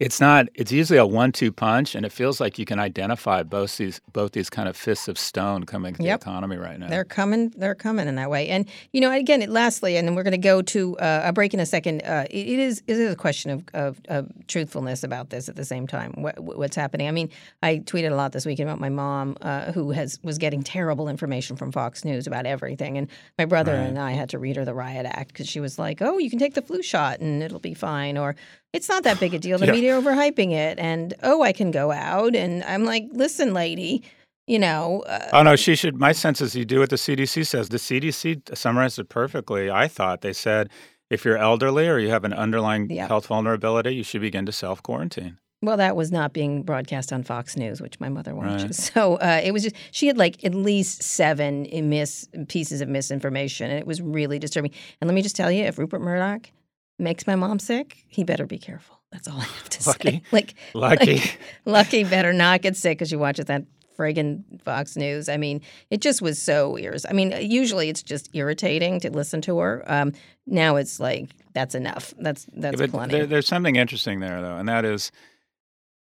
it's 0.00 0.20
not 0.20 0.48
it's 0.54 0.72
usually 0.72 0.98
a 0.98 1.06
one-two 1.06 1.52
punch 1.52 1.94
and 1.94 2.04
it 2.04 2.10
feels 2.10 2.40
like 2.40 2.58
you 2.58 2.64
can 2.64 2.80
identify 2.80 3.44
both 3.44 3.76
these 3.76 4.00
both 4.12 4.32
these 4.32 4.50
kind 4.50 4.68
of 4.68 4.76
fists 4.76 5.06
of 5.06 5.16
stone 5.16 5.64
coming 5.64 5.94
to 5.94 6.02
yep. 6.02 6.20
the 6.20 6.24
economy 6.24 6.56
right 6.56 6.80
now. 6.80 6.88
They're 6.88 7.04
coming 7.04 7.50
they're 7.56 7.76
coming 7.76 8.08
in 8.08 8.16
that 8.16 8.28
way. 8.28 8.48
And 8.48 8.68
you 8.92 9.00
know 9.00 9.12
again 9.12 9.48
lastly 9.48 9.96
and 9.96 10.08
then 10.08 10.16
we're 10.16 10.24
going 10.24 10.32
to 10.32 10.38
go 10.38 10.62
to 10.62 10.98
uh, 10.98 11.22
a 11.24 11.32
break 11.32 11.54
in 11.54 11.60
a 11.60 11.66
second 11.66 12.02
uh, 12.02 12.26
it, 12.28 12.48
it 12.48 12.58
is 12.58 12.82
it 12.88 12.96
is 12.96 13.12
a 13.12 13.16
question 13.16 13.52
of, 13.52 13.64
of, 13.72 14.00
of, 14.08 14.32
truthfulness 14.48 15.04
about 15.04 15.30
this 15.30 15.48
at 15.48 15.56
the 15.56 15.64
same 15.64 15.86
time. 15.86 16.12
What, 16.16 16.38
what's 16.40 16.76
happening? 16.76 17.06
I 17.06 17.12
mean 17.12 17.30
i 17.62 17.76
tweeted 17.78 18.10
a 18.10 18.16
lot 18.16 18.32
this 18.32 18.46
weekend 18.46 18.68
about 18.68 18.80
my 18.80 18.88
mom 18.88 19.36
uh, 19.42 19.70
who 19.72 19.92
has 19.92 20.18
was 20.24 20.38
getting 20.38 20.64
terrible 20.64 21.08
information 21.08 21.56
from 21.56 21.70
fox 21.70 22.04
news 22.04 22.26
about 22.26 22.46
everything. 22.46 22.98
And 22.98 23.08
my 23.38 23.44
brother 23.44 23.72
right. 23.72 23.82
and 23.82 23.98
i 23.98 24.10
had 24.10 24.28
to 24.30 24.40
read 24.40 24.56
her 24.56 24.64
the 24.64 24.74
riot 24.74 25.06
act 25.06 25.28
because 25.28 25.48
she 25.48 25.60
was 25.60 25.78
like 25.78 26.02
oh 26.02 26.18
you 26.18 26.30
can 26.30 26.40
take 26.40 26.54
the 26.54 26.62
flu 26.62 26.82
shot 26.82 27.20
and 27.20 27.42
it'll 27.44 27.60
be 27.60 27.74
fine 27.74 28.18
or 28.18 28.34
it's 28.74 28.88
not 28.88 29.04
that 29.04 29.20
big 29.20 29.32
a 29.32 29.38
deal. 29.38 29.56
The 29.56 29.66
yeah. 29.66 29.72
media 29.72 30.00
overhyping 30.00 30.50
it, 30.50 30.78
and 30.80 31.14
oh, 31.22 31.42
I 31.42 31.52
can 31.52 31.70
go 31.70 31.92
out, 31.92 32.34
and 32.34 32.64
I'm 32.64 32.84
like, 32.84 33.06
listen, 33.12 33.54
lady, 33.54 34.02
you 34.48 34.58
know. 34.58 35.04
Uh, 35.06 35.30
oh 35.32 35.42
no, 35.44 35.54
she 35.54 35.76
should. 35.76 35.96
My 35.96 36.10
sense 36.10 36.40
is 36.40 36.56
you 36.56 36.64
do 36.64 36.80
what 36.80 36.90
the 36.90 36.96
CDC 36.96 37.46
says. 37.46 37.68
The 37.68 37.78
CDC 37.78 38.56
summarized 38.56 38.98
it 38.98 39.08
perfectly. 39.08 39.70
I 39.70 39.86
thought 39.86 40.22
they 40.22 40.32
said 40.32 40.70
if 41.08 41.24
you're 41.24 41.38
elderly 41.38 41.88
or 41.88 41.98
you 41.98 42.10
have 42.10 42.24
an 42.24 42.32
underlying 42.32 42.90
yeah. 42.90 43.06
health 43.06 43.26
vulnerability, 43.26 43.94
you 43.94 44.02
should 44.02 44.20
begin 44.20 44.44
to 44.46 44.52
self 44.52 44.82
quarantine. 44.82 45.38
Well, 45.62 45.76
that 45.76 45.94
was 45.94 46.10
not 46.10 46.32
being 46.34 46.62
broadcast 46.62 47.12
on 47.12 47.22
Fox 47.22 47.56
News, 47.56 47.80
which 47.80 47.98
my 47.98 48.08
mother 48.08 48.34
watches. 48.34 48.64
Right. 48.64 48.74
So 48.94 49.14
uh, 49.14 49.40
it 49.42 49.52
was 49.52 49.62
just 49.62 49.76
she 49.92 50.08
had 50.08 50.18
like 50.18 50.44
at 50.44 50.52
least 50.52 51.02
seven 51.04 51.68
mis 51.88 52.28
pieces 52.48 52.80
of 52.80 52.88
misinformation, 52.88 53.70
and 53.70 53.78
it 53.78 53.86
was 53.86 54.02
really 54.02 54.40
disturbing. 54.40 54.72
And 55.00 55.08
let 55.08 55.14
me 55.14 55.22
just 55.22 55.36
tell 55.36 55.52
you, 55.52 55.62
if 55.62 55.78
Rupert 55.78 56.00
Murdoch 56.00 56.50
makes 56.98 57.26
my 57.26 57.34
mom 57.34 57.58
sick, 57.58 58.04
he 58.08 58.24
better 58.24 58.46
be 58.46 58.58
careful. 58.58 59.00
That's 59.12 59.28
all 59.28 59.38
I 59.38 59.44
have 59.44 59.68
to 59.68 59.88
lucky. 59.88 60.10
say. 60.10 60.22
Like 60.32 60.54
lucky, 60.74 61.16
like, 61.16 61.38
lucky 61.64 62.04
better 62.04 62.32
not 62.32 62.62
get 62.62 62.76
sick 62.76 62.98
because 62.98 63.08
she 63.08 63.16
watches 63.16 63.44
that 63.46 63.64
friggin' 63.96 64.60
Fox 64.62 64.96
News. 64.96 65.28
I 65.28 65.36
mean, 65.36 65.60
it 65.90 66.00
just 66.00 66.20
was 66.20 66.40
so 66.40 66.76
ears. 66.78 67.06
I 67.08 67.12
mean, 67.12 67.32
usually 67.40 67.88
it's 67.88 68.02
just 68.02 68.28
irritating 68.34 69.00
to 69.00 69.10
listen 69.10 69.40
to 69.42 69.58
her. 69.58 69.84
Um, 69.86 70.12
now 70.46 70.76
it's 70.76 70.98
like 71.00 71.30
that's 71.52 71.74
enough. 71.74 72.12
That's 72.18 72.46
that's 72.54 72.80
yeah, 72.80 72.86
plenty. 72.88 73.12
There, 73.12 73.26
there's 73.26 73.46
something 73.46 73.76
interesting 73.76 74.20
there 74.20 74.42
though, 74.42 74.56
and 74.56 74.68
that 74.68 74.84
is 74.84 75.12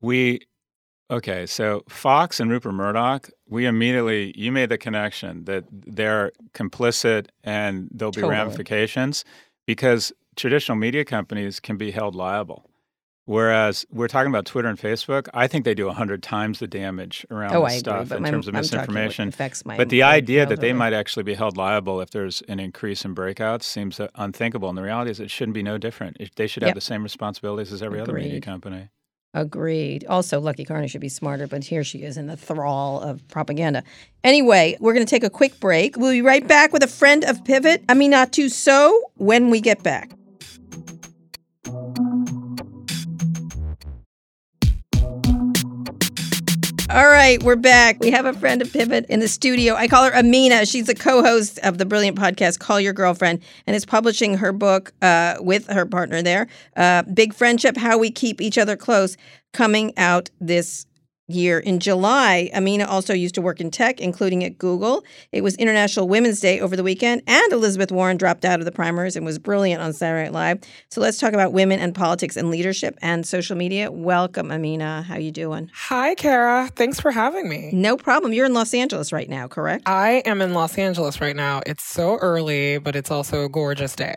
we. 0.02 0.42
Okay, 1.12 1.46
so 1.46 1.84
Fox 1.88 2.40
and 2.40 2.50
Rupert 2.50 2.74
Murdoch, 2.74 3.30
we 3.48 3.68
immediately 3.68 4.34
you 4.36 4.52
made 4.52 4.70
the 4.70 4.78
connection 4.80 5.46
that 5.46 5.66
they're 5.70 6.32
complicit 6.56 7.28
and 7.44 7.88
there'll 7.94 8.12
be 8.12 8.22
totally. 8.22 8.34
ramifications 8.34 9.24
because 9.68 10.12
traditional 10.36 10.78
media 10.78 11.06
companies 11.06 11.60
can 11.60 11.78
be 11.78 11.92
held 11.92 12.16
liable. 12.16 12.70
Whereas 13.28 13.88
we're 13.92 14.08
talking 14.08 14.30
about 14.30 14.46
Twitter 14.46 14.68
and 14.68 14.78
Facebook, 14.78 15.28
I 15.34 15.48
think 15.48 15.66
they 15.66 15.74
do 15.74 15.90
hundred 15.90 16.22
times 16.22 16.60
the 16.60 16.68
damage 16.68 17.26
around 17.32 17.56
oh, 17.56 17.66
this 17.66 17.80
stuff 17.80 18.12
agree, 18.12 18.18
in 18.18 18.32
terms 18.32 18.48
of 18.48 18.54
I'm 18.54 18.60
misinformation. 18.62 19.34
My, 19.66 19.78
but 19.78 19.90
the 19.90 20.04
idea 20.04 20.46
that 20.46 20.62
they 20.62 20.74
might 20.74 20.94
actually 20.94 21.24
be 21.24 21.34
held 21.34 21.58
liable 21.58 22.02
if 22.02 22.12
there's 22.12 22.44
an 22.48 22.60
increase 22.60 23.04
in 23.04 23.16
breakouts 23.16 23.64
seems 23.64 24.00
uh, 24.00 24.10
unthinkable. 24.14 24.70
And 24.70 24.78
the 24.78 24.84
reality 24.84 25.10
is, 25.10 25.20
it 25.20 25.32
shouldn't 25.32 25.56
be 25.56 25.64
no 25.64 25.80
different. 25.80 26.18
They 26.36 26.46
should 26.46 26.62
have 26.62 26.70
yep. 26.70 26.76
the 26.76 26.82
same 26.82 27.02
responsibilities 27.02 27.74
as 27.74 27.82
every 27.82 28.00
Agreed. 28.00 28.12
other 28.12 28.22
media 28.22 28.42
company. 28.42 28.90
Agreed. 29.34 30.06
Also, 30.06 30.40
Lucky 30.40 30.64
Carney 30.64 30.88
should 30.88 31.02
be 31.02 31.10
smarter, 31.10 31.48
but 31.48 31.64
here 31.64 31.84
she 31.84 32.04
is 32.04 32.18
in 32.18 32.28
the 32.28 32.38
thrall 32.38 33.02
of 33.02 33.28
propaganda. 33.28 33.84
Anyway, 34.24 34.78
we're 34.80 34.94
going 34.94 35.06
to 35.06 35.10
take 35.10 35.24
a 35.24 35.32
quick 35.32 35.60
break. 35.60 35.98
We'll 35.98 36.12
be 36.12 36.22
right 36.22 36.48
back 36.48 36.72
with 36.72 36.84
a 36.84 36.88
friend 36.88 37.26
of 37.26 37.44
Pivot, 37.44 37.86
Aminatou 37.88 38.52
Sow, 38.52 39.02
when 39.16 39.50
we 39.50 39.62
get 39.62 39.82
back. 39.82 40.12
All 46.96 47.10
right, 47.10 47.44
we're 47.44 47.58
back. 47.58 48.00
We 48.00 48.12
have 48.12 48.26
a 48.26 48.32
friend 48.32 48.62
of 48.62 48.72
Pivot 48.72 49.06
in 49.10 49.20
the 49.20 49.28
studio. 49.28 49.76
I 49.76 49.90
call 49.90 50.06
her 50.06 50.16
Amina. 50.16 50.66
She's 50.66 50.88
a 50.88 50.96
co-host 50.96 51.60
of 51.60 51.78
the 51.78 51.86
brilliant 51.86 52.18
podcast 52.18 52.60
Call 52.60 52.80
Your 52.80 52.94
Girlfriend 52.94 53.42
and 53.68 53.76
is 53.76 53.86
publishing 53.86 54.38
her 54.38 54.54
book 54.54 54.94
uh, 55.02 55.36
with 55.42 55.68
her 55.68 55.86
partner 55.86 56.22
there, 56.22 56.48
uh, 56.78 57.02
Big 57.02 57.34
Friendship: 57.34 57.76
How 57.76 57.98
We 57.98 58.12
Keep 58.12 58.40
Each 58.40 58.58
Other 58.58 58.78
Close, 58.78 59.18
coming 59.52 59.92
out 59.98 60.30
this 60.40 60.86
year. 61.28 61.60
In 61.60 61.80
July, 61.80 62.50
Amina 62.54 62.86
also 62.86 63.14
used 63.14 63.36
to 63.36 63.42
work 63.42 63.60
in 63.60 63.72
tech, 63.72 64.00
including 64.00 64.44
at 64.44 64.58
Google. 64.58 65.04
It 65.32 65.42
was 65.42 65.56
International 65.56 66.08
Women's 66.08 66.40
Day 66.40 66.60
over 66.60 66.76
the 66.76 66.84
weekend, 66.84 67.24
and 67.28 67.52
Elizabeth 67.52 67.92
Warren 67.92 68.18
dropped 68.18 68.46
out 68.46 68.60
of 68.60 68.66
the 68.66 68.72
primaries 68.72 69.16
and 69.16 69.26
was 69.26 69.40
brilliant 69.40 69.82
on 69.82 69.94
Saturday 69.94 70.26
Night 70.26 70.34
Live. 70.34 70.60
So 70.90 71.02
let's 71.02 71.18
talk 71.18 71.34
about 71.34 71.54
women 71.54 71.80
and 71.80 71.96
politics 71.96 72.38
and 72.38 72.50
leadership 72.50 72.98
and 73.02 73.26
social 73.26 73.56
media. 73.56 73.92
Welcome, 73.92 74.52
Amina. 74.52 75.04
How 75.04 75.18
you 75.18 75.32
doing? 75.32 75.72
Hi, 75.74 76.16
Kara. 76.16 76.70
Thanks 76.76 77.00
for 77.00 77.12
having 77.12 77.50
me. 77.50 77.72
No 77.74 77.98
problem. 77.98 78.34
You're 78.34 78.46
in 78.46 78.54
Los 78.54 78.74
Angeles 78.74 79.12
right 79.12 79.30
now, 79.30 79.48
correct? 79.48 79.88
I 79.88 80.22
am 80.26 80.42
in 80.42 80.54
Los 80.54 80.78
Angeles 80.78 81.22
right 81.22 81.36
now. 81.36 81.62
It's 81.66 81.84
so 81.84 82.18
early, 82.18 82.78
but 82.78 82.96
it's 82.96 83.10
also 83.10 83.46
a 83.46 83.50
gorgeous 83.50 83.96
day. 83.96 84.16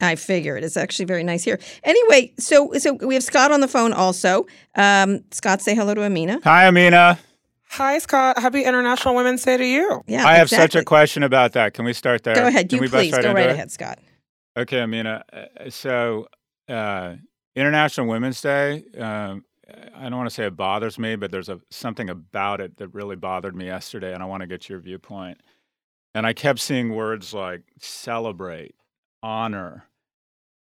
I 0.00 0.14
figured 0.16 0.62
it's 0.62 0.76
actually 0.76 1.06
very 1.06 1.22
nice 1.22 1.42
here. 1.44 1.58
Anyway, 1.82 2.32
so 2.38 2.72
so 2.78 2.94
we 2.94 3.14
have 3.14 3.24
Scott 3.24 3.50
on 3.50 3.60
the 3.60 3.68
phone 3.68 3.92
also. 3.92 4.46
Um, 4.74 5.24
Scott, 5.30 5.62
say 5.62 5.74
hello 5.74 5.94
to 5.94 6.04
Amina. 6.04 6.40
Hi, 6.44 6.66
Amina. 6.66 7.18
Hi, 7.70 7.98
Scott. 7.98 8.38
Happy 8.38 8.62
International 8.62 9.14
Women's 9.14 9.42
Day 9.42 9.56
to 9.56 9.66
you. 9.66 10.02
Yeah, 10.06 10.26
I 10.26 10.34
have 10.34 10.46
exactly. 10.46 10.64
such 10.64 10.82
a 10.82 10.84
question 10.84 11.22
about 11.22 11.52
that. 11.52 11.74
Can 11.74 11.84
we 11.84 11.92
start 11.92 12.22
there? 12.22 12.34
Go 12.34 12.46
ahead. 12.46 12.68
Can 12.68 12.82
you 12.82 12.88
please 12.88 13.16
go 13.16 13.32
right 13.32 13.50
ahead, 13.50 13.70
Scott. 13.70 13.98
Okay, 14.56 14.80
Amina. 14.80 15.24
Uh, 15.32 15.68
so, 15.68 16.28
uh, 16.68 17.16
International 17.54 18.06
Women's 18.06 18.40
Day. 18.40 18.84
Um, 18.98 19.44
I 19.94 20.04
don't 20.04 20.16
want 20.16 20.28
to 20.28 20.34
say 20.34 20.46
it 20.46 20.56
bothers 20.56 20.98
me, 20.98 21.16
but 21.16 21.30
there's 21.30 21.48
a 21.48 21.60
something 21.70 22.08
about 22.08 22.60
it 22.60 22.76
that 22.76 22.88
really 22.88 23.16
bothered 23.16 23.56
me 23.56 23.66
yesterday, 23.66 24.14
and 24.14 24.22
I 24.22 24.26
want 24.26 24.42
to 24.42 24.46
get 24.46 24.68
your 24.68 24.78
viewpoint. 24.78 25.40
And 26.14 26.26
I 26.26 26.32
kept 26.32 26.60
seeing 26.60 26.94
words 26.94 27.34
like 27.34 27.62
celebrate, 27.78 28.74
honor, 29.22 29.85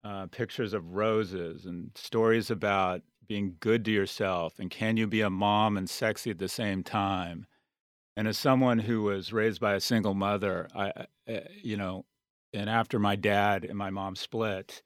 uh, 0.04 0.26
pictures 0.26 0.72
of 0.72 0.94
roses, 0.94 1.66
and 1.66 1.90
stories 1.94 2.50
about 2.50 3.02
being 3.30 3.54
good 3.60 3.84
to 3.84 3.92
yourself 3.92 4.58
and 4.58 4.72
can 4.72 4.96
you 4.96 5.06
be 5.06 5.20
a 5.20 5.30
mom 5.30 5.76
and 5.76 5.88
sexy 5.88 6.30
at 6.30 6.38
the 6.40 6.48
same 6.48 6.82
time. 6.82 7.46
And 8.16 8.26
as 8.26 8.36
someone 8.36 8.80
who 8.80 9.02
was 9.02 9.32
raised 9.32 9.60
by 9.60 9.74
a 9.74 9.80
single 9.80 10.14
mother, 10.14 10.68
I, 10.74 10.90
uh, 11.28 11.40
you 11.62 11.76
know, 11.76 12.06
and 12.52 12.68
after 12.68 12.98
my 12.98 13.14
dad 13.14 13.64
and 13.64 13.78
my 13.78 13.90
mom 13.90 14.16
split, 14.16 14.82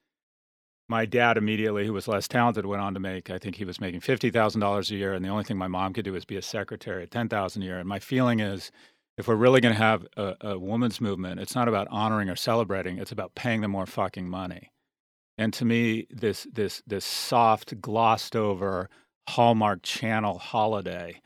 my 0.91 1.07
dad 1.07 1.39
immediately, 1.39 1.87
who 1.87 1.95
was 1.95 2.07
less 2.07 2.29
talented, 2.29 2.67
went 2.67 2.83
on 2.83 2.93
to 2.93 3.01
make. 3.01 3.31
I 3.31 3.39
think 3.39 3.57
he 3.57 3.65
was 3.65 3.81
making 3.81 4.01
fifty 4.01 4.31
thousand 4.31 4.61
dollars 4.61 4.91
a 4.91 4.97
year, 4.97 5.15
and 5.15 5.25
the 5.25 5.31
only 5.31 5.45
thing 5.45 5.57
my 5.57 5.67
mom 5.67 5.95
could 5.95 6.05
do 6.05 6.13
was 6.13 6.27
be 6.27 6.37
a 6.37 6.43
secretary 6.43 7.03
at 7.03 7.11
ten 7.11 7.31
thousand 7.31 7.63
a 7.63 7.65
year. 7.65 7.79
And 7.79 7.89
my 7.89 7.99
feeling 7.99 8.41
is, 8.41 8.71
if 9.17 9.27
we're 9.27 9.37
really 9.37 9.63
going 9.63 9.75
to 9.75 9.81
have 9.81 10.07
a, 10.19 10.35
a 10.43 10.59
women's 10.59 11.01
movement, 11.01 11.41
it's 11.41 11.55
not 11.55 11.69
about 11.69 11.89
honoring 11.91 12.29
or 12.29 12.37
celebrating; 12.37 12.99
it's 12.99 13.13
about 13.13 13.35
paying 13.35 13.63
them 13.63 13.71
more 13.71 13.87
fucking 13.87 14.29
money. 14.29 14.71
And 15.37 15.53
to 15.55 15.65
me, 15.65 16.07
this 16.11 16.47
this 16.53 16.83
this 16.87 17.05
soft, 17.05 17.81
glossed 17.81 18.37
over 18.37 18.89
Hallmark 19.29 19.83
Channel 19.83 20.39
holiday 20.39 21.21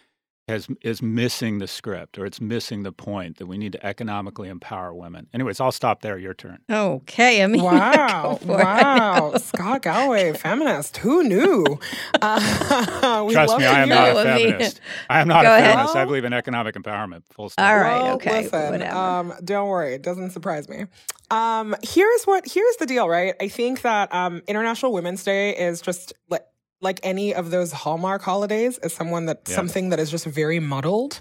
has 0.48 0.66
is 0.82 1.02
missing 1.02 1.58
the 1.58 1.66
script 1.66 2.18
or 2.18 2.24
it's 2.26 2.40
missing 2.40 2.82
the 2.82 2.92
point 2.92 3.36
that 3.36 3.46
we 3.46 3.58
need 3.58 3.72
to 3.72 3.86
economically 3.86 4.48
empower 4.48 4.94
women. 4.94 5.28
Anyways, 5.34 5.60
I'll 5.60 5.72
stop 5.72 6.00
there. 6.00 6.18
Your 6.18 6.34
turn. 6.34 6.58
Okay. 6.70 7.42
I 7.42 7.46
mean, 7.46 7.62
wow, 7.64 8.38
wow, 8.44 9.34
Scott 9.36 9.82
Galloway, 9.82 10.32
feminist. 10.32 10.96
Who 10.98 11.22
knew? 11.24 11.64
Uh, 12.20 13.30
Trust 13.30 13.58
me, 13.58 13.64
I 13.66 13.82
am 13.82 13.88
not 13.88 14.08
a 14.10 14.22
feminist. 14.22 14.80
I 15.08 15.20
am 15.20 15.28
not 15.28 15.44
Go 15.44 15.50
a 15.50 15.56
ahead. 15.58 15.70
feminist. 15.72 15.96
I 15.96 16.04
believe 16.04 16.24
in 16.24 16.32
economic 16.32 16.74
empowerment. 16.74 17.22
Full 17.30 17.48
stop. 17.50 17.68
All 17.68 17.76
right. 17.78 18.02
Well, 18.02 18.14
okay. 18.14 18.42
Listen, 18.42 18.82
um, 18.82 19.34
don't 19.44 19.68
worry. 19.68 19.94
It 19.94 20.02
doesn't 20.02 20.30
surprise 20.30 20.68
me. 20.68 20.86
Um, 21.30 21.76
here's 21.82 22.24
what. 22.24 22.44
Here's 22.48 22.76
the 22.76 22.86
deal. 22.86 23.08
Right. 23.08 23.34
I 23.40 23.48
think 23.48 23.82
that 23.82 24.12
um, 24.12 24.42
International 24.48 24.92
Women's 24.92 25.22
Day 25.22 25.56
is 25.56 25.80
just 25.80 26.12
like 26.28 26.42
like 26.80 27.00
any 27.02 27.34
of 27.34 27.50
those 27.50 27.72
Hallmark 27.72 28.22
holidays, 28.22 28.78
as 28.78 28.92
someone 28.92 29.26
that 29.26 29.42
yeah. 29.48 29.54
something 29.54 29.90
that 29.90 29.98
is 29.98 30.10
just 30.10 30.26
very 30.26 30.60
muddled. 30.60 31.20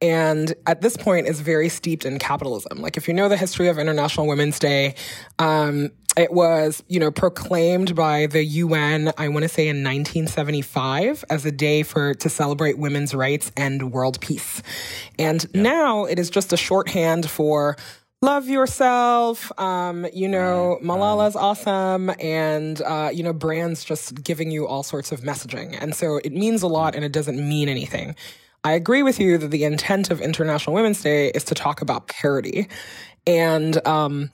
and 0.00 0.54
at 0.66 0.80
this 0.80 0.96
point 0.96 1.28
is 1.28 1.40
very 1.40 1.68
steeped 1.68 2.04
in 2.04 2.18
capitalism. 2.18 2.78
Like 2.78 2.96
if 2.96 3.06
you 3.06 3.14
know 3.14 3.28
the 3.28 3.36
history 3.36 3.68
of 3.68 3.78
International 3.78 4.26
Women's 4.26 4.58
Day, 4.58 4.96
um, 5.38 5.90
it 6.16 6.32
was, 6.32 6.82
you 6.88 7.00
know, 7.00 7.10
proclaimed 7.10 7.94
by 7.94 8.26
the 8.26 8.44
UN, 8.44 9.12
I 9.16 9.28
want 9.28 9.44
to 9.44 9.48
say 9.48 9.68
in 9.68 9.76
1975 9.76 11.24
as 11.30 11.46
a 11.46 11.52
day 11.52 11.82
for 11.82 12.14
to 12.14 12.28
celebrate 12.28 12.78
women's 12.78 13.14
rights 13.14 13.50
and 13.56 13.92
world 13.92 14.20
peace. 14.20 14.62
And 15.18 15.46
yeah. 15.54 15.62
now 15.62 16.04
it 16.04 16.18
is 16.18 16.28
just 16.28 16.52
a 16.52 16.56
shorthand 16.56 17.30
for 17.30 17.76
love 18.22 18.48
yourself. 18.48 19.52
Um, 19.58 20.06
you 20.14 20.28
know, 20.28 20.78
Malala's 20.80 21.36
awesome, 21.36 22.10
and 22.20 22.80
uh, 22.82 23.10
you 23.12 23.22
know, 23.22 23.32
brands 23.32 23.84
just 23.84 24.22
giving 24.22 24.50
you 24.50 24.66
all 24.66 24.82
sorts 24.82 25.12
of 25.12 25.20
messaging, 25.20 25.76
and 25.80 25.94
so 25.94 26.16
it 26.24 26.32
means 26.32 26.62
a 26.62 26.68
lot, 26.68 26.94
and 26.94 27.04
it 27.04 27.12
doesn't 27.12 27.36
mean 27.36 27.68
anything. 27.68 28.14
I 28.64 28.72
agree 28.72 29.02
with 29.02 29.18
you 29.18 29.38
that 29.38 29.50
the 29.50 29.64
intent 29.64 30.10
of 30.10 30.20
International 30.20 30.74
Women's 30.74 31.02
Day 31.02 31.28
is 31.30 31.44
to 31.44 31.54
talk 31.54 31.82
about 31.82 32.06
parity, 32.06 32.68
and 33.26 33.84
um, 33.86 34.30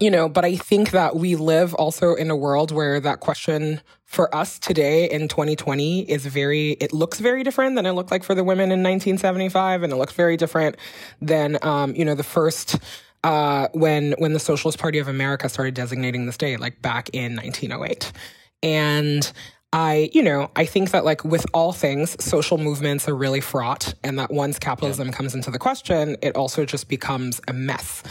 you 0.00 0.10
know, 0.10 0.28
but 0.28 0.44
I 0.44 0.56
think 0.56 0.90
that 0.90 1.16
we 1.16 1.36
live 1.36 1.74
also 1.74 2.14
in 2.14 2.30
a 2.30 2.36
world 2.36 2.70
where 2.70 3.00
that 3.00 3.20
question 3.20 3.80
for 4.04 4.34
us 4.34 4.58
today 4.58 5.08
in 5.10 5.28
2020 5.28 6.02
is 6.10 6.26
very, 6.26 6.72
it 6.72 6.92
looks 6.92 7.18
very 7.18 7.42
different 7.42 7.76
than 7.76 7.86
it 7.86 7.92
looked 7.92 8.10
like 8.10 8.22
for 8.22 8.34
the 8.34 8.44
women 8.44 8.64
in 8.64 8.82
1975. 8.82 9.82
And 9.82 9.92
it 9.92 9.96
looks 9.96 10.12
very 10.12 10.36
different 10.36 10.76
than, 11.20 11.58
um, 11.62 11.94
you 11.94 12.04
know, 12.04 12.14
the 12.14 12.22
first 12.22 12.78
uh, 13.24 13.68
when 13.72 14.14
when 14.18 14.32
the 14.32 14.40
Socialist 14.40 14.78
Party 14.78 14.98
of 14.98 15.08
America 15.08 15.48
started 15.48 15.74
designating 15.74 16.26
this 16.26 16.36
day, 16.36 16.56
like 16.56 16.80
back 16.82 17.10
in 17.12 17.36
1908. 17.36 18.12
And 18.62 19.30
I, 19.72 20.10
you 20.12 20.22
know, 20.22 20.50
I 20.56 20.64
think 20.64 20.92
that 20.92 21.04
like 21.04 21.24
with 21.24 21.44
all 21.52 21.72
things, 21.72 22.16
social 22.24 22.56
movements 22.56 23.08
are 23.08 23.14
really 23.14 23.40
fraught, 23.40 23.94
and 24.02 24.18
that 24.18 24.30
once 24.30 24.58
capitalism 24.58 25.08
yeah. 25.08 25.14
comes 25.14 25.34
into 25.34 25.50
the 25.50 25.58
question, 25.58 26.16
it 26.22 26.36
also 26.36 26.64
just 26.64 26.88
becomes 26.88 27.40
a 27.48 27.52
mess. 27.52 28.02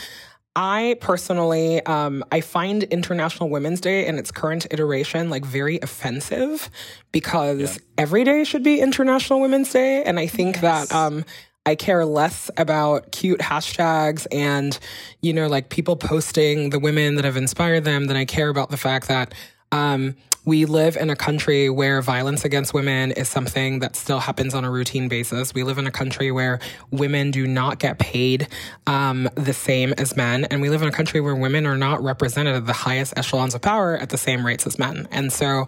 I 0.56 0.96
personally, 1.02 1.86
um, 1.86 2.24
I 2.32 2.40
find 2.40 2.84
International 2.84 3.50
Women's 3.50 3.82
Day 3.82 4.06
in 4.06 4.18
its 4.18 4.32
current 4.32 4.66
iteration 4.72 5.30
like 5.30 5.44
very 5.44 5.80
offensive 5.82 6.70
because 7.12 7.76
yeah. 7.76 7.84
every 7.98 8.24
day 8.24 8.46
should 8.46 8.64
be 8.64 8.80
International 8.80 9.42
Women's 9.42 9.72
Day, 9.72 10.04
and 10.04 10.18
I 10.18 10.28
think 10.28 10.62
yes. 10.62 10.90
that 10.90 10.96
um, 10.96 11.26
I 11.66 11.76
care 11.76 12.06
less 12.06 12.52
about 12.58 13.12
cute 13.12 13.40
hashtags 13.40 14.28
and, 14.32 14.78
you 15.22 15.34
know, 15.34 15.48
like 15.48 15.70
people 15.70 15.96
posting 15.96 16.70
the 16.70 16.80
women 16.80 17.16
that 17.16 17.26
have 17.26 17.38
inspired 17.38 17.84
them 17.84 18.06
than 18.06 18.16
I 18.18 18.26
care 18.26 18.50
about 18.50 18.70
the 18.70 18.78
fact 18.78 19.08
that 19.08 19.34
um, 19.72 20.16
we 20.46 20.66
live 20.66 20.96
in 20.96 21.10
a 21.10 21.16
country 21.16 21.72
where 21.72 22.04
violence 22.04 22.46
against 22.46 22.72
women 22.74 23.12
is 23.12 23.28
something 23.28 23.80
that 23.80 23.96
still 23.96 24.20
happens 24.20 24.54
on 24.54 24.64
a 24.64 24.70
routine 24.70 25.08
basis. 25.08 25.56
We 25.56 25.64
live 25.64 25.80
in 25.80 25.88
a 25.88 25.92
country 25.92 26.32
where 26.32 26.60
women 26.92 27.32
do 27.32 27.48
not 27.48 27.80
get 27.80 27.98
paid 27.98 28.48
um, 28.86 29.28
the 29.34 29.54
same 29.54 29.94
as 29.94 30.16
men. 30.16 30.46
And 30.46 30.62
we 30.62 30.70
live 30.70 30.84
in 30.84 30.88
a 30.88 30.92
country 30.92 31.20
where 31.20 31.36
women 31.36 31.66
are 31.66 31.78
not 31.78 32.04
represented 32.04 32.56
at 32.56 32.68
the 32.68 32.74
highest 32.74 33.18
echelons 33.18 33.56
of 33.56 33.62
power 33.62 33.98
at 33.98 34.10
the 34.10 34.20
same 34.20 34.46
rates 34.46 34.68
as 34.68 34.78
men. 34.78 35.08
And 35.10 35.34
so 35.34 35.68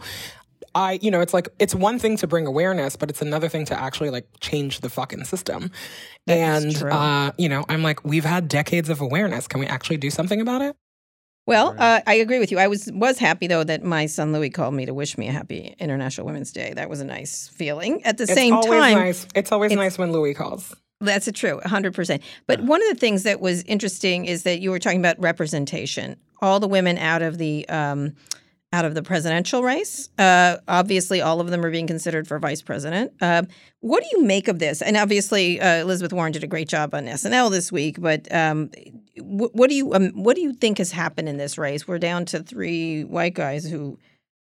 I, 0.77 0.99
you 1.01 1.09
know, 1.09 1.21
it's 1.21 1.33
like 1.33 1.49
it's 1.57 1.73
one 1.73 1.97
thing 1.97 2.17
to 2.17 2.27
bring 2.27 2.45
awareness, 2.45 2.95
but 2.95 3.09
it's 3.09 3.21
another 3.21 3.49
thing 3.49 3.65
to 3.65 3.79
actually 3.79 4.11
like 4.11 4.27
change 4.39 4.81
the 4.81 4.89
fucking 4.89 5.25
system. 5.25 5.71
That 6.27 6.37
and 6.37 6.83
uh, 6.83 7.31
you 7.37 7.49
know, 7.49 7.65
I'm 7.67 7.81
like, 7.81 8.05
we've 8.05 8.23
had 8.23 8.47
decades 8.47 8.89
of 8.89 9.01
awareness. 9.01 9.47
Can 9.47 9.59
we 9.59 9.65
actually 9.65 9.97
do 9.97 10.11
something 10.11 10.39
about 10.39 10.61
it? 10.61 10.75
Well, 11.47 11.75
uh, 11.79 12.01
I 12.05 12.15
agree 12.15 12.37
with 12.37 12.51
you. 12.51 12.59
I 12.59 12.67
was 12.67 12.91
was 12.93 13.17
happy 13.17 13.47
though 13.47 13.63
that 13.63 13.83
my 13.83 14.05
son 14.05 14.33
Louis 14.33 14.51
called 14.51 14.75
me 14.75 14.85
to 14.85 14.93
wish 14.93 15.17
me 15.17 15.29
a 15.29 15.31
happy 15.31 15.75
International 15.79 16.27
Women's 16.27 16.51
Day. 16.51 16.73
That 16.75 16.89
was 16.89 16.99
a 16.99 17.05
nice 17.05 17.47
feeling. 17.47 18.03
At 18.03 18.17
the 18.17 18.25
it's 18.25 18.33
same 18.33 18.61
time, 18.61 18.99
nice. 18.99 19.25
it's 19.33 19.51
always 19.51 19.71
it's, 19.71 19.77
nice 19.77 19.97
when 19.97 20.11
Louis 20.11 20.35
calls. 20.35 20.75
That's 20.99 21.27
a 21.27 21.31
true, 21.31 21.61
100%. 21.63 22.21
But 22.47 22.61
one 22.61 22.81
of 22.81 22.89
the 22.89 22.95
things 22.95 23.21
that 23.23 23.39
was 23.39 23.61
interesting 23.63 24.25
is 24.25 24.43
that 24.43 24.59
you 24.61 24.71
were 24.71 24.79
talking 24.79 24.99
about 24.99 25.19
representation. 25.19 26.17
All 26.41 26.59
the 26.59 26.67
women 26.67 26.97
out 26.97 27.21
of 27.21 27.37
the 27.37 27.69
um, 27.69 28.15
out 28.73 28.85
of 28.85 28.95
the 28.95 29.03
presidential 29.03 29.63
race. 29.63 30.09
Uh, 30.17 30.57
obviously, 30.67 31.21
all 31.21 31.39
of 31.39 31.49
them 31.49 31.65
are 31.65 31.71
being 31.71 31.87
considered 31.87 32.27
for 32.27 32.37
vice 32.37 32.61
president. 32.61 33.13
Uh, 33.21 33.43
what 33.79 34.03
do 34.03 34.09
you 34.17 34.23
make 34.23 34.47
of 34.47 34.59
this? 34.59 34.81
And 34.81 34.97
obviously, 34.97 35.61
uh, 35.61 35.81
Elizabeth 35.81 36.11
Warren 36.11 36.33
did 36.33 36.43
a 36.43 36.47
great 36.47 36.67
job 36.67 36.93
on 36.93 37.05
SNL 37.05 37.49
this 37.49 37.71
week. 37.71 37.99
But 38.01 38.31
um, 38.33 38.69
wh- 39.17 39.53
what 39.55 39.69
do 39.69 39.75
you 39.75 39.93
um, 39.93 40.09
what 40.11 40.35
do 40.35 40.41
you 40.41 40.53
think 40.53 40.79
has 40.79 40.91
happened 40.91 41.29
in 41.29 41.37
this 41.37 41.57
race? 41.57 41.87
We're 41.87 41.99
down 41.99 42.25
to 42.25 42.43
three 42.43 43.03
white 43.03 43.35
guys 43.35 43.65
who 43.69 43.97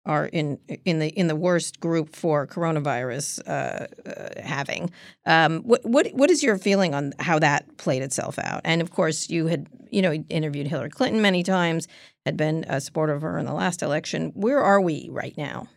are 0.07 0.27
in 0.27 0.59
in 0.85 0.99
the 0.99 1.09
in 1.09 1.29
the 1.29 1.37
worst 1.37 1.79
group 1.79 2.15
for 2.15 2.47
coronavirus 2.47 3.41
uh, 3.47 3.87
uh, 4.09 4.43
having. 4.43 4.91
Um, 5.25 5.63
what 5.63 5.85
what 5.85 6.09
what 6.15 6.31
is 6.31 6.43
your 6.43 6.59
feeling 6.59 6.95
on 6.95 7.13
how 7.21 7.39
that 7.39 7.77
played 7.77 8.03
itself 8.03 8.39
out? 8.41 8.63
And 8.65 8.81
of 8.81 8.91
course, 8.91 9.31
you 9.31 9.47
had 9.47 9.69
you 9.91 10.03
know 10.03 10.13
interviewed 10.13 10.67
Hillary 10.67 10.91
Clinton 10.91 11.21
many 11.21 11.43
times, 11.43 11.87
had 12.27 12.37
been 12.37 12.65
a 12.69 12.81
supporter 12.81 13.15
of 13.15 13.23
her 13.23 13.39
in 13.39 13.47
the 13.47 13.55
last 13.55 13.83
election. 13.83 14.33
Where 14.35 14.61
are 14.61 14.81
we 14.81 15.09
right 15.13 15.35
now? 15.39 15.69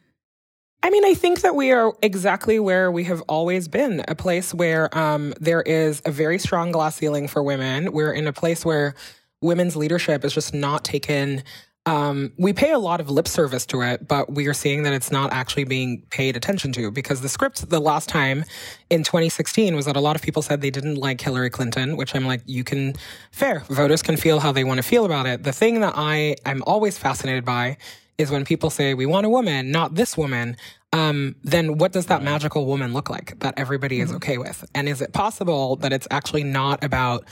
I 0.82 0.89
mean, 0.89 1.06
I 1.06 1.14
think 1.14 1.41
that 1.41 1.56
we 1.56 1.72
are 1.72 1.93
exactly 2.02 2.60
where 2.60 2.91
we 2.91 3.04
have 3.04 3.22
always 3.30 3.68
been 3.68 4.04
a 4.08 4.16
place 4.16 4.52
where 4.52 4.97
um, 4.97 5.36
there 5.39 5.62
is 5.62 6.02
a 6.06 6.12
very 6.12 6.39
strong 6.39 6.72
glass 6.72 6.95
ceiling 6.95 7.28
for 7.28 7.43
women. 7.43 7.91
We're 7.91 8.14
in 8.14 8.26
a 8.26 8.34
place 8.34 8.66
where 8.66 8.95
women's 9.41 9.76
leadership 9.76 10.26
is 10.26 10.34
just 10.34 10.54
not 10.54 10.84
taken 10.84 11.43
um, 11.86 12.34
we 12.38 12.54
pay 12.54 12.72
a 12.72 12.78
lot 12.78 13.00
of 13.00 13.10
lip 13.10 13.28
service 13.28 13.66
to 13.68 13.82
it, 13.82 14.08
but 14.08 14.32
we 14.32 14.48
are 14.48 14.54
seeing 14.54 14.84
that 14.84 14.94
it's 14.94 15.12
not 15.12 15.32
actually 15.34 15.64
being 15.64 16.04
paid 16.12 16.36
attention 16.36 16.72
to 16.74 16.92
because 16.92 17.22
the 17.22 17.30
script 17.30 17.70
the 17.70 17.80
last 17.80 18.10
time 18.10 18.44
in 18.90 19.04
2016 19.04 19.76
was 19.76 19.86
that 19.86 19.96
a 19.96 20.02
lot 20.02 20.16
of 20.16 20.22
people 20.22 20.42
said 20.42 20.62
they 20.62 20.70
didn't 20.70 20.96
like 20.96 21.20
Hillary 21.22 21.50
Clinton, 21.50 21.98
which 21.98 22.14
I'm 22.14 22.26
like, 22.26 22.42
you 22.46 22.64
can, 22.64 22.94
fair. 23.32 23.62
Voters 23.70 24.02
can 24.02 24.18
feel 24.18 24.40
how 24.40 24.52
they 24.52 24.64
want 24.64 24.78
to 24.78 24.84
feel 24.84 25.06
about 25.06 25.26
it. 25.26 25.44
The 25.44 25.54
thing 25.54 25.80
that 25.80 25.94
I 25.96 26.36
am 26.46 26.64
always 26.68 26.98
fascinated 26.98 27.46
by 27.46 27.78
is 28.18 28.30
when 28.30 28.44
people 28.44 28.70
say, 28.70 28.94
we 28.94 29.06
want 29.06 29.26
a 29.26 29.30
woman, 29.30 29.72
not 29.72 29.96
this 29.96 30.18
woman. 30.18 30.58
Um, 30.92 31.36
then 31.44 31.78
what 31.78 31.94
does 31.94 32.08
that 32.08 32.22
magical 32.22 32.66
woman 32.66 32.94
look 32.94 33.10
like 33.10 33.40
that 33.40 33.54
everybody 33.58 34.02
is 34.02 34.10
mm-hmm. 34.10 34.18
okay 34.18 34.38
with? 34.38 34.70
And 34.76 34.90
is 34.90 35.02
it 35.02 35.14
possible 35.14 35.78
that 35.78 35.94
it's 35.94 36.08
actually 36.12 36.44
not 36.44 36.84
about 36.84 37.24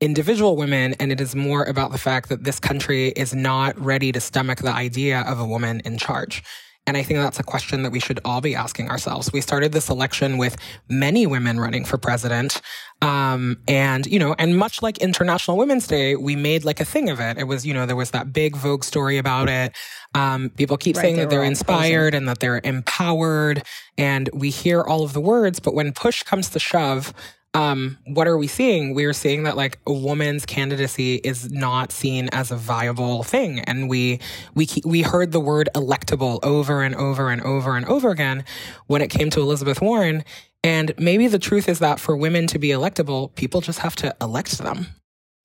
individual 0.00 0.56
women, 0.56 0.94
and 0.98 1.12
it 1.12 1.20
is 1.20 1.36
more 1.36 1.64
about 1.64 1.92
the 1.92 1.98
fact 1.98 2.28
that 2.30 2.44
this 2.44 2.58
country 2.58 3.08
is 3.08 3.34
not 3.34 3.78
ready 3.78 4.12
to 4.12 4.20
stomach 4.20 4.60
the 4.60 4.72
idea 4.72 5.20
of 5.22 5.38
a 5.38 5.44
woman 5.44 5.80
in 5.84 5.98
charge. 5.98 6.42
And 6.86 6.96
I 6.96 7.02
think 7.02 7.20
that's 7.20 7.38
a 7.38 7.44
question 7.44 7.82
that 7.82 7.92
we 7.92 8.00
should 8.00 8.18
all 8.24 8.40
be 8.40 8.54
asking 8.54 8.88
ourselves. 8.88 9.32
We 9.32 9.42
started 9.42 9.72
this 9.72 9.90
election 9.90 10.38
with 10.38 10.56
many 10.88 11.26
women 11.26 11.60
running 11.60 11.84
for 11.84 11.98
president. 11.98 12.62
Um, 13.02 13.58
and, 13.68 14.06
you 14.06 14.18
know, 14.18 14.34
and 14.38 14.56
much 14.56 14.82
like 14.82 14.98
International 14.98 15.56
Women's 15.56 15.86
Day, 15.86 16.16
we 16.16 16.34
made 16.36 16.64
like 16.64 16.80
a 16.80 16.84
thing 16.84 17.10
of 17.10 17.20
it. 17.20 17.38
It 17.38 17.44
was, 17.44 17.66
you 17.66 17.74
know, 17.74 17.84
there 17.84 17.96
was 17.96 18.10
that 18.12 18.32
big 18.32 18.56
Vogue 18.56 18.82
story 18.82 19.18
about 19.18 19.48
it. 19.48 19.76
Um, 20.14 20.50
people 20.56 20.78
keep 20.78 20.96
right, 20.96 21.02
saying 21.02 21.16
they 21.16 21.22
that 21.22 21.30
they're 21.30 21.44
inspired 21.44 22.14
and 22.14 22.26
that 22.26 22.40
they're 22.40 22.62
empowered. 22.64 23.62
And 23.98 24.30
we 24.32 24.50
hear 24.50 24.80
all 24.80 25.04
of 25.04 25.12
the 25.12 25.20
words, 25.20 25.60
but 25.60 25.74
when 25.74 25.92
push 25.92 26.22
comes 26.22 26.48
to 26.48 26.58
shove, 26.58 27.12
um, 27.54 27.98
what 28.06 28.28
are 28.28 28.38
we 28.38 28.46
seeing? 28.46 28.94
We're 28.94 29.12
seeing 29.12 29.42
that 29.42 29.56
like 29.56 29.78
a 29.86 29.92
woman's 29.92 30.46
candidacy 30.46 31.16
is 31.16 31.50
not 31.50 31.90
seen 31.90 32.28
as 32.32 32.50
a 32.50 32.56
viable 32.56 33.24
thing, 33.24 33.60
and 33.60 33.88
we 33.88 34.20
we 34.54 34.68
we 34.84 35.02
heard 35.02 35.32
the 35.32 35.40
word 35.40 35.68
electable 35.74 36.38
over 36.44 36.82
and 36.82 36.94
over 36.94 37.28
and 37.28 37.42
over 37.42 37.76
and 37.76 37.84
over 37.86 38.10
again 38.10 38.44
when 38.86 39.02
it 39.02 39.08
came 39.08 39.30
to 39.30 39.40
Elizabeth 39.40 39.80
Warren. 39.80 40.24
And 40.62 40.92
maybe 40.98 41.26
the 41.26 41.38
truth 41.38 41.68
is 41.68 41.78
that 41.78 41.98
for 41.98 42.16
women 42.16 42.46
to 42.48 42.58
be 42.58 42.68
electable, 42.68 43.34
people 43.34 43.62
just 43.62 43.78
have 43.78 43.96
to 43.96 44.14
elect 44.20 44.58
them. 44.58 44.88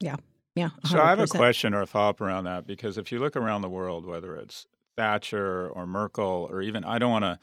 Yeah, 0.01 0.17
yeah. 0.55 0.69
100%. 0.83 0.87
So 0.89 1.01
I 1.01 1.09
have 1.09 1.19
a 1.19 1.27
question 1.27 1.73
or 1.73 1.81
a 1.81 1.87
thought 1.87 2.19
around 2.19 2.43
that 2.43 2.67
because 2.67 2.97
if 2.97 3.11
you 3.11 3.19
look 3.19 3.35
around 3.35 3.61
the 3.61 3.69
world, 3.69 4.05
whether 4.05 4.35
it's 4.35 4.67
Thatcher 4.97 5.69
or 5.69 5.87
Merkel 5.87 6.47
or 6.51 6.61
even 6.61 6.83
I 6.83 6.99
don't 6.99 7.11
want 7.11 7.23
to 7.23 7.39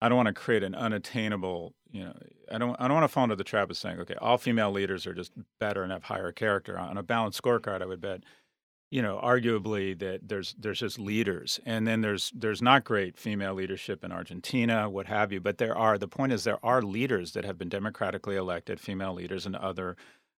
I 0.00 0.08
don't 0.08 0.16
want 0.16 0.28
to 0.28 0.32
create 0.34 0.62
an 0.62 0.74
unattainable, 0.74 1.74
you 1.90 2.04
know, 2.04 2.14
I 2.50 2.58
don't 2.58 2.76
I 2.80 2.88
don't 2.88 2.94
want 2.94 3.04
to 3.04 3.08
fall 3.08 3.24
into 3.24 3.36
the 3.36 3.44
trap 3.44 3.70
of 3.70 3.76
saying, 3.76 4.00
okay, 4.00 4.14
all 4.14 4.38
female 4.38 4.70
leaders 4.70 5.06
are 5.06 5.14
just 5.14 5.32
better 5.58 5.82
and 5.82 5.92
have 5.92 6.04
higher 6.04 6.32
character. 6.32 6.78
On 6.78 6.96
a 6.96 7.02
balanced 7.02 7.42
scorecard, 7.42 7.82
I 7.82 7.86
would 7.86 8.00
bet, 8.00 8.22
you 8.90 9.02
know, 9.02 9.20
arguably 9.22 9.98
that 9.98 10.28
there's 10.28 10.54
there's 10.58 10.80
just 10.80 10.98
leaders, 10.98 11.60
and 11.66 11.86
then 11.86 12.00
there's 12.00 12.32
there's 12.34 12.62
not 12.62 12.84
great 12.84 13.18
female 13.18 13.54
leadership 13.54 14.02
in 14.02 14.10
Argentina, 14.10 14.88
what 14.88 15.06
have 15.06 15.32
you. 15.32 15.40
But 15.40 15.58
there 15.58 15.76
are 15.76 15.98
the 15.98 16.08
point 16.08 16.32
is 16.32 16.44
there 16.44 16.64
are 16.64 16.82
leaders 16.82 17.32
that 17.32 17.44
have 17.44 17.58
been 17.58 17.68
democratically 17.68 18.36
elected, 18.36 18.80
female 18.80 19.12
leaders 19.12 19.44
in 19.46 19.54
other 19.54 19.96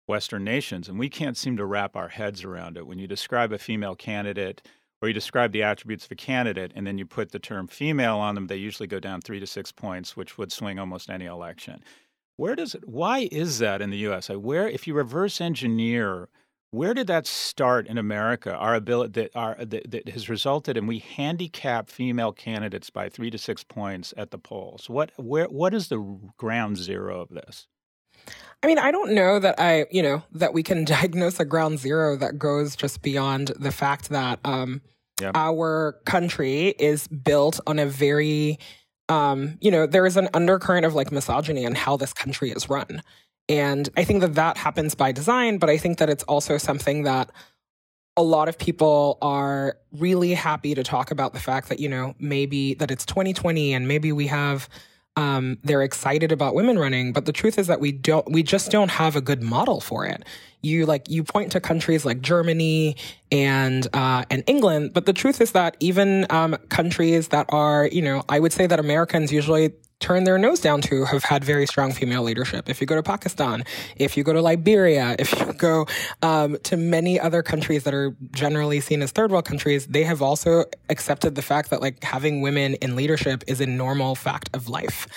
Western 0.07 0.43
nations, 0.43 0.89
and 0.89 0.97
we 0.97 1.09
can't 1.09 1.37
seem 1.37 1.55
to 1.57 1.65
wrap 1.65 1.95
our 1.95 2.09
heads 2.09 2.43
around 2.43 2.77
it. 2.77 2.87
When 2.87 2.99
you 2.99 3.07
describe 3.07 3.53
a 3.53 3.59
female 3.59 3.95
candidate 3.95 4.61
where 5.01 5.09
you 5.09 5.13
describe 5.15 5.51
the 5.51 5.63
attributes 5.63 6.05
of 6.05 6.11
a 6.11 6.15
candidate 6.15 6.71
and 6.75 6.85
then 6.85 6.99
you 6.99 7.07
put 7.07 7.31
the 7.31 7.39
term 7.39 7.67
female 7.67 8.17
on 8.17 8.35
them, 8.35 8.45
they 8.45 8.55
usually 8.55 8.85
go 8.85 8.99
down 8.99 9.19
three 9.19 9.39
to 9.39 9.47
six 9.47 9.71
points, 9.71 10.15
which 10.15 10.37
would 10.37 10.51
swing 10.51 10.77
almost 10.77 11.09
any 11.09 11.25
election. 11.25 11.83
Where 12.37 12.55
does 12.55 12.75
it, 12.75 12.87
why 12.87 13.27
is 13.31 13.57
that 13.57 13.81
in 13.81 13.89
the 13.89 13.97
US? 14.09 14.29
Where, 14.29 14.69
if 14.69 14.85
you 14.85 14.93
reverse 14.93 15.41
engineer, 15.41 16.29
where 16.69 16.93
did 16.93 17.07
that 17.07 17.25
start 17.25 17.87
in 17.87 17.97
America? 17.97 18.53
Our 18.53 18.75
ability 18.75 19.21
that, 19.21 19.31
our, 19.35 19.55
that, 19.65 19.89
that 19.89 20.09
has 20.09 20.29
resulted 20.29 20.77
in 20.77 20.85
we 20.85 20.99
handicap 20.99 21.89
female 21.89 22.31
candidates 22.31 22.91
by 22.91 23.09
three 23.09 23.31
to 23.31 23.39
six 23.39 23.63
points 23.63 24.13
at 24.17 24.29
the 24.29 24.37
polls. 24.37 24.87
What, 24.87 25.11
where, 25.17 25.47
what 25.47 25.73
is 25.73 25.87
the 25.87 25.97
ground 26.37 26.77
zero 26.77 27.21
of 27.21 27.29
this? 27.29 27.65
I 28.63 28.67
mean, 28.67 28.77
I 28.77 28.91
don't 28.91 29.13
know 29.13 29.39
that 29.39 29.59
I, 29.59 29.87
you 29.91 30.03
know, 30.03 30.23
that 30.33 30.53
we 30.53 30.63
can 30.63 30.85
diagnose 30.85 31.39
a 31.39 31.45
ground 31.45 31.79
zero 31.79 32.15
that 32.17 32.37
goes 32.37 32.75
just 32.75 33.01
beyond 33.01 33.49
the 33.59 33.71
fact 33.71 34.09
that 34.09 34.39
um, 34.43 34.81
yep. 35.19 35.31
our 35.35 35.99
country 36.05 36.69
is 36.79 37.07
built 37.07 37.59
on 37.65 37.79
a 37.79 37.85
very, 37.85 38.59
um, 39.09 39.57
you 39.61 39.71
know, 39.71 39.87
there 39.87 40.05
is 40.05 40.17
an 40.17 40.29
undercurrent 40.33 40.85
of 40.85 40.93
like 40.93 41.11
misogyny 41.11 41.63
in 41.63 41.75
how 41.75 41.97
this 41.97 42.13
country 42.13 42.51
is 42.51 42.69
run. 42.69 43.01
And 43.49 43.89
I 43.97 44.03
think 44.03 44.21
that 44.21 44.35
that 44.35 44.57
happens 44.57 44.95
by 44.95 45.11
design, 45.11 45.57
but 45.57 45.69
I 45.69 45.77
think 45.77 45.97
that 45.97 46.09
it's 46.09 46.23
also 46.23 46.57
something 46.57 47.03
that 47.03 47.31
a 48.15 48.23
lot 48.23 48.47
of 48.47 48.57
people 48.57 49.17
are 49.21 49.77
really 49.93 50.33
happy 50.33 50.75
to 50.75 50.83
talk 50.83 51.11
about 51.11 51.33
the 51.33 51.39
fact 51.39 51.69
that, 51.69 51.79
you 51.79 51.89
know, 51.89 52.13
maybe 52.19 52.75
that 52.75 52.91
it's 52.91 53.05
2020 53.05 53.73
and 53.73 53.87
maybe 53.87 54.11
we 54.11 54.27
have 54.27 54.69
um, 55.15 55.57
they're 55.63 55.81
excited 55.81 56.31
about 56.31 56.55
women 56.55 56.79
running, 56.79 57.11
but 57.11 57.25
the 57.25 57.33
truth 57.33 57.57
is 57.57 57.67
that 57.67 57.79
we 57.79 57.91
don't, 57.91 58.31
we 58.31 58.43
just 58.43 58.71
don't 58.71 58.91
have 58.91 59.15
a 59.15 59.21
good 59.21 59.43
model 59.43 59.81
for 59.81 60.05
it. 60.05 60.23
You 60.61 60.85
like 60.85 61.09
you 61.09 61.23
point 61.23 61.51
to 61.53 61.59
countries 61.59 62.05
like 62.05 62.21
Germany 62.21 62.95
and 63.31 63.87
uh, 63.93 64.25
and 64.29 64.43
England, 64.45 64.93
but 64.93 65.07
the 65.07 65.13
truth 65.13 65.41
is 65.41 65.53
that 65.53 65.75
even 65.79 66.27
um, 66.29 66.55
countries 66.69 67.29
that 67.29 67.47
are, 67.49 67.87
you 67.91 68.01
know, 68.01 68.23
I 68.29 68.39
would 68.39 68.53
say 68.53 68.67
that 68.67 68.79
Americans 68.79 69.31
usually 69.31 69.73
turn 70.01 70.25
their 70.25 70.37
nose 70.37 70.59
down 70.59 70.81
to 70.81 71.05
have 71.05 71.23
had 71.23 71.43
very 71.43 71.65
strong 71.65 71.93
female 71.93 72.23
leadership. 72.23 72.69
If 72.69 72.81
you 72.81 72.87
go 72.87 72.95
to 72.95 73.03
Pakistan, 73.03 73.63
if 73.95 74.17
you 74.17 74.23
go 74.23 74.33
to 74.33 74.41
Liberia, 74.41 75.15
if 75.19 75.31
you 75.39 75.53
go 75.53 75.85
um, 76.21 76.57
to 76.63 76.75
many 76.75 77.19
other 77.19 77.41
countries 77.43 77.83
that 77.83 77.93
are 77.93 78.15
generally 78.31 78.79
seen 78.79 79.01
as 79.01 79.11
third 79.11 79.31
world 79.31 79.45
countries, 79.45 79.87
they 79.87 80.03
have 80.03 80.21
also 80.21 80.65
accepted 80.89 81.35
the 81.35 81.41
fact 81.41 81.69
that 81.69 81.81
like 81.81 82.03
having 82.03 82.41
women 82.41 82.75
in 82.75 82.95
leadership 82.95 83.43
is 83.47 83.61
a 83.61 83.65
normal 83.65 84.15
fact 84.15 84.49
of 84.53 84.67
life. 84.67 85.07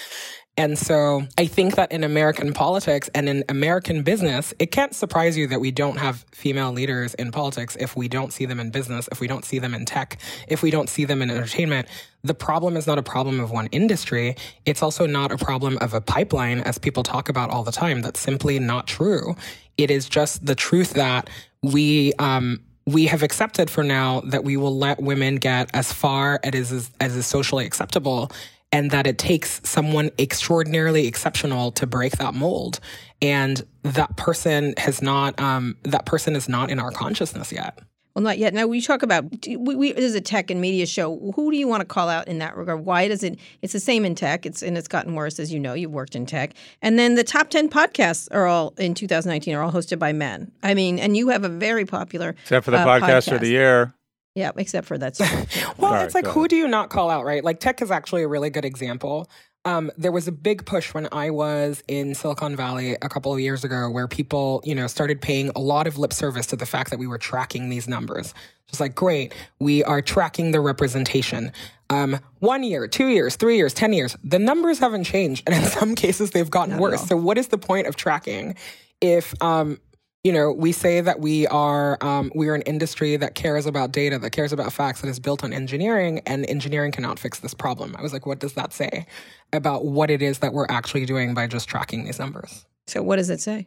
And 0.57 0.79
so 0.79 1.27
I 1.37 1.47
think 1.47 1.75
that 1.75 1.91
in 1.91 2.05
American 2.05 2.53
politics 2.53 3.11
and 3.13 3.29
in 3.29 3.43
American 3.49 4.05
business, 4.05 4.55
it 4.61 4.71
can't 4.71 4.95
surprise 4.95 5.37
you 5.37 5.49
that 5.49 5.61
we 5.61 5.73
don't 5.73 5.97
have 5.97 6.25
female 6.31 6.71
leaders 6.71 7.15
in 7.15 7.33
politics 7.33 7.77
if 7.81 7.97
we 7.97 8.07
don't 8.07 8.33
see 8.33 8.45
them 8.47 8.61
in 8.61 8.71
business, 8.71 9.09
if 9.11 9.21
we 9.21 9.27
don't 9.27 9.45
see 9.45 9.59
them 9.59 9.75
in 9.75 9.85
tech, 9.85 10.19
if 10.47 10.63
we 10.63 10.71
don't 10.71 10.89
see 10.89 11.05
them 11.05 11.23
in 11.23 11.31
entertainment. 11.31 11.89
The 12.23 12.35
problem 12.35 12.77
is 12.77 12.87
not 12.87 12.99
a 12.99 13.03
problem 13.03 13.41
of 13.41 13.51
one 13.51 13.67
industry. 13.73 14.37
It's 14.65 14.83
also 14.83 15.07
not 15.07 15.33
a 15.33 15.37
problem 15.37 15.77
of 15.79 15.93
a 15.93 16.01
pipeline, 16.01 16.61
as 16.61 16.79
people 16.79 17.03
talk 17.03 17.29
about 17.29 17.51
all 17.51 17.65
the 17.65 17.73
time. 17.73 18.01
That's 18.01 18.21
simply 18.21 18.61
not 18.61 18.87
true. 18.87 19.35
It 19.77 19.91
is 19.91 20.09
just 20.09 20.47
the 20.47 20.55
truth 20.55 20.93
that 20.93 21.29
we, 21.63 22.13
um, 22.21 22.61
we 22.87 23.07
have 23.07 23.25
accepted 23.25 23.71
for 23.71 23.83
now 23.83 24.21
that 24.21 24.45
we 24.45 24.57
will 24.57 24.77
let 24.77 25.03
women 25.03 25.37
get 25.37 25.69
as 25.75 25.93
far 25.93 26.39
as 26.45 26.71
is, 26.71 26.91
as 27.01 27.17
is 27.17 27.27
socially 27.27 27.67
acceptable 27.67 28.31
and 28.75 28.91
that 28.91 29.07
it 29.07 29.19
takes 29.19 29.61
someone 29.63 30.11
extraordinarily 30.19 31.07
exceptional 31.07 31.71
to 31.71 31.87
break 31.87 32.15
that 32.15 32.35
mold. 32.35 32.81
And 33.23 33.65
that 33.85 34.17
person 34.17 34.75
has 34.79 35.01
not, 35.01 35.39
um, 35.41 35.77
that 35.85 36.07
person 36.07 36.35
is 36.35 36.49
not 36.49 36.73
in 36.73 36.81
our 36.81 36.91
consciousness 36.91 37.53
yet. 37.53 37.79
Well, 38.17 38.25
not 38.25 38.39
yet. 38.39 38.53
Now 38.53 38.67
we 38.67 38.81
talk 38.81 39.05
about 39.05 39.27
we, 39.47 39.77
we, 39.77 39.93
this 39.93 40.05
is 40.05 40.17
a 40.17 40.21
tech 40.21 40.51
and 40.51 40.61
media 40.61 40.87
show. 40.87 41.33
Who 41.37 41.53
do 41.53 41.57
you 41.57 41.69
want 41.69 41.83
to 41.83 41.85
call 41.85 42.09
out 42.09 42.27
in 42.27 42.39
that 42.39 42.57
regard? 42.57 42.85
Why 42.85 43.07
does 43.07 43.23
it? 43.23 43.39
It's 43.63 43.73
the 43.73 43.81
same 43.81 44.05
in 44.05 44.17
tech. 44.17 44.45
It's 44.45 44.63
and 44.63 44.77
it's 44.79 44.87
gotten 44.87 45.15
worse, 45.15 45.41
as 45.41 45.53
you 45.53 45.59
know. 45.59 45.75
You've 45.75 45.91
worked 45.91 46.15
in 46.15 46.25
tech, 46.25 46.55
and 46.81 46.97
then 46.97 47.17
the 47.17 47.25
top 47.25 47.51
ten 47.51 47.69
podcasts 47.69 48.29
are 48.31 48.47
all 48.47 48.73
in 48.79 48.95
2019 48.95 49.57
are 49.57 49.63
all 49.63 49.73
hosted 49.73 49.99
by 49.99 50.13
men. 50.13 50.53
I 50.63 50.75
mean, 50.75 51.01
and 51.01 51.17
you 51.17 51.31
have 51.31 51.43
a 51.43 51.49
very 51.49 51.85
popular 51.85 52.37
except 52.43 52.65
for 52.67 52.71
the 52.71 52.77
uh, 52.77 52.87
podcast, 52.87 53.01
podcast 53.01 53.33
of 53.33 53.41
the 53.41 53.49
year. 53.49 53.93
Yeah, 54.35 54.51
except 54.57 54.87
for 54.87 54.99
that. 54.99 55.19
well, 55.79 55.93
Sorry, 55.93 56.05
it's 56.05 56.15
like 56.15 56.27
who 56.27 56.49
do 56.49 56.57
you 56.57 56.67
not 56.67 56.91
call 56.91 57.09
out, 57.09 57.25
right? 57.25 57.45
Like 57.45 57.61
tech 57.61 57.81
is 57.83 57.91
actually 57.91 58.23
a 58.23 58.29
really 58.29 58.51
good 58.51 58.65
example. 58.65 59.31
Um, 59.67 59.91
there 59.97 60.13
was 60.13 60.29
a 60.29 60.33
big 60.33 60.67
push 60.67 60.93
when 60.93 61.09
I 61.11 61.31
was 61.31 61.83
in 61.89 62.15
Silicon 62.15 62.55
Valley 62.55 62.97
a 63.01 63.09
couple 63.09 63.33
of 63.33 63.41
years 63.41 63.65
ago 63.65 63.89
where 63.89 64.07
people, 64.07 64.61
you 64.65 64.75
know, 64.75 64.87
started 64.87 65.23
paying 65.23 65.51
a 65.57 65.61
lot 65.61 65.87
of 65.87 65.97
lip 65.97 66.13
service 66.13 66.47
to 66.49 66.57
the 66.57 66.67
fact 66.67 66.91
that 66.91 66.99
we 66.99 67.07
were 67.07 67.17
tracking 67.17 67.71
these 67.71 67.89
numbers. 67.89 68.35
Just 68.69 68.81
like, 68.81 68.95
great, 68.95 69.33
we 69.61 69.83
are 69.85 70.03
tracking 70.03 70.51
the 70.51 70.61
representation. 70.61 71.51
Um, 71.89 72.19
one 72.41 72.63
year, 72.63 72.87
two 72.87 73.07
years, 73.07 73.37
three 73.37 73.57
years, 73.57 73.73
10 73.73 73.93
years, 73.95 74.17
the 74.23 74.39
numbers 74.39 74.81
haven't 74.81 75.05
changed. 75.05 75.49
And 75.51 75.63
in 75.63 75.71
some 75.71 75.95
cases, 75.95 76.33
they've 76.33 76.51
gotten 76.51 76.73
Not 76.73 76.81
worse. 76.81 77.07
So 77.07 77.17
what 77.17 77.39
is 77.39 77.49
the 77.49 77.59
point 77.59 77.87
of 77.87 77.97
tracking 77.97 78.57
if 79.01 79.35
um, 79.43 79.79
you 80.25 80.33
know, 80.33 80.51
we 80.51 80.73
say 80.73 81.03
that 81.03 81.21
we 81.21 81.47
are 81.49 82.03
um, 82.03 82.33
we 82.35 82.49
are 82.49 82.55
an 82.55 82.63
industry 82.63 83.17
that 83.17 83.35
cares 83.35 83.67
about 83.67 83.93
data, 83.93 84.19
that 84.19 84.31
cares 84.31 84.53
about 84.53 84.73
facts, 84.73 85.03
that 85.03 85.09
is 85.09 85.21
built 85.21 85.45
on 85.45 85.53
engineering, 85.53 86.21
and 86.27 86.49
engineering 86.49 86.93
cannot 86.93 87.19
fix 87.19 87.41
this 87.41 87.53
problem. 87.53 87.95
I 87.97 88.03
was 88.03 88.15
like, 88.15 88.25
what 88.25 88.39
does 88.39 88.55
that 88.55 88.73
say 88.73 89.07
about 89.53 89.85
what 89.85 90.11
it 90.11 90.23
is 90.23 90.39
that 90.39 90.55
we're 90.55 90.67
actually 90.71 91.05
doing 91.05 91.35
by 91.35 91.47
just 91.47 91.69
tracking 91.69 92.05
these 92.05 92.19
numbers? 92.19 92.65
So, 92.87 93.03
what 93.03 93.17
does 93.17 93.29
it 93.29 93.41
say? 93.41 93.67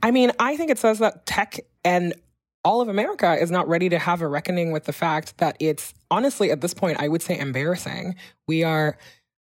I 0.00 0.12
mean, 0.12 0.30
I 0.38 0.56
think 0.56 0.70
it 0.70 0.78
says 0.78 1.00
that 1.00 1.26
tech 1.26 1.58
and 1.84 2.14
all 2.64 2.80
of 2.80 2.88
America 2.88 3.34
is 3.34 3.50
not 3.50 3.68
ready 3.68 3.88
to 3.88 3.98
have 3.98 4.22
a 4.22 4.28
reckoning 4.28 4.70
with 4.70 4.84
the 4.84 4.92
fact 4.92 5.38
that 5.38 5.56
it's 5.58 5.94
honestly 6.12 6.52
at 6.52 6.60
this 6.60 6.74
point, 6.74 7.00
I 7.00 7.08
would 7.08 7.22
say 7.22 7.36
embarrassing. 7.36 8.14
We 8.46 8.62
are 8.62 8.98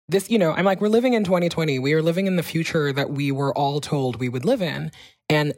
this, 0.09 0.31
you 0.31 0.39
know, 0.39 0.53
I'm 0.53 0.65
like, 0.65 0.81
we're 0.81 0.89
living 0.89 1.15
in 1.15 1.25
2020. 1.25 1.79
We 1.81 1.95
are 1.95 2.03
living 2.03 2.27
in 2.27 2.37
the 2.37 2.43
future 2.43 2.93
that 2.93 3.11
we 3.11 3.33
were 3.33 3.57
all 3.57 3.81
told 3.81 4.17
we 4.17 4.29
would 4.29 4.45
live 4.45 4.63
in. 4.63 4.93
And 5.29 5.55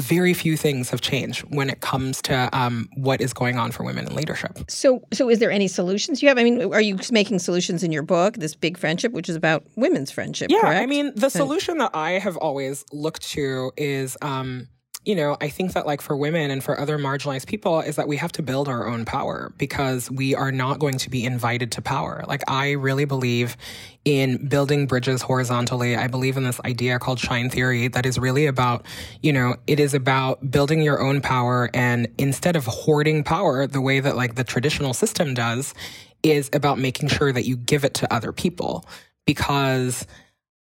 very 0.00 0.34
few 0.34 0.56
things 0.56 0.90
have 0.90 1.00
changed 1.00 1.42
when 1.54 1.68
it 1.68 1.80
comes 1.80 2.22
to 2.22 2.48
um, 2.52 2.88
what 2.96 3.20
is 3.20 3.32
going 3.32 3.58
on 3.58 3.70
for 3.70 3.84
women 3.84 4.06
in 4.06 4.14
leadership. 4.14 4.58
So, 4.68 5.02
so 5.12 5.28
is 5.28 5.38
there 5.38 5.50
any 5.50 5.68
solutions 5.68 6.22
you 6.22 6.28
have? 6.28 6.38
I 6.38 6.44
mean, 6.44 6.72
are 6.72 6.80
you 6.80 6.98
making 7.10 7.38
solutions 7.38 7.82
in 7.82 7.92
your 7.92 8.02
book, 8.02 8.34
this 8.34 8.54
big 8.54 8.78
friendship, 8.78 9.12
which 9.12 9.28
is 9.28 9.36
about 9.36 9.64
women's 9.76 10.10
friendship? 10.10 10.50
Yeah, 10.50 10.60
correct? 10.60 10.82
I 10.82 10.86
mean, 10.86 11.12
the 11.14 11.30
solution 11.30 11.78
that 11.78 11.94
I 11.94 12.12
have 12.12 12.36
always 12.36 12.84
looked 12.92 13.22
to 13.30 13.72
is. 13.76 14.16
Um, 14.22 14.68
you 15.04 15.16
know, 15.16 15.36
I 15.40 15.48
think 15.48 15.72
that 15.72 15.84
like 15.84 16.00
for 16.00 16.16
women 16.16 16.52
and 16.52 16.62
for 16.62 16.78
other 16.78 16.96
marginalized 16.96 17.46
people 17.46 17.80
is 17.80 17.96
that 17.96 18.06
we 18.06 18.16
have 18.18 18.30
to 18.32 18.42
build 18.42 18.68
our 18.68 18.86
own 18.86 19.04
power 19.04 19.52
because 19.58 20.08
we 20.08 20.34
are 20.34 20.52
not 20.52 20.78
going 20.78 20.98
to 20.98 21.10
be 21.10 21.24
invited 21.24 21.72
to 21.72 21.82
power. 21.82 22.24
Like 22.28 22.42
I 22.48 22.72
really 22.72 23.04
believe 23.04 23.56
in 24.04 24.46
building 24.46 24.86
bridges 24.86 25.20
horizontally. 25.20 25.96
I 25.96 26.06
believe 26.06 26.36
in 26.36 26.44
this 26.44 26.60
idea 26.64 27.00
called 27.00 27.18
shine 27.18 27.50
theory 27.50 27.88
that 27.88 28.06
is 28.06 28.16
really 28.16 28.46
about, 28.46 28.86
you 29.22 29.32
know, 29.32 29.56
it 29.66 29.80
is 29.80 29.92
about 29.92 30.48
building 30.52 30.82
your 30.82 31.00
own 31.00 31.20
power 31.20 31.68
and 31.74 32.06
instead 32.16 32.54
of 32.54 32.64
hoarding 32.66 33.24
power 33.24 33.66
the 33.66 33.80
way 33.80 33.98
that 33.98 34.14
like 34.14 34.36
the 34.36 34.44
traditional 34.44 34.94
system 34.94 35.34
does 35.34 35.74
is 36.22 36.48
about 36.52 36.78
making 36.78 37.08
sure 37.08 37.32
that 37.32 37.44
you 37.44 37.56
give 37.56 37.84
it 37.84 37.94
to 37.94 38.14
other 38.14 38.30
people 38.30 38.86
because 39.26 40.06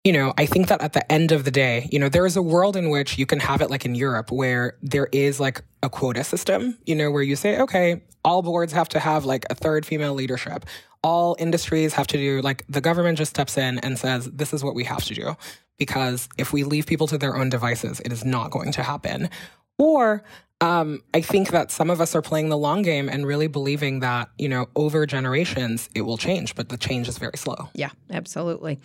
you 0.07 0.13
know, 0.13 0.33
I 0.39 0.47
think 0.47 0.69
that 0.69 0.83
at 0.83 0.93
the 0.93 1.11
end 1.11 1.33
of 1.33 1.43
the 1.43 1.51
day, 1.51 1.89
you 1.91 1.99
know, 1.99 2.09
there 2.09 2.27
is 2.27 2.37
a 2.37 2.43
world 2.43 2.77
in 2.77 2.91
which 2.91 3.19
you 3.19 3.27
can 3.27 3.41
have 3.41 3.61
it 3.61 3.71
like 3.71 3.85
in 3.85 3.97
Europe 3.97 4.31
where 4.31 4.77
there 4.81 5.09
is 5.11 5.41
like 5.41 5.63
a 5.83 5.91
quota 5.91 6.23
system, 6.23 6.79
you 6.87 6.95
know, 6.95 7.11
where 7.11 7.25
you 7.25 7.35
say, 7.35 7.59
okay, 7.59 8.01
all 8.25 8.41
boards 8.41 8.73
have 8.73 8.89
to 8.91 9.01
have 9.01 9.25
like 9.25 9.45
a 9.51 9.57
third 9.57 9.85
female 9.85 10.15
leadership. 10.15 10.65
All 11.03 11.35
industries 11.41 11.93
have 11.95 12.07
to 12.07 12.19
do 12.19 12.41
like 12.41 12.65
the 12.69 12.81
government 12.81 13.19
just 13.19 13.31
steps 13.31 13.59
in 13.59 13.81
and 13.81 13.99
says, 13.99 14.27
this 14.27 14.55
is 14.55 14.63
what 14.63 14.77
we 14.77 14.85
have 14.85 15.03
to 15.07 15.15
do. 15.15 15.37
Because 15.77 16.29
if 16.39 16.53
we 16.53 16.63
leave 16.63 16.87
people 16.87 17.09
to 17.09 17.19
their 17.19 17.37
own 17.37 17.49
devices, 17.49 17.99
it 18.05 18.13
is 18.13 18.25
not 18.25 18.53
going 18.53 18.71
to 18.73 18.85
happen. 18.85 19.29
Or 19.77 20.23
um, 20.61 21.03
I 21.15 21.21
think 21.21 21.51
that 21.51 21.73
some 21.73 21.91
of 21.91 22.01
us 22.01 22.15
are 22.15 22.23
playing 22.23 22.49
the 22.49 22.57
long 22.57 22.83
game 22.83 23.09
and 23.09 23.27
really 23.27 23.49
believing 23.49 24.01
that, 24.01 24.31
you 24.39 24.49
know, 24.49 24.69
over 24.77 25.05
generations 25.05 25.91
it 25.97 26.03
will 26.03 26.17
change, 26.17 26.55
but 26.55 26.69
the 26.69 26.77
change 26.77 27.09
is 27.09 27.19
very 27.19 27.37
slow. 27.37 27.71
Yeah, 27.75 27.91
absolutely. 28.11 28.79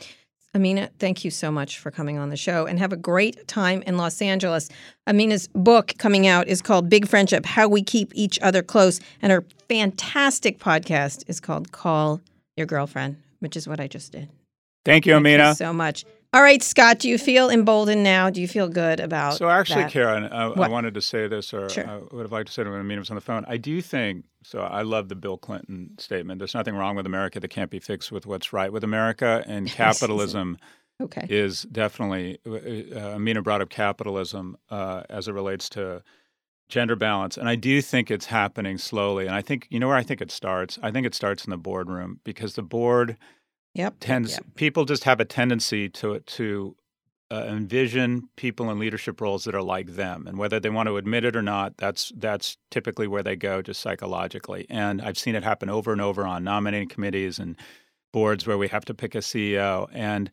Amina, 0.54 0.90
thank 1.00 1.24
you 1.24 1.32
so 1.32 1.50
much 1.50 1.80
for 1.80 1.92
coming 1.92 2.18
on 2.18 2.30
the 2.30 2.36
show 2.36 2.66
and 2.66 2.78
have 2.78 2.92
a 2.92 2.98
great 2.98 3.48
time 3.48 3.82
in 3.84 3.96
Los 3.96 4.22
Angeles. 4.22 4.68
Amina's 5.08 5.48
book 5.56 5.94
coming 5.98 6.28
out 6.28 6.50
is 6.50 6.62
called 6.62 6.90
Big 6.90 7.08
Friendship 7.08 7.46
How 7.46 7.70
We 7.70 7.82
Keep 7.82 8.12
Each 8.16 8.38
Other 8.42 8.62
Close, 8.62 9.00
and 9.22 9.32
her 9.32 9.46
fantastic 9.70 10.60
podcast 10.60 11.24
is 11.28 11.40
called 11.40 11.72
Call 11.72 12.20
Your 12.58 12.68
Girlfriend, 12.68 13.16
which 13.40 13.56
is 13.56 13.66
what 13.66 13.80
I 13.80 13.88
just 13.88 14.12
did. 14.12 14.28
Thank 14.84 15.06
you, 15.06 15.16
Amina. 15.16 15.44
Thank 15.44 15.60
you 15.60 15.66
so 15.66 15.74
much. 15.74 16.04
All 16.34 16.42
right, 16.42 16.64
Scott, 16.64 17.00
do 17.00 17.10
you 17.10 17.18
feel 17.18 17.50
emboldened 17.50 18.04
now? 18.04 18.30
Do 18.30 18.40
you 18.40 18.48
feel 18.48 18.70
good 18.70 19.02
about 19.02 19.36
So 19.36 19.50
actually, 19.50 19.84
that? 19.84 19.92
Karen, 19.92 20.24
I, 20.32 20.46
I, 20.46 20.70
wanted 20.70 20.94
to 20.94 21.02
say 21.02 21.28
this, 21.28 21.54
or 21.54 21.68
sure. 21.68 21.86
I 21.86 21.98
would 21.98 22.22
have 22.22 22.32
liked 22.32 22.48
to 22.48 22.54
say 22.54 22.62
it 22.62 22.70
when 22.70 22.80
Amina 22.80 23.00
was 23.00 23.10
on 23.10 23.16
the 23.16 23.22
phone. 23.22 23.44
I 23.50 23.58
do 23.58 23.82
think, 23.82 24.24
so 24.42 24.62
I 24.62 24.84
love 24.84 25.10
the 25.10 25.16
Bill 25.16 25.38
Clinton 25.38 25.90
statement. 25.98 26.40
There's 26.40 26.54
nothing 26.54 26.76
wrong 26.76 26.96
with 26.96 27.06
America 27.06 27.42
that 27.42 27.50
can't 27.50 27.70
be 27.70 27.80
fixed 27.80 28.14
with 28.14 28.26
what's 28.26 28.54
right 28.54 28.72
with 28.72 28.86
America, 28.86 29.44
and 29.46 29.68
capitalism 29.72 30.58
okay. 31.02 31.28
is 31.30 31.64
definitely, 31.64 32.40
uh, 32.48 32.98
uh, 32.98 33.16
Amina 33.16 33.42
brought 33.42 33.60
up 33.60 33.70
capitalism 33.70 34.56
uh, 34.70 35.04
as 35.10 35.28
it 35.28 35.34
relates 35.34 35.68
to 35.72 36.02
gender 36.70 36.96
balance. 36.96 37.36
And 37.36 37.50
I 37.50 37.56
do 37.56 37.82
think 37.82 38.10
it's 38.10 38.28
happening 38.28 38.78
slowly. 38.78 39.26
And 39.26 39.36
I 39.36 39.42
think, 39.42 39.68
you 39.70 39.82
know 39.82 39.90
where 39.90 39.98
I 39.98 40.04
think 40.04 40.22
it 40.22 40.32
starts? 40.32 40.80
I 40.82 40.92
think 40.92 41.06
it 41.06 41.14
starts 41.14 41.44
in 41.44 41.50
the 41.50 41.58
boardroom 41.58 42.22
because 42.24 42.56
the 42.56 42.64
board– 42.64 43.18
Yep. 43.74 43.96
Tends 44.00 44.32
yep. 44.34 44.46
people 44.56 44.86
just 44.86 45.04
have 45.06 45.20
a 45.20 45.26
tendency 45.26 45.90
to 45.90 46.20
to 46.20 46.76
uh, 47.32 47.46
envision 47.48 48.28
people 48.36 48.70
in 48.70 48.80
leadership 48.80 49.22
roles 49.22 49.46
that 49.46 49.56
are 49.56 49.62
like 49.62 49.96
them, 49.96 50.28
and 50.28 50.38
whether 50.38 50.60
they 50.60 50.70
want 50.70 50.88
to 50.88 50.98
admit 50.98 51.24
it 51.24 51.36
or 51.36 51.42
not, 51.42 51.78
that's 51.78 52.12
that's 52.18 52.58
typically 52.70 53.08
where 53.08 53.24
they 53.24 53.36
go, 53.36 53.62
just 53.62 53.80
psychologically. 53.80 54.66
And 54.70 55.02
I've 55.02 55.18
seen 55.18 55.36
it 55.36 55.44
happen 55.44 55.70
over 55.70 55.94
and 55.94 56.02
over 56.02 56.26
on 56.26 56.44
nominating 56.44 56.90
committees 56.90 57.40
and 57.40 57.56
boards 58.12 58.46
where 58.46 58.58
we 58.58 58.68
have 58.68 58.86
to 58.86 58.94
pick 58.94 59.16
a 59.16 59.20
CEO. 59.20 59.88
And 59.94 60.30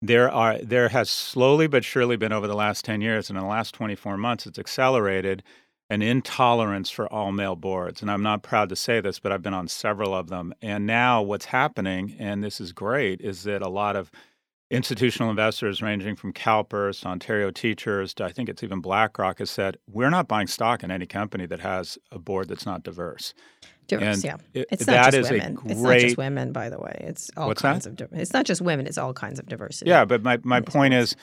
there 0.00 0.30
are 0.30 0.58
there 0.58 0.88
has 0.88 1.10
slowly 1.10 1.66
but 1.66 1.84
surely 1.84 2.16
been 2.16 2.32
over 2.32 2.46
the 2.46 2.54
last 2.54 2.84
10 2.84 3.00
years 3.00 3.28
and 3.28 3.36
in 3.36 3.42
the 3.42 3.50
last 3.50 3.74
24 3.74 4.16
months 4.16 4.46
it's 4.46 4.58
accelerated 4.58 5.42
an 5.90 6.02
intolerance 6.02 6.90
for 6.90 7.10
all 7.12 7.32
male 7.32 7.56
boards 7.56 8.02
and 8.02 8.10
i'm 8.10 8.22
not 8.22 8.42
proud 8.42 8.68
to 8.68 8.76
say 8.76 9.00
this 9.00 9.18
but 9.18 9.32
i've 9.32 9.42
been 9.42 9.54
on 9.54 9.66
several 9.68 10.14
of 10.14 10.28
them 10.28 10.52
and 10.60 10.86
now 10.86 11.22
what's 11.22 11.46
happening 11.46 12.14
and 12.18 12.42
this 12.44 12.60
is 12.60 12.72
great 12.72 13.20
is 13.20 13.44
that 13.44 13.62
a 13.62 13.68
lot 13.68 13.96
of 13.96 14.10
institutional 14.70 15.30
investors 15.30 15.80
ranging 15.80 16.14
from 16.14 16.30
CalPERS 16.30 17.00
to 17.00 17.08
Ontario 17.08 17.50
Teachers 17.50 18.12
to 18.12 18.24
I 18.24 18.32
think 18.32 18.50
it's 18.50 18.62
even 18.62 18.80
BlackRock 18.82 19.38
has 19.38 19.50
said 19.50 19.78
we're 19.90 20.10
not 20.10 20.28
buying 20.28 20.46
stock 20.46 20.82
in 20.84 20.90
any 20.90 21.06
company 21.06 21.46
that 21.46 21.60
has 21.60 21.96
a 22.12 22.18
board 22.18 22.48
that's 22.48 22.66
not 22.66 22.82
diverse. 22.82 23.32
Diverse, 23.86 24.16
And 24.16 24.24
yeah. 24.24 24.36
it- 24.52 24.66
It's 24.70 24.86
not 24.86 25.10
just 25.10 25.30
women. 25.30 25.58
It's 25.64 25.80
not 25.80 25.98
just 26.00 26.18
women, 26.18 26.52
by 26.52 26.68
the 26.68 26.78
way. 26.78 26.94
It's 27.02 27.30
all 27.34 27.48
What's 27.48 27.62
that? 27.62 27.82
kinds 27.82 27.86
of. 27.86 27.98
It's 28.12 28.34
not 28.34 28.44
just 28.44 28.60
women. 28.60 28.86
It's 28.86 28.98
all 28.98 29.14
kinds 29.14 29.38
of 29.38 29.46
diversity. 29.46 29.88
Yeah, 29.88 30.04
but 30.04 30.22
my, 30.22 30.38
my 30.44 30.60
point 30.60 30.92
is 30.92 31.16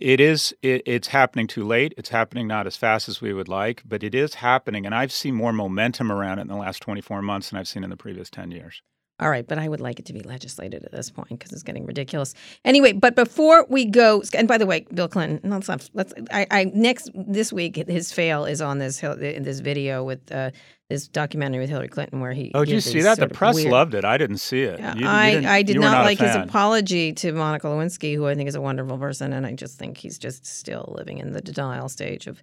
it 0.00 0.20
is 0.20 0.54
it, 0.62 0.82
it's 0.86 1.08
happening 1.08 1.46
too 1.46 1.64
late. 1.64 1.94
It's 1.96 2.08
happening 2.08 2.48
not 2.48 2.66
as 2.66 2.76
fast 2.76 3.08
as 3.08 3.20
we 3.20 3.32
would 3.32 3.48
like, 3.48 3.82
but 3.86 4.02
it 4.02 4.14
is 4.14 4.34
happening 4.34 4.86
and 4.86 4.94
I've 4.94 5.12
seen 5.12 5.34
more 5.34 5.52
momentum 5.52 6.10
around 6.10 6.38
it 6.38 6.42
in 6.42 6.48
the 6.48 6.56
last 6.56 6.80
24 6.80 7.22
months 7.22 7.50
than 7.50 7.58
I've 7.58 7.68
seen 7.68 7.84
in 7.84 7.90
the 7.90 7.96
previous 7.96 8.30
10 8.30 8.50
years. 8.50 8.82
All 9.20 9.28
right, 9.28 9.46
but 9.46 9.58
I 9.58 9.68
would 9.68 9.80
like 9.80 9.98
it 9.98 10.06
to 10.06 10.12
be 10.14 10.20
legislated 10.20 10.84
at 10.84 10.92
this 10.92 11.10
point 11.10 11.28
because 11.28 11.52
it's 11.52 11.62
getting 11.62 11.84
ridiculous. 11.84 12.34
Anyway, 12.64 12.92
but 12.92 13.14
before 13.14 13.66
we 13.68 13.84
go, 13.84 14.22
and 14.34 14.48
by 14.48 14.56
the 14.56 14.66
way, 14.66 14.86
Bill 14.94 15.08
Clinton, 15.08 15.50
let's. 15.50 15.68
Let's. 15.92 16.14
I, 16.32 16.46
I 16.50 16.64
next 16.74 17.10
this 17.14 17.52
week 17.52 17.76
his 17.76 18.12
fail 18.12 18.46
is 18.46 18.60
on 18.62 18.78
this 18.78 19.02
in 19.02 19.42
this 19.42 19.60
video 19.60 20.02
with 20.04 20.32
uh, 20.32 20.50
this 20.88 21.06
documentary 21.06 21.60
with 21.60 21.68
Hillary 21.70 21.88
Clinton 21.88 22.20
where 22.20 22.32
he. 22.32 22.50
Oh, 22.54 22.64
did 22.64 22.72
you 22.72 22.80
see 22.80 23.02
that? 23.02 23.18
The 23.18 23.28
press 23.28 23.54
weird- 23.54 23.70
loved 23.70 23.94
it. 23.94 24.04
I 24.04 24.16
didn't 24.16 24.38
see 24.38 24.62
it. 24.62 24.78
Yeah, 24.80 24.94
You- 24.94 25.00
you 25.02 25.06
I, 25.48 25.56
I 25.56 25.62
did 25.62 25.78
not, 25.78 25.92
not 25.92 26.04
like 26.04 26.18
his 26.18 26.34
apology 26.34 27.12
to 27.12 27.32
Monica 27.32 27.66
Lewinsky, 27.66 28.14
who 28.14 28.26
I 28.26 28.34
think 28.34 28.48
is 28.48 28.54
a 28.54 28.60
wonderful 28.60 28.96
person, 28.96 29.32
and 29.34 29.46
I 29.46 29.52
just 29.52 29.78
think 29.78 29.98
he's 29.98 30.18
just 30.18 30.46
still 30.46 30.94
living 30.96 31.18
in 31.18 31.32
the 31.32 31.42
denial 31.42 31.88
stage 31.88 32.26
of 32.26 32.42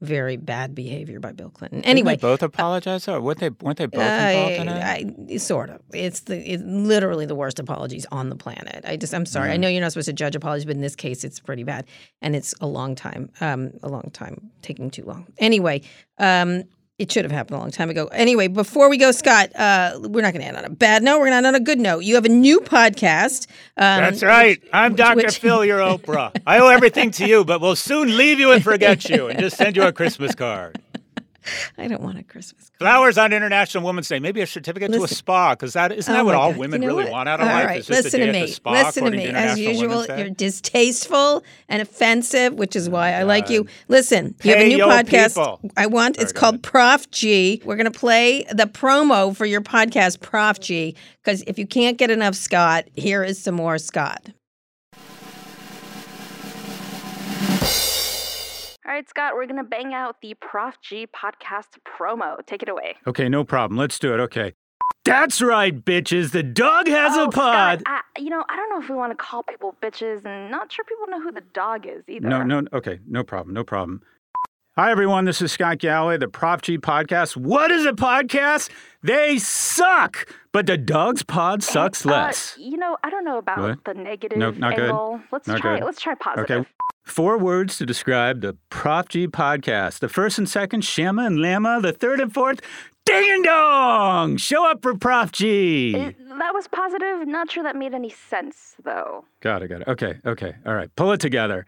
very 0.00 0.36
bad 0.36 0.74
behavior 0.74 1.18
by 1.20 1.32
Bill 1.32 1.50
Clinton. 1.50 1.84
Anyway, 1.84 2.16
both 2.16 2.42
apologize 2.42 3.04
though? 3.04 3.20
Weren't 3.20 3.40
they 3.40 3.50
weren't 3.50 3.78
they 3.78 3.86
both 3.86 4.02
involved 4.02 4.52
in 4.52 4.68
it? 4.68 5.30
I, 5.32 5.36
sort 5.38 5.70
of. 5.70 5.80
It's 5.92 6.20
the 6.20 6.36
it's 6.36 6.62
literally 6.62 7.26
the 7.26 7.34
worst 7.34 7.58
apologies 7.58 8.06
on 8.12 8.28
the 8.28 8.36
planet. 8.36 8.84
I 8.86 8.96
just 8.96 9.12
I'm 9.12 9.26
sorry. 9.26 9.50
I 9.50 9.56
know 9.56 9.68
you're 9.68 9.80
not 9.80 9.92
supposed 9.92 10.06
to 10.06 10.12
judge 10.12 10.36
apologies, 10.36 10.66
but 10.66 10.76
in 10.76 10.82
this 10.82 10.96
case, 10.96 11.24
it's 11.24 11.40
pretty 11.40 11.64
bad, 11.64 11.86
and 12.22 12.36
it's 12.36 12.54
a 12.60 12.66
long 12.66 12.94
time. 12.94 13.30
Um, 13.40 13.72
a 13.82 13.88
long 13.88 14.10
time 14.12 14.50
taking 14.62 14.90
too 14.90 15.04
long. 15.04 15.26
Anyway, 15.38 15.82
um. 16.18 16.64
It 16.98 17.12
should 17.12 17.24
have 17.24 17.30
happened 17.30 17.56
a 17.56 17.60
long 17.60 17.70
time 17.70 17.90
ago. 17.90 18.06
Anyway, 18.08 18.48
before 18.48 18.90
we 18.90 18.96
go, 18.96 19.12
Scott, 19.12 19.54
uh, 19.54 20.00
we're 20.02 20.20
not 20.20 20.32
going 20.32 20.40
to 20.42 20.48
end 20.48 20.56
on 20.56 20.64
a 20.64 20.68
bad 20.70 21.04
note. 21.04 21.18
We're 21.20 21.26
going 21.30 21.32
to 21.32 21.36
end 21.36 21.46
on 21.46 21.54
a 21.54 21.60
good 21.60 21.78
note. 21.78 22.00
You 22.00 22.16
have 22.16 22.24
a 22.24 22.28
new 22.28 22.58
podcast. 22.60 23.46
Um, 23.76 24.02
That's 24.02 24.20
right. 24.24 24.60
I'm 24.72 24.92
which- 24.92 24.98
Dr. 24.98 25.16
which- 25.16 25.38
Phil, 25.38 25.64
your 25.64 25.78
Oprah. 25.96 26.32
I 26.44 26.58
owe 26.58 26.66
everything 26.68 27.12
to 27.12 27.26
you, 27.28 27.44
but 27.44 27.60
we'll 27.60 27.76
soon 27.76 28.16
leave 28.16 28.40
you 28.40 28.50
and 28.50 28.64
forget 28.64 29.08
you 29.08 29.28
and 29.28 29.38
just 29.38 29.56
send 29.56 29.76
you 29.76 29.84
a 29.84 29.92
Christmas 29.92 30.34
card. 30.34 30.80
I 31.78 31.88
don't 31.88 32.02
want 32.02 32.18
a 32.18 32.22
Christmas. 32.22 32.68
card. 32.70 32.78
Flowers 32.78 33.18
on 33.18 33.32
International 33.32 33.84
Women's 33.84 34.08
Day. 34.08 34.18
Maybe 34.18 34.40
a 34.40 34.46
certificate 34.46 34.92
to 34.92 35.04
a 35.04 35.08
spa, 35.08 35.54
because 35.54 35.72
that 35.74 35.92
isn't 35.92 36.12
Oh 36.12 36.16
that 36.16 36.24
what 36.24 36.34
all 36.34 36.50
God. 36.50 36.58
women 36.58 36.82
You 36.82 36.88
know 36.88 36.94
really 36.94 37.04
what? 37.04 37.12
want 37.12 37.28
out 37.28 37.40
of 37.40 37.46
All 37.48 37.52
life? 37.54 37.66
right, 37.66 37.88
listen 37.88 38.22
a 38.22 38.26
to 38.26 38.32
me. 38.32 38.46
spa, 38.48 38.72
listen 38.72 39.04
to 39.04 39.10
me. 39.10 39.26
As 39.28 39.58
usual, 39.58 40.04
you're 40.06 40.30
distasteful 40.30 41.42
and 41.68 41.80
offensive, 41.82 42.54
which 42.54 42.76
is 42.76 42.88
why 42.90 43.12
I 43.12 43.22
like 43.22 43.48
you. 43.50 43.60
Oh 43.60 43.64
God. 43.64 43.72
Listen, 43.88 44.34
you 44.42 44.50
have 44.54 44.60
a 44.62 44.68
new 44.68 44.78
podcast. 44.84 45.28
people. 45.28 45.60
I 45.76 45.86
want. 45.86 46.16
Sorry, 46.16 46.24
it's 46.24 46.32
go 46.32 46.40
called. 46.40 46.62
Prof 46.62 47.10
G. 47.10 47.62
We're 47.64 47.76
going 47.76 47.90
to 47.90 47.98
play 47.98 48.44
the 48.52 48.64
promo 48.64 49.34
for 49.36 49.46
your 49.46 49.60
podcast, 49.60 50.20
Prof 50.20 50.60
G. 50.60 50.94
Because 51.24 51.42
if 51.46 51.58
you 51.58 51.66
can't 51.66 51.98
get 51.98 52.10
enough 52.10 52.34
Scott, 52.34 52.86
here 52.94 53.22
is 53.22 53.40
some 53.42 53.54
more 53.54 53.78
Scott. 53.78 54.30
All 58.88 58.94
right, 58.94 59.06
Scott, 59.06 59.34
we're 59.34 59.44
going 59.44 59.58
to 59.58 59.64
bang 59.68 59.92
out 59.92 60.22
the 60.22 60.32
Prof 60.40 60.80
G 60.80 61.06
podcast 61.06 61.76
promo. 61.86 62.38
Take 62.46 62.62
it 62.62 62.70
away. 62.70 62.96
Okay, 63.06 63.28
no 63.28 63.44
problem. 63.44 63.76
Let's 63.76 63.98
do 63.98 64.14
it. 64.14 64.20
Okay. 64.20 64.54
That's 65.04 65.42
right, 65.42 65.84
bitches. 65.84 66.30
The 66.32 66.42
dog 66.42 66.88
has 66.88 67.14
oh, 67.14 67.24
a 67.24 67.30
pod. 67.30 67.80
Scott, 67.80 68.02
I, 68.16 68.20
you 68.20 68.30
know, 68.30 68.42
I 68.48 68.56
don't 68.56 68.70
know 68.70 68.80
if 68.82 68.88
we 68.88 68.96
want 68.96 69.10
to 69.12 69.16
call 69.16 69.42
people 69.42 69.76
bitches, 69.82 70.24
and 70.24 70.50
not 70.50 70.72
sure 70.72 70.86
people 70.86 71.06
know 71.06 71.20
who 71.20 71.30
the 71.30 71.42
dog 71.52 71.86
is 71.86 72.02
either. 72.08 72.26
No, 72.26 72.42
no, 72.42 72.62
okay, 72.72 72.98
no 73.06 73.22
problem, 73.22 73.52
no 73.54 73.62
problem. 73.62 74.00
Hi, 74.76 74.90
everyone. 74.90 75.26
This 75.26 75.42
is 75.42 75.52
Scott 75.52 75.78
Galloway, 75.78 76.16
the 76.16 76.28
Prof 76.28 76.62
G 76.62 76.78
podcast. 76.78 77.36
What 77.36 77.70
is 77.70 77.84
a 77.84 77.92
podcast? 77.92 78.70
They 79.02 79.36
suck, 79.36 80.32
but 80.50 80.64
the 80.66 80.78
dog's 80.78 81.22
pod 81.22 81.62
sucks 81.62 82.06
Uh, 82.06 82.10
less. 82.10 82.56
you 82.58 82.78
know, 82.78 82.96
I 83.04 83.10
don't 83.10 83.24
know 83.26 83.36
about 83.36 83.58
What? 83.58 83.84
the 83.84 83.92
negative 83.92 84.38
No, 84.38 84.50
not 84.52 84.76
good. 84.76 84.94
Let's 85.30 85.46
Not 85.46 85.60
try. 85.60 85.78
good. 85.78 85.84
Let's 85.84 86.00
try 86.00 86.14
positive. 86.14 86.60
Okay. 86.60 86.70
Four 87.08 87.38
words 87.38 87.78
to 87.78 87.86
describe 87.86 88.42
the 88.42 88.56
Prof 88.70 89.08
G 89.08 89.26
podcast. 89.26 90.00
The 90.00 90.08
first 90.08 90.38
and 90.38 90.48
second, 90.48 90.82
Shama 90.84 91.24
and 91.24 91.40
Lama. 91.40 91.80
The 91.80 91.92
third 91.92 92.20
and 92.20 92.32
fourth, 92.32 92.60
Ding 93.06 93.30
and 93.30 93.44
Dong. 93.44 94.36
Show 94.36 94.70
up 94.70 94.82
for 94.82 94.94
Prof 94.96 95.32
G. 95.32 95.94
It- 95.96 96.16
that 96.38 96.54
was 96.54 96.68
positive. 96.68 97.26
Not 97.26 97.50
sure 97.50 97.62
that 97.64 97.74
made 97.76 97.94
any 97.94 98.10
sense 98.10 98.76
though. 98.84 99.24
Got 99.40 99.62
it, 99.62 99.68
got 99.68 99.80
it. 99.80 99.88
Okay, 99.88 100.14
okay. 100.24 100.54
All 100.66 100.74
right. 100.74 100.94
Pull 100.94 101.10
it 101.12 101.20
together. 101.20 101.66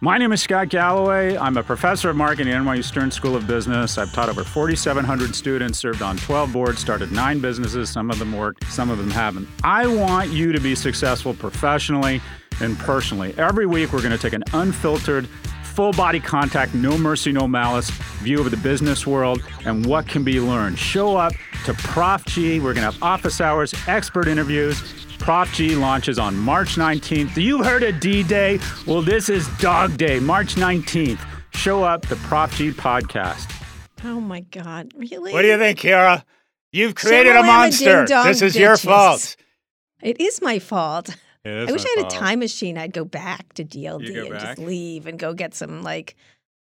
My 0.00 0.16
name 0.16 0.30
is 0.30 0.40
Scott 0.40 0.68
Galloway. 0.68 1.36
I'm 1.36 1.56
a 1.56 1.62
professor 1.64 2.08
of 2.08 2.14
marketing 2.14 2.52
at 2.52 2.62
NYU 2.62 2.84
Stern 2.84 3.10
School 3.10 3.34
of 3.34 3.48
Business. 3.48 3.98
I've 3.98 4.12
taught 4.12 4.28
over 4.28 4.44
4,700 4.44 5.34
students, 5.34 5.80
served 5.80 6.02
on 6.02 6.16
12 6.18 6.52
boards, 6.52 6.78
started 6.78 7.10
nine 7.10 7.40
businesses. 7.40 7.90
Some 7.90 8.08
of 8.08 8.20
them 8.20 8.32
worked, 8.32 8.64
some 8.70 8.90
of 8.90 8.98
them 8.98 9.10
haven't. 9.10 9.48
I 9.64 9.88
want 9.88 10.30
you 10.30 10.52
to 10.52 10.60
be 10.60 10.76
successful 10.76 11.34
professionally 11.34 12.20
and 12.60 12.78
personally. 12.78 13.34
Every 13.38 13.66
week, 13.66 13.92
we're 13.92 14.00
going 14.00 14.12
to 14.12 14.18
take 14.18 14.34
an 14.34 14.44
unfiltered, 14.52 15.26
full 15.78 15.92
body 15.92 16.18
contact, 16.18 16.74
no 16.74 16.98
mercy, 16.98 17.30
no 17.30 17.46
malice 17.46 17.88
view 18.18 18.40
of 18.40 18.50
the 18.50 18.56
business 18.56 19.06
world 19.06 19.40
and 19.64 19.86
what 19.86 20.08
can 20.08 20.24
be 20.24 20.40
learned. 20.40 20.76
Show 20.76 21.16
up 21.16 21.32
to 21.66 21.72
Prof 21.72 22.24
G. 22.24 22.58
We're 22.58 22.74
going 22.74 22.84
to 22.84 22.90
have 22.90 23.00
office 23.00 23.40
hours, 23.40 23.72
expert 23.86 24.26
interviews. 24.26 24.82
Prof 25.20 25.48
G 25.54 25.76
launches 25.76 26.18
on 26.18 26.36
March 26.36 26.74
19th. 26.74 27.36
You 27.36 27.62
heard 27.62 27.84
of 27.84 28.00
D 28.00 28.24
Day? 28.24 28.58
Well, 28.88 29.02
this 29.02 29.28
is 29.28 29.46
Dog 29.58 29.96
Day, 29.96 30.18
March 30.18 30.56
19th. 30.56 31.24
Show 31.52 31.84
up 31.84 32.02
the 32.08 32.16
Prof 32.16 32.56
G 32.56 32.72
podcast. 32.72 33.48
Oh 34.02 34.20
my 34.20 34.40
God! 34.40 34.90
Really? 34.96 35.32
What 35.32 35.42
do 35.42 35.48
you 35.48 35.58
think, 35.58 35.78
Kara? 35.78 36.24
You've 36.72 36.96
created 36.96 37.36
a 37.36 37.44
monster. 37.44 38.04
This 38.24 38.42
is 38.42 38.56
your 38.56 38.76
fault. 38.76 39.36
It 40.02 40.20
is 40.20 40.42
my 40.42 40.58
fault. 40.58 41.14
Is 41.48 41.68
I 41.68 41.72
wish 41.72 41.84
I 41.84 42.00
had 42.00 42.06
a 42.06 42.10
time 42.10 42.38
machine. 42.40 42.78
I'd 42.78 42.92
go 42.92 43.04
back 43.04 43.52
to 43.54 43.64
DLD 43.64 44.20
and 44.22 44.30
back? 44.30 44.40
just 44.40 44.58
leave 44.58 45.06
and 45.06 45.18
go 45.18 45.32
get 45.34 45.54
some 45.54 45.82
like 45.82 46.16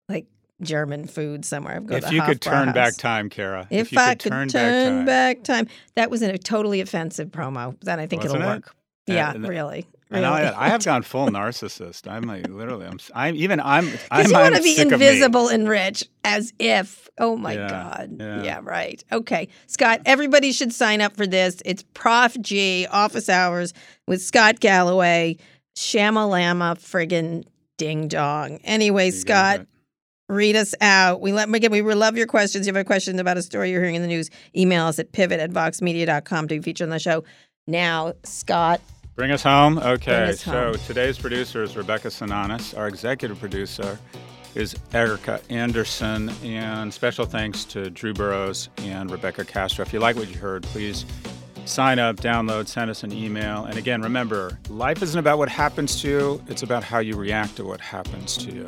like 0.09 0.25
German 0.61 1.07
food 1.07 1.45
somewhere. 1.45 1.79
Go 1.81 1.95
If 1.95 2.05
to 2.07 2.13
you 2.15 2.21
could 2.21 2.41
turn 2.41 2.69
Hofbrauhaus. 2.69 2.73
back 2.73 2.95
time, 2.97 3.29
Kara. 3.29 3.67
If, 3.69 3.91
you 3.91 3.99
I 3.99 4.15
could 4.15 4.19
could 4.31 4.49
turn, 4.49 5.05
back 5.05 5.43
time. 5.43 5.65
time. 5.65 5.75
That 5.95 6.09
was 6.11 6.21
a 6.21 6.37
totally 6.37 6.81
offensive 6.81 7.29
promo. 7.29 7.75
Then 7.81 7.99
I 7.99 8.07
think 8.07 8.23
Wasn't 8.23 8.41
it'll 8.41 8.51
it? 8.51 8.55
work. 8.55 8.75
Yeah, 9.07 9.31
And- 9.33 9.47
really. 9.47 9.85
And 10.13 10.23
really. 10.23 10.47
I, 10.47 10.65
I 10.65 10.69
have 10.69 10.83
gone 10.85 11.03
full 11.03 11.27
narcissist. 11.27 12.09
I'm 12.11 12.23
like 12.23 12.47
literally. 12.49 12.85
I'm. 12.85 12.99
I'm 13.15 13.35
even. 13.35 13.59
I'm. 13.59 13.87
I'm. 14.11 14.23
Because 14.23 14.31
you 14.31 14.37
want 14.37 14.55
to 14.55 14.61
be 14.61 14.75
sick 14.75 14.91
of 14.91 14.99
me. 14.99 15.07
invisible 15.07 15.47
and 15.49 15.67
rich, 15.67 16.05
as 16.23 16.53
if. 16.59 17.09
Oh 17.19 17.37
my 17.37 17.53
Yeah, 17.53 17.67
God. 17.69 18.15
yeah. 18.19 18.59
right. 18.63 19.03
Okay. 19.11 19.47
Scott, 19.67 20.01
everybody 20.05 20.51
should 20.51 20.73
sign 20.73 20.99
up 21.01 21.15
for 21.15 21.27
this. 21.27 21.61
It's 21.65 21.83
Prof 21.93 22.35
G, 22.41 22.87
office 22.89 23.29
hours 23.29 23.73
with 24.07 24.21
Scott 24.21 24.59
Galloway, 24.59 25.37
Shamalama, 25.77 26.75
friggin' 26.79 27.43
ding 27.77 28.07
dong. 28.07 28.57
Anyway, 28.63 29.07
You 29.07 29.11
Scott, 29.11 29.67
read 30.29 30.55
us 30.55 30.73
out. 30.81 31.21
We 31.21 31.33
let 31.33 31.53
again, 31.53 31.71
we 31.71 31.81
love 31.81 32.17
your 32.17 32.27
questions. 32.27 32.65
If 32.67 32.71
you 32.73 32.77
have 32.77 32.81
a 32.85 32.87
question 32.87 33.19
about 33.19 33.37
a 33.37 33.41
story 33.43 33.69
you're 33.71 33.81
hearing 33.81 33.95
in 33.95 34.01
the 34.01 34.07
news, 34.07 34.29
email 34.55 34.85
us 34.85 34.97
at 34.99 35.11
pivot 35.11 35.39
at 35.39 35.51
voxmedia.com 35.51 36.47
to 36.47 36.55
be 36.55 36.61
featured 36.61 36.85
on 36.85 36.89
the 36.89 36.99
show. 36.99 37.23
Now, 37.67 38.13
Scott, 38.23 38.81
Bring 39.15 39.31
us 39.31 39.43
home. 39.43 39.77
Okay. 39.77 40.29
us 40.29 40.41
so 40.41 40.51
home. 40.51 40.73
today's 40.87 41.19
producer 41.19 41.61
is 41.61 41.77
Rebecca 41.77 42.07
Sananis. 42.07 42.75
Our 42.75 42.87
executive 42.87 43.39
producer 43.39 43.99
is 44.55 44.75
Erica 44.93 45.39
Anderson. 45.49 46.29
And 46.43 46.91
special 46.91 47.25
thanks 47.25 47.63
to 47.65 47.91
Drew 47.91 48.13
Burrows 48.13 48.69
and 48.77 49.11
Rebecca 49.11 49.45
Castro. 49.45 49.83
If 49.83 49.93
you 49.93 49.99
like 49.99 50.15
what 50.15 50.29
you 50.29 50.37
heard, 50.37 50.63
please 50.63 51.05
sign 51.65 51.99
up, 51.99 52.17
download, 52.17 52.67
send 52.67 52.89
us 52.89 53.03
an 53.03 53.11
email. 53.11 53.65
And 53.65 53.77
again, 53.77 54.01
remember, 54.01 54.57
life 54.69 55.01
isn't 55.03 55.19
about 55.19 55.37
what 55.37 55.49
happens 55.49 56.01
to 56.01 56.09
you, 56.09 56.43
it's 56.47 56.63
about 56.63 56.83
how 56.83 56.99
you 56.99 57.15
react 57.15 57.55
to 57.57 57.63
what 57.63 57.81
happens 57.81 58.35
to 58.37 58.51
you. 58.51 58.65